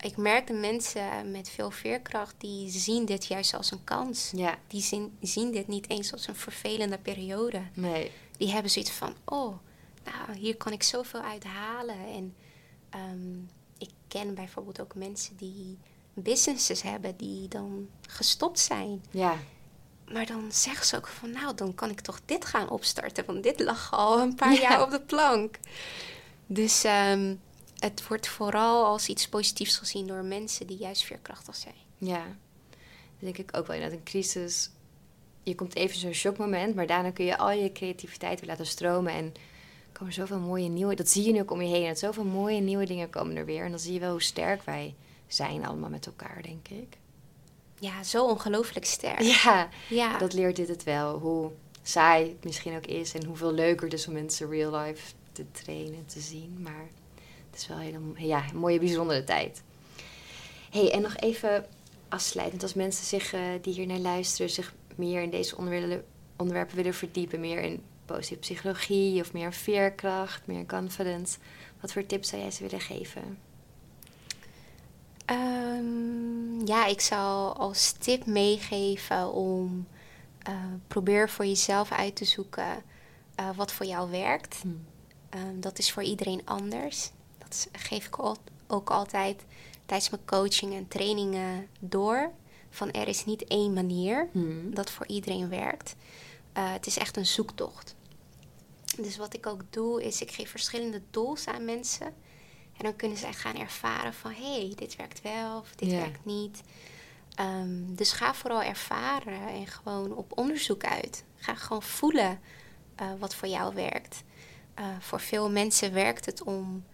ik 0.00 0.16
merk 0.16 0.46
de 0.46 0.52
mensen 0.52 1.30
met 1.30 1.48
veel 1.48 1.70
veerkracht, 1.70 2.34
die 2.38 2.70
zien 2.70 3.04
dit 3.04 3.26
juist 3.26 3.54
als 3.54 3.70
een 3.70 3.84
kans. 3.84 4.32
ja. 4.34 4.58
Die 4.66 4.82
zien, 4.82 5.16
zien 5.20 5.52
dit 5.52 5.68
niet 5.68 5.90
eens 5.90 6.12
als 6.12 6.26
een 6.26 6.36
vervelende 6.36 6.98
periode. 6.98 7.62
Nee. 7.74 8.10
Die 8.36 8.50
hebben 8.52 8.70
zoiets 8.70 8.90
van, 8.90 9.14
oh, 9.24 9.56
nou, 10.04 10.38
hier 10.38 10.56
kan 10.56 10.72
ik 10.72 10.82
zoveel 10.82 11.20
uit 11.20 11.44
halen. 11.44 12.06
En 12.14 12.34
ehm, 12.90 13.38
ik 13.78 13.90
ken 14.08 14.34
bijvoorbeeld 14.34 14.80
ook 14.80 14.94
mensen 14.94 15.36
die 15.36 15.78
businesses 16.14 16.82
hebben 16.82 17.16
die 17.16 17.48
dan 17.48 17.88
gestopt 18.08 18.58
zijn. 18.58 19.04
Ja, 19.10 19.36
Maar 20.12 20.26
dan 20.26 20.52
zeggen 20.52 20.86
ze 20.86 20.96
ook 20.96 21.06
van, 21.06 21.30
nou, 21.30 21.54
dan 21.54 21.74
kan 21.74 21.90
ik 21.90 22.00
toch 22.00 22.20
dit 22.24 22.44
gaan 22.44 22.70
opstarten. 22.70 23.24
Want 23.24 23.42
dit 23.42 23.60
lag 23.60 23.92
al 23.92 24.20
een 24.20 24.34
paar 24.34 24.52
Ja. 24.52 24.60
jaar 24.60 24.82
op 24.82 24.90
de 24.90 25.00
plank. 25.00 25.58
Dus 26.46 26.84
ehm, 26.84 27.34
het 27.78 28.06
wordt 28.08 28.28
vooral 28.28 28.84
als 28.84 29.08
iets 29.08 29.28
positiefs 29.28 29.76
gezien 29.76 30.06
door 30.06 30.24
mensen 30.24 30.66
die 30.66 30.76
juist 30.76 31.02
veerkrachtig 31.04 31.56
zijn. 31.56 31.74
ja. 31.98 32.24
Dat 33.18 33.34
denk 33.34 33.48
ik 33.48 33.56
ook 33.56 33.66
wel. 33.66 33.76
Inderdaad, 33.76 33.98
een 33.98 34.04
crisis... 34.04 34.70
Je 35.42 35.54
komt 35.54 35.74
even 35.74 35.98
zo'n 35.98 36.12
shockmoment, 36.12 36.74
maar 36.74 36.86
daarna 36.86 37.10
kun 37.10 37.24
je 37.24 37.38
al 37.38 37.50
je 37.50 37.72
creativiteit 37.72 38.40
weer 38.40 38.48
laten 38.48 38.66
stromen. 38.66 39.12
En 39.12 39.32
komen 39.98 40.12
zoveel 40.12 40.38
mooie 40.38 40.68
nieuwe... 40.68 40.94
Dat 40.94 41.08
zie 41.08 41.24
je 41.26 41.32
nu 41.32 41.40
ook 41.40 41.50
om 41.50 41.62
je 41.62 41.68
heen. 41.68 41.88
Dat 41.88 41.98
zoveel 41.98 42.24
mooie 42.24 42.60
nieuwe 42.60 42.86
dingen 42.86 43.10
komen 43.10 43.36
er 43.36 43.44
weer. 43.44 43.64
En 43.64 43.70
dan 43.70 43.78
zie 43.78 43.92
je 43.92 44.00
wel 44.00 44.10
hoe 44.10 44.22
sterk 44.22 44.62
wij 44.62 44.94
zijn 45.26 45.66
allemaal 45.66 45.90
met 45.90 46.06
elkaar, 46.06 46.42
denk 46.42 46.68
ik. 46.68 46.96
Ja, 47.78 48.02
zo 48.02 48.26
ongelooflijk 48.26 48.84
sterk. 48.86 49.20
Ja, 49.20 49.68
Ja. 49.88 50.18
dat 50.18 50.32
leert 50.32 50.56
dit 50.56 50.68
het 50.68 50.84
wel. 50.84 51.18
Hoe 51.18 51.50
saai 51.82 52.28
het 52.28 52.44
misschien 52.44 52.76
ook 52.76 52.86
is. 52.86 53.14
En 53.14 53.24
hoeveel 53.24 53.52
leuker 53.52 53.84
het 53.84 53.92
is 53.92 54.06
om 54.06 54.12
mensen 54.12 54.50
real 54.50 54.76
life 54.76 55.12
te 55.32 55.44
trainen, 55.52 56.06
te 56.06 56.20
zien. 56.20 56.58
Maar 56.62 56.88
het 57.50 57.60
is 57.60 57.66
wel 57.66 57.76
een 57.76 57.84
hele 58.14 58.26
ja, 58.26 58.44
een 58.50 58.56
mooie, 58.56 58.78
bijzondere 58.78 59.24
tijd. 59.24 59.62
hey, 60.70 60.92
en 60.92 61.02
nog 61.02 61.16
even 61.16 61.66
afsluitend. 62.08 62.62
Als 62.62 62.74
mensen 62.74 63.04
zich, 63.04 63.32
eh, 63.32 63.40
die 63.62 63.74
hier 63.74 63.86
naar 63.86 63.98
luisteren 63.98 64.50
zich 64.50 64.74
meer 64.94 65.22
in 65.22 65.30
deze 65.30 65.56
onderwerpen 66.36 66.76
willen 66.76 66.94
verdiepen. 66.94 67.40
Meer 67.40 67.60
in 67.60 67.82
positieve 68.06 68.40
psychologie 68.40 69.20
of 69.20 69.32
meer 69.32 69.52
veerkracht, 69.52 70.46
meer 70.46 70.66
confidence. 70.66 71.38
Wat 71.80 71.92
voor 71.92 72.06
tips 72.06 72.28
zou 72.28 72.42
jij 72.42 72.50
ze 72.50 72.62
willen 72.62 72.80
geven? 72.80 73.38
Ehm, 75.24 76.66
ja, 76.66 76.86
ik 76.86 77.00
zou 77.00 77.56
als 77.56 77.92
tip 77.92 78.26
meegeven 78.26 79.32
om 79.32 79.86
eh, 80.42 80.54
probeer 80.86 81.30
voor 81.30 81.44
jezelf 81.46 81.92
uit 81.92 82.16
te 82.16 82.24
zoeken 82.24 82.82
eh, 83.34 83.48
wat 83.56 83.72
voor 83.72 83.86
jou 83.86 84.10
werkt. 84.10 84.62
Ehm, 85.30 85.60
dat 85.60 85.78
is 85.78 85.92
voor 85.92 86.02
iedereen 86.02 86.40
anders. 86.44 87.10
Dat 87.38 87.48
is- 87.52 87.66
geef 87.80 88.06
ik 88.06 88.16
al- 88.16 88.36
ook 88.66 88.90
altijd 88.90 89.44
tijdens 89.86 90.10
mijn 90.10 90.22
coaching 90.24 90.74
en 90.74 90.88
trainingen 90.88 91.66
door. 91.80 92.30
Van 92.70 92.90
er 92.90 93.08
is 93.08 93.24
niet 93.24 93.44
één 93.44 93.72
manier 93.72 94.28
Hmm. 94.32 94.74
dat 94.74 94.90
voor 94.90 95.06
iedereen 95.06 95.48
werkt. 95.48 95.96
Eh, 96.56 96.72
het 96.72 96.86
is 96.86 96.98
echt 96.98 97.16
een 97.16 97.26
zoektocht. 97.26 97.94
Dus 99.00 99.16
wat 99.16 99.34
ik 99.34 99.46
ook 99.46 99.62
doe, 99.70 100.04
is 100.04 100.20
ik 100.20 100.30
geef 100.30 100.50
verschillende 100.50 101.02
tools 101.10 101.46
aan 101.46 101.64
mensen. 101.64 102.06
En 102.76 102.84
dan 102.84 102.96
kunnen 102.96 103.18
zij 103.18 103.32
gaan 103.32 103.56
ervaren 103.56 104.14
van... 104.14 104.30
hé, 104.32 104.60
hey, 104.60 104.72
dit 104.76 104.96
werkt 104.96 105.22
wel 105.22 105.58
of 105.58 105.74
dit 105.74 105.90
werkt 105.90 106.24
niet. 106.24 106.62
Ehm, 107.34 107.94
dus 107.94 108.12
ga 108.12 108.34
vooral 108.34 108.62
ervaren 108.62 109.48
en 109.48 109.66
gewoon 109.66 110.14
op 110.14 110.38
onderzoek 110.38 110.84
uit. 110.84 111.24
Ga 111.36 111.54
gewoon 111.54 111.82
voelen 111.82 112.40
eh, 112.94 113.06
wat 113.18 113.34
voor 113.34 113.48
jou 113.48 113.74
werkt. 113.74 114.22
Eh, 114.74 114.86
voor 115.00 115.20
veel 115.20 115.50
mensen 115.50 115.92
werkt 115.92 116.26
het 116.26 116.42
om 116.42 116.84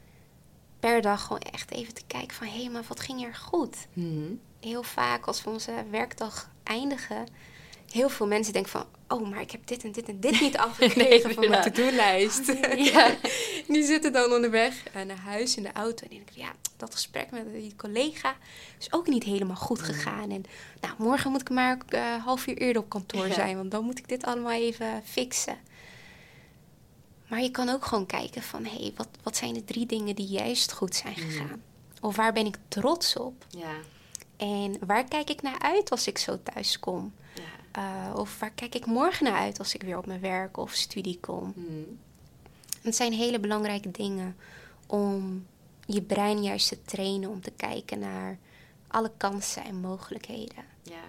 per 0.80 1.02
dag 1.02 1.22
gewoon 1.22 1.40
echt 1.40 1.70
even 1.70 1.94
te 1.94 2.04
kijken 2.06 2.36
van... 2.36 2.46
hé, 2.46 2.62
hey, 2.62 2.70
maar 2.70 2.84
wat 2.88 3.00
ging 3.00 3.24
er 3.24 3.34
goed? 3.34 3.86
Hmm. 3.92 4.40
heel 4.60 4.82
vaak 4.82 5.26
als 5.26 5.42
we 5.42 5.50
onze 5.50 5.84
werkdag 5.90 6.50
eindigen, 6.62 7.26
heel 7.92 8.08
veel 8.08 8.26
mensen 8.26 8.52
denken 8.52 8.70
van, 8.70 8.86
oh, 9.08 9.28
maar 9.30 9.40
ik 9.40 9.50
heb 9.50 9.66
dit 9.66 9.84
en 9.84 9.92
dit 9.92 10.08
en 10.08 10.20
dit 10.20 10.40
niet 10.40 10.56
afgekregen 10.68 11.26
Nee, 11.28 11.34
van 11.34 11.48
mijn 11.48 11.62
to-do-lijst. 11.62 12.52
Ja. 12.92 13.14
Die 13.68 13.84
zitten 13.84 14.12
dan 14.12 14.32
onderweg 14.32 14.84
eh, 14.92 15.02
naar 15.02 15.18
huis 15.18 15.56
in 15.56 15.62
de 15.62 15.72
auto 15.72 16.02
en 16.02 16.08
die 16.08 16.22
denken, 16.24 16.42
ja, 16.42 16.52
dat 16.76 16.92
gesprek 16.94 17.30
met 17.30 17.52
die 17.52 17.76
collega 17.76 18.36
is 18.78 18.92
ook 18.92 19.06
niet 19.06 19.22
helemaal 19.24 19.56
goed 19.56 19.82
gegaan. 19.82 20.30
En 20.30 20.44
nou, 20.80 20.94
morgen 20.98 21.30
moet 21.30 21.40
ik 21.40 21.50
maar 21.50 21.78
eh 21.88 22.24
half 22.24 22.46
uur 22.46 22.56
eerder 22.56 22.82
op 22.82 22.88
kantoor 22.88 23.26
Ja. 23.26 23.34
zijn, 23.34 23.56
want 23.56 23.70
dan 23.70 23.84
moet 23.84 23.98
ik 23.98 24.08
dit 24.08 24.24
allemaal 24.24 24.52
even 24.52 25.02
fixen. 25.04 25.56
Maar 27.28 27.42
je 27.42 27.50
kan 27.50 27.68
ook 27.68 27.84
gewoon 27.84 28.06
kijken 28.06 28.42
van, 28.42 28.64
hé, 28.64 28.76
hey, 28.76 28.92
wat, 28.96 29.08
wat 29.22 29.36
zijn 29.36 29.54
de 29.54 29.64
drie 29.64 29.86
dingen 29.86 30.14
die 30.14 30.26
juist 30.26 30.72
goed 30.72 30.94
zijn 30.94 31.14
gegaan? 31.16 31.62
Of 32.00 32.16
waar 32.16 32.32
ben 32.32 32.46
ik 32.46 32.56
trots 32.68 33.16
op? 33.16 33.46
Ja. 33.50 33.72
En 34.36 34.76
waar 34.86 35.04
kijk 35.08 35.30
ik 35.30 35.42
naar 35.42 35.58
uit 35.58 35.90
als 35.90 36.06
ik 36.06 36.18
zo 36.18 36.38
thuis 36.42 36.78
kom? 36.78 37.12
Uh, 37.78 38.14
of 38.16 38.38
waar 38.38 38.50
kijk 38.50 38.74
ik 38.74 38.86
morgen 38.86 39.24
naar 39.24 39.38
uit 39.38 39.58
als 39.58 39.74
ik 39.74 39.82
weer 39.82 39.98
op 39.98 40.06
mijn 40.06 40.20
werk 40.20 40.56
of 40.56 40.72
studie 40.72 41.20
kom? 41.20 41.52
Hmm. 41.54 41.98
Het 42.82 42.96
zijn 42.96 43.12
hele 43.12 43.40
belangrijke 43.40 43.90
dingen 43.90 44.36
om 44.86 45.46
je 45.86 46.02
brein 46.02 46.42
juist 46.42 46.68
te 46.68 46.82
trainen 46.82 47.30
om 47.30 47.40
te 47.40 47.50
kijken 47.50 47.98
naar 47.98 48.38
alle 48.88 49.10
kansen 49.16 49.64
en 49.64 49.76
mogelijkheden. 49.76 50.64
Ja. 50.82 51.04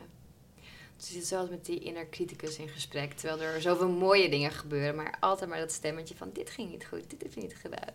Dus 0.97 1.07
je 1.07 1.13
zit 1.13 1.27
zo 1.27 1.47
met 1.49 1.65
die 1.65 1.79
inner 1.79 2.09
criticus 2.09 2.57
in 2.57 2.69
gesprek. 2.69 3.13
Terwijl 3.13 3.41
er 3.41 3.61
zoveel 3.61 3.89
mooie 3.89 4.29
dingen 4.29 4.51
gebeuren. 4.51 4.95
Maar 4.95 5.17
altijd 5.19 5.49
maar 5.49 5.59
dat 5.59 5.71
stemmetje 5.71 6.15
van 6.15 6.29
dit 6.33 6.49
ging 6.49 6.71
niet 6.71 6.85
goed, 6.85 7.09
dit 7.09 7.21
heb 7.21 7.33
je 7.33 7.41
niet 7.41 7.55
gedaan. 7.55 7.93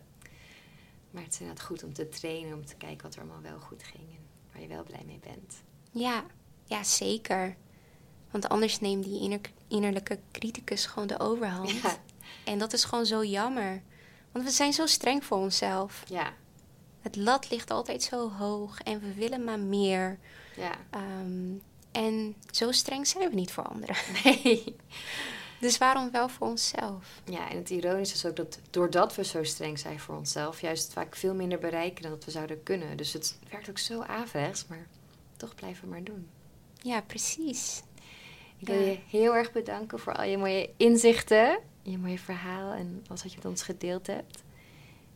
Maar 1.11 1.23
het 1.23 1.33
is 1.33 1.41
inderdaad 1.41 1.65
goed 1.65 1.85
om 1.85 1.93
te 1.93 2.09
trainen, 2.09 2.55
om 2.55 2.67
te 2.67 2.75
kijken 2.75 3.03
wat 3.03 3.15
er 3.15 3.21
allemaal 3.21 3.43
wel 3.43 3.59
goed 3.59 3.83
ging. 3.83 4.09
En 4.09 4.29
waar 4.53 4.63
je 4.63 4.69
wel 4.69 4.83
blij 4.83 5.03
mee 5.07 5.21
bent. 5.23 5.63
Ja, 5.91 6.25
ja 6.65 6.85
zeker. 6.85 7.57
Want 8.31 8.49
anders 8.49 8.81
neemt 8.81 9.05
die 9.05 9.41
innerlijke 9.69 10.19
criticus 10.33 10.87
gewoon 10.87 11.09
de 11.09 11.19
overhand. 11.19 11.71
Ja. 11.71 11.97
En 12.45 12.59
dat 12.59 12.73
is 12.73 12.85
gewoon 12.85 13.07
zo 13.07 13.25
jammer. 13.25 13.83
Want 14.33 14.45
we 14.45 14.51
zijn 14.51 14.73
zo 14.73 14.87
streng 14.87 15.25
voor 15.25 15.39
onszelf. 15.39 16.03
Ja. 16.07 16.33
Het 17.01 17.17
lat 17.17 17.51
ligt 17.51 17.71
altijd 17.71 18.03
zo 18.03 18.31
hoog 18.31 18.81
en 18.81 19.01
we 19.01 19.15
willen 19.15 19.45
maar 19.45 19.59
meer. 19.59 20.19
Ja. 20.57 20.73
Ehm, 20.91 21.53
en 21.93 22.35
zo 22.51 22.73
streng 22.73 23.07
zijn 23.07 23.29
we 23.29 23.35
niet 23.35 23.53
voor 23.53 23.65
anderen. 23.69 23.97
Nee. 24.25 24.77
Dus 25.61 25.79
waarom 25.79 26.11
wel 26.11 26.29
voor 26.29 26.47
onszelf? 26.47 27.21
Ja, 27.25 27.51
en 27.51 27.57
het 27.57 27.71
ironische 27.71 28.15
is 28.15 28.25
ook 28.25 28.37
dat 28.37 28.59
doordat 28.71 29.15
we 29.15 29.25
zo 29.25 29.45
streng 29.45 29.79
zijn 29.79 30.01
voor 30.01 30.17
onszelf, 30.17 30.61
juist 30.61 30.93
vaak 30.93 31.17
veel 31.17 31.35
minder 31.35 31.59
bereiken 31.59 32.03
dan 32.03 32.11
dat 32.11 32.25
we 32.25 32.31
zouden 32.31 32.63
kunnen. 32.63 32.97
Dus 32.97 33.13
het 33.13 33.39
werkt 33.51 33.71
ook 33.71 33.79
zo 33.79 34.03
averechts, 34.03 34.67
maar 34.67 34.87
toch 35.37 35.55
blijven 35.55 35.85
we 35.85 35.91
maar 35.91 36.05
doen. 36.05 36.29
Ja, 36.83 37.01
precies. 37.01 37.83
Ik 38.59 38.67
wil 38.67 38.81
je 38.81 38.99
heel 39.09 39.35
erg 39.37 39.53
bedanken 39.53 39.99
voor 39.99 40.15
al 40.15 40.25
je 40.25 40.39
mooie 40.39 40.71
inzichten, 40.77 41.59
je 41.83 41.99
mooie 41.99 42.19
verhaal 42.19 42.73
en 42.73 43.05
alles 43.09 43.23
wat 43.23 43.33
je 43.33 43.39
met 43.39 43.47
ons 43.47 43.63
gedeeld 43.63 44.07
hebt. 44.07 44.43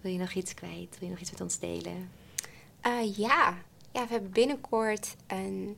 Wil 0.00 0.12
je 0.12 0.18
nog 0.18 0.32
iets 0.32 0.54
kwijt? 0.54 0.96
Wil 0.98 1.08
je 1.08 1.14
nog 1.14 1.20
iets 1.20 1.30
met 1.30 1.40
ons 1.40 1.58
delen? 1.58 2.10
Uh, 2.86 3.16
ja. 3.16 3.58
ja, 3.92 4.06
we 4.06 4.12
hebben 4.12 4.30
binnenkort 4.30 5.16
een, 5.26 5.76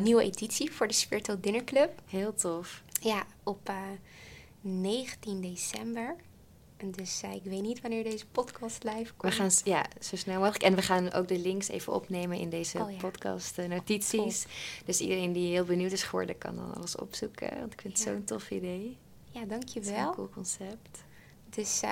nieuwe 0.00 0.22
editie 0.22 0.72
voor 0.72 0.86
de 0.86 0.94
Spiritual 0.94 1.40
Dinner 1.40 1.64
Club. 1.64 2.02
Heel 2.08 2.34
tof. 2.34 2.82
Ja, 3.00 3.26
op 3.42 3.68
uh, 3.68 3.76
eh, 3.76 3.98
19 4.60 5.40
december. 5.40 6.16
En 6.76 6.90
dus 6.90 7.22
uh, 7.24 7.34
ik 7.34 7.42
weet 7.44 7.62
niet 7.62 7.80
wanneer 7.80 8.04
deze 8.04 8.26
podcast 8.26 8.82
live 8.84 9.12
komt. 9.16 9.32
We 9.32 9.38
gaan 9.40 9.50
ja, 9.64 9.86
zo 10.00 10.16
snel 10.16 10.38
mogelijk. 10.38 10.62
En 10.62 10.74
we 10.74 10.82
gaan 10.82 11.12
ook 11.12 11.28
de 11.28 11.38
links 11.38 11.68
even 11.68 11.92
opnemen 11.92 12.38
in 12.38 12.50
deze 12.50 12.78
oh, 12.78 12.98
podcast 12.98 13.56
notities. 13.56 14.46
Dus 14.84 15.00
iedereen 15.00 15.32
die 15.32 15.50
heel 15.50 15.64
benieuwd 15.64 15.92
is 15.92 16.02
geworden, 16.02 16.38
kan 16.38 16.56
dan 16.56 16.74
alles 16.74 16.96
opzoeken. 16.96 17.58
Want 17.58 17.72
ik 17.72 17.80
vind 17.80 17.98
het 17.98 18.06
zo'n 18.06 18.24
tof 18.24 18.50
idee. 18.50 18.96
Ja, 19.30 19.44
dankjewel. 19.44 19.90
Het 19.90 20.00
is 20.00 20.06
een 20.06 20.14
cool 20.14 20.28
concept. 20.28 21.04
Dus 21.50 21.82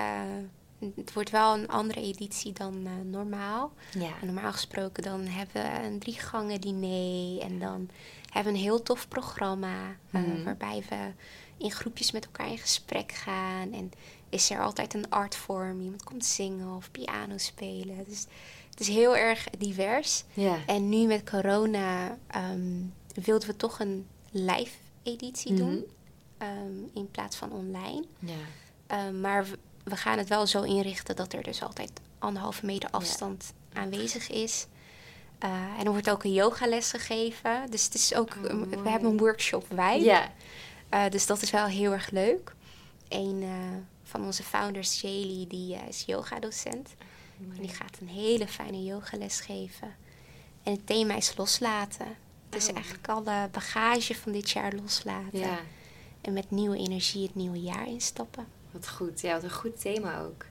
het 0.95 1.13
wordt 1.13 1.29
wel 1.29 1.53
een 1.53 1.67
andere 1.67 2.01
editie 2.01 2.53
dan 2.53 2.87
normaal. 3.09 3.73
Ja. 3.99 4.11
normaal 4.21 4.51
gesproken 4.51 5.03
dan 5.03 5.21
hebben 5.21 5.61
we 5.61 5.85
een 5.87 5.99
drie 5.99 6.19
gangen 6.19 6.61
diner. 6.61 7.41
En 7.41 7.59
dan 7.59 7.89
hebben 8.29 8.53
we 8.53 8.59
een 8.59 8.63
heel 8.63 8.83
tof 8.83 9.07
programma. 9.07 9.95
Mm. 10.09 10.43
waarbij 10.43 10.83
we 10.89 11.11
in 11.57 11.71
groepjes 11.71 12.11
met 12.11 12.25
elkaar 12.25 12.49
in 12.49 12.57
gesprek 12.57 13.11
gaan. 13.11 13.73
En 13.73 13.91
is 14.29 14.49
er 14.49 14.61
altijd 14.61 14.93
een 14.93 15.09
artvorm. 15.09 15.81
Iemand 15.81 16.03
komt 16.03 16.25
zingen 16.25 16.75
of 16.75 16.91
piano 16.91 17.37
spelen. 17.37 18.05
Dus 18.07 18.25
het 18.69 18.79
is 18.79 18.87
heel 18.87 19.17
erg 19.17 19.47
divers. 19.57 20.23
Ja. 20.33 20.57
En 20.65 20.89
nu 20.89 21.05
met 21.05 21.29
corona 21.29 22.17
um, 22.35 22.93
wilden 23.23 23.47
we 23.47 23.55
toch 23.55 23.79
een 23.79 24.07
live 24.31 24.77
editie 25.03 25.53
mhm. 25.53 25.61
doen. 25.61 25.85
Um, 26.41 26.89
in 26.93 27.11
plaats 27.11 27.35
van 27.35 27.51
online. 27.51 28.03
Ja. 28.19 29.07
Um, 29.07 29.19
maar 29.19 29.45
we 29.83 29.95
gaan 29.95 30.17
het 30.17 30.29
wel 30.29 30.47
zo 30.47 30.61
inrichten 30.61 31.15
dat 31.15 31.33
er 31.33 31.43
dus 31.43 31.63
altijd 31.63 31.91
anderhalve 32.19 32.65
meter 32.65 32.89
afstand 32.89 33.53
aanwezig 33.73 34.29
is. 34.29 34.67
Uh, 35.43 35.79
en 35.79 35.85
er 35.85 35.91
wordt 35.91 36.09
ook 36.09 36.23
een 36.23 36.33
yogales 36.33 36.89
gegeven. 36.89 37.71
Dus 37.71 37.83
het 37.83 37.93
is 37.93 38.13
ook, 38.15 38.29
oh, 38.43 38.81
we 38.83 38.89
hebben 38.89 39.09
een 39.09 39.17
workshop 39.17 39.65
wij. 39.69 40.01
Ja. 40.01 40.31
Uh, 40.93 41.09
dus 41.09 41.25
dat 41.25 41.41
is 41.41 41.51
wel 41.51 41.65
heel 41.65 41.91
erg 41.91 42.09
leuk. 42.09 42.55
Een 43.07 43.41
uh, 43.41 43.49
van 44.03 44.25
onze 44.25 44.43
founders, 44.43 44.97
Shaley, 44.97 45.45
die 45.47 45.75
is 45.87 46.03
yoga-docent. 46.05 46.89
En 47.55 47.61
die 47.61 47.69
gaat 47.69 47.97
een 48.01 48.07
hele 48.07 48.47
fijne 48.47 48.83
yogales 48.83 49.39
geven. 49.39 49.95
En 50.63 50.71
het 50.71 50.87
thema 50.87 51.15
is 51.15 51.37
loslaten. 51.37 52.07
Dus 52.49 52.67
oh. 52.67 52.75
eigenlijk 52.75 53.07
alle 53.07 53.49
bagage 53.51 54.15
van 54.15 54.31
dit 54.31 54.49
jaar 54.49 54.73
loslaten. 54.73 55.39
Ja. 55.39 55.59
En 56.21 56.33
met 56.33 56.51
nieuwe 56.51 56.77
energie 56.77 57.23
het 57.23 57.35
nieuwe 57.35 57.61
jaar 57.61 57.87
instappen. 57.87 58.47
Wat 58.71 58.89
goed. 58.89 59.21
Ja, 59.21 59.33
wat 59.33 59.43
een 59.43 59.51
goed 59.51 59.81
thema 59.81 60.19
ook. 60.19 60.45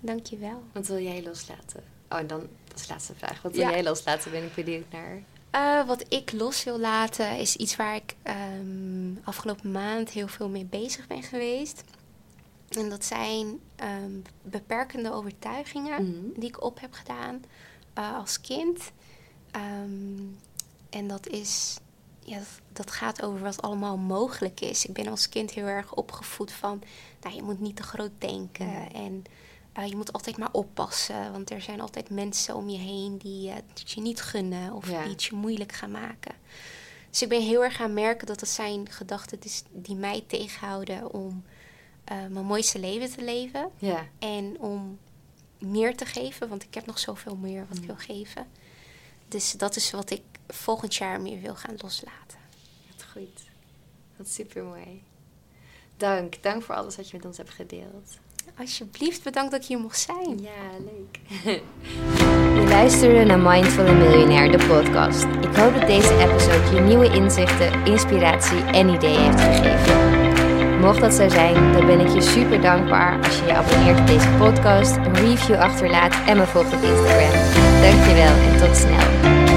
Dankjewel. 0.00 0.62
Wat 0.72 0.86
wil 0.86 0.98
jij 0.98 1.22
loslaten? 1.22 1.82
Oh, 2.08 2.18
en 2.18 2.26
dan, 2.26 2.40
dat 2.68 2.78
is 2.78 2.86
de 2.86 2.92
laatste 2.92 3.14
vraag. 3.14 3.42
Wat 3.42 3.52
wil 3.52 3.68
jij 3.68 3.82
loslaten? 3.82 4.30
Ben 4.30 4.44
ik 4.44 4.54
benieuwd 4.54 4.90
naar. 4.90 5.22
Uh, 5.54 5.86
wat 5.86 6.04
ik 6.08 6.32
los 6.32 6.64
wil 6.64 6.78
laten 6.78 7.38
is 7.38 7.56
iets 7.56 7.76
waar 7.76 7.94
ik 7.94 8.16
um, 8.24 9.20
afgelopen 9.24 9.70
maand 9.70 10.10
heel 10.10 10.28
veel 10.28 10.48
mee 10.48 10.64
bezig 10.64 11.06
ben 11.06 11.22
geweest. 11.22 11.82
En 12.68 12.88
dat 12.88 13.04
zijn 13.04 13.60
ehm, 13.76 14.12
beperkende 14.42 15.12
overtuigingen 15.12 16.04
mhm. 16.04 16.40
die 16.40 16.48
ik 16.48 16.62
op 16.62 16.80
heb 16.80 16.92
gedaan 16.92 17.42
uh, 17.98 18.16
als 18.16 18.40
kind. 18.40 18.92
Um, 19.56 20.38
en 20.90 21.08
dat 21.08 21.28
is 21.28 21.78
ja, 22.28 22.40
dat 22.72 22.90
gaat 22.90 23.22
over 23.22 23.40
wat 23.40 23.62
allemaal 23.62 23.96
mogelijk 23.96 24.60
is. 24.60 24.86
Ik 24.86 24.92
ben 24.92 25.08
als 25.08 25.28
kind 25.28 25.50
heel 25.50 25.66
erg 25.66 25.94
opgevoed 25.94 26.52
van, 26.52 26.82
nou, 27.20 27.34
je 27.34 27.42
moet 27.42 27.60
niet 27.60 27.76
te 27.76 27.82
groot 27.82 28.10
denken 28.18 28.92
en 28.92 29.24
uh, 29.78 29.86
je 29.86 29.96
moet 29.96 30.12
altijd 30.12 30.38
maar 30.38 30.52
oppassen, 30.52 31.32
want 31.32 31.50
er 31.50 31.60
zijn 31.60 31.80
altijd 31.80 32.10
mensen 32.10 32.54
om 32.54 32.68
je 32.68 32.78
heen 32.78 33.18
die 33.18 33.48
uh, 33.48 33.54
het 33.54 33.90
je 33.90 34.00
niet 34.00 34.20
gunnen 34.20 34.72
of 34.72 34.84
die 34.84 34.96
het 34.96 35.24
je 35.24 35.34
moeilijk 35.34 35.72
gaan 35.72 35.90
maken. 35.90 36.34
Dus 37.10 37.22
ik 37.22 37.28
ben 37.28 37.42
heel 37.42 37.64
erg 37.64 37.76
gaan 37.76 37.94
merken 37.94 38.26
dat 38.26 38.40
het 38.40 38.48
zijn 38.48 38.90
gedachten 38.90 39.38
die 39.72 39.96
mij 39.96 40.24
tegenhouden 40.26 41.12
om 41.12 41.44
uh, 42.12 42.26
mijn 42.26 42.46
mooiste 42.46 42.78
leven 42.78 43.10
te 43.10 43.24
leven 43.24 43.70
ja. 43.78 44.06
en 44.18 44.56
om 44.58 44.98
meer 45.58 45.96
te 45.96 46.04
geven, 46.04 46.48
want 46.48 46.62
ik 46.62 46.74
heb 46.74 46.86
nog 46.86 46.98
zoveel 46.98 47.36
meer 47.36 47.66
wat 47.68 47.78
ik 47.78 47.84
wil 47.84 47.96
geven. 47.96 48.46
Dus 49.28 49.52
dat 49.52 49.76
is 49.76 49.90
wat 49.90 50.10
ik 50.10 50.22
volgend 50.46 50.94
jaar 50.94 51.20
meer 51.20 51.40
wil 51.40 51.54
gaan 51.54 51.76
loslaten. 51.78 52.38
Wat 52.90 53.04
goed. 53.12 53.42
Wat 54.16 54.28
super 54.28 54.64
mooi. 54.64 55.02
Dank. 55.96 56.42
Dank 56.42 56.62
voor 56.62 56.74
alles 56.74 56.96
wat 56.96 57.10
je 57.10 57.16
met 57.16 57.26
ons 57.26 57.36
hebt 57.36 57.50
gedeeld. 57.50 58.18
Alsjeblieft, 58.56 59.22
bedankt 59.22 59.50
dat 59.50 59.60
ik 59.60 59.66
hier 59.66 59.78
mocht 59.78 59.98
zijn. 59.98 60.38
Ja, 60.40 60.78
leuk. 60.78 61.18
je 62.60 62.66
luisterde 62.68 63.24
naar 63.24 63.38
Mindful 63.38 63.94
Millionaire, 63.94 64.56
de 64.56 64.66
podcast. 64.66 65.22
Ik 65.22 65.56
hoop 65.56 65.74
dat 65.74 65.86
deze 65.86 66.18
episode 66.18 66.74
je 66.74 66.80
nieuwe 66.80 67.12
inzichten, 67.14 67.84
inspiratie 67.84 68.62
en 68.64 68.88
ideeën 68.88 69.20
heeft 69.20 69.40
gegeven. 69.40 70.80
Mocht 70.80 71.00
dat 71.00 71.14
zo 71.14 71.28
zijn, 71.28 71.72
dan 71.72 71.86
ben 71.86 72.00
ik 72.00 72.08
je 72.08 72.22
super 72.22 72.60
dankbaar 72.60 73.24
als 73.24 73.38
je 73.38 73.44
je 73.44 73.52
abonneert 73.52 74.00
op 74.00 74.06
deze 74.06 74.28
podcast, 74.28 74.96
een 74.96 75.14
review 75.14 75.56
achterlaat 75.56 76.14
en 76.26 76.36
me 76.36 76.46
volgt 76.46 76.74
op 76.74 76.82
Instagram. 76.82 77.32
Dankjewel 77.80 78.34
en 78.36 78.58
tot 78.60 78.76
snel. 78.76 79.47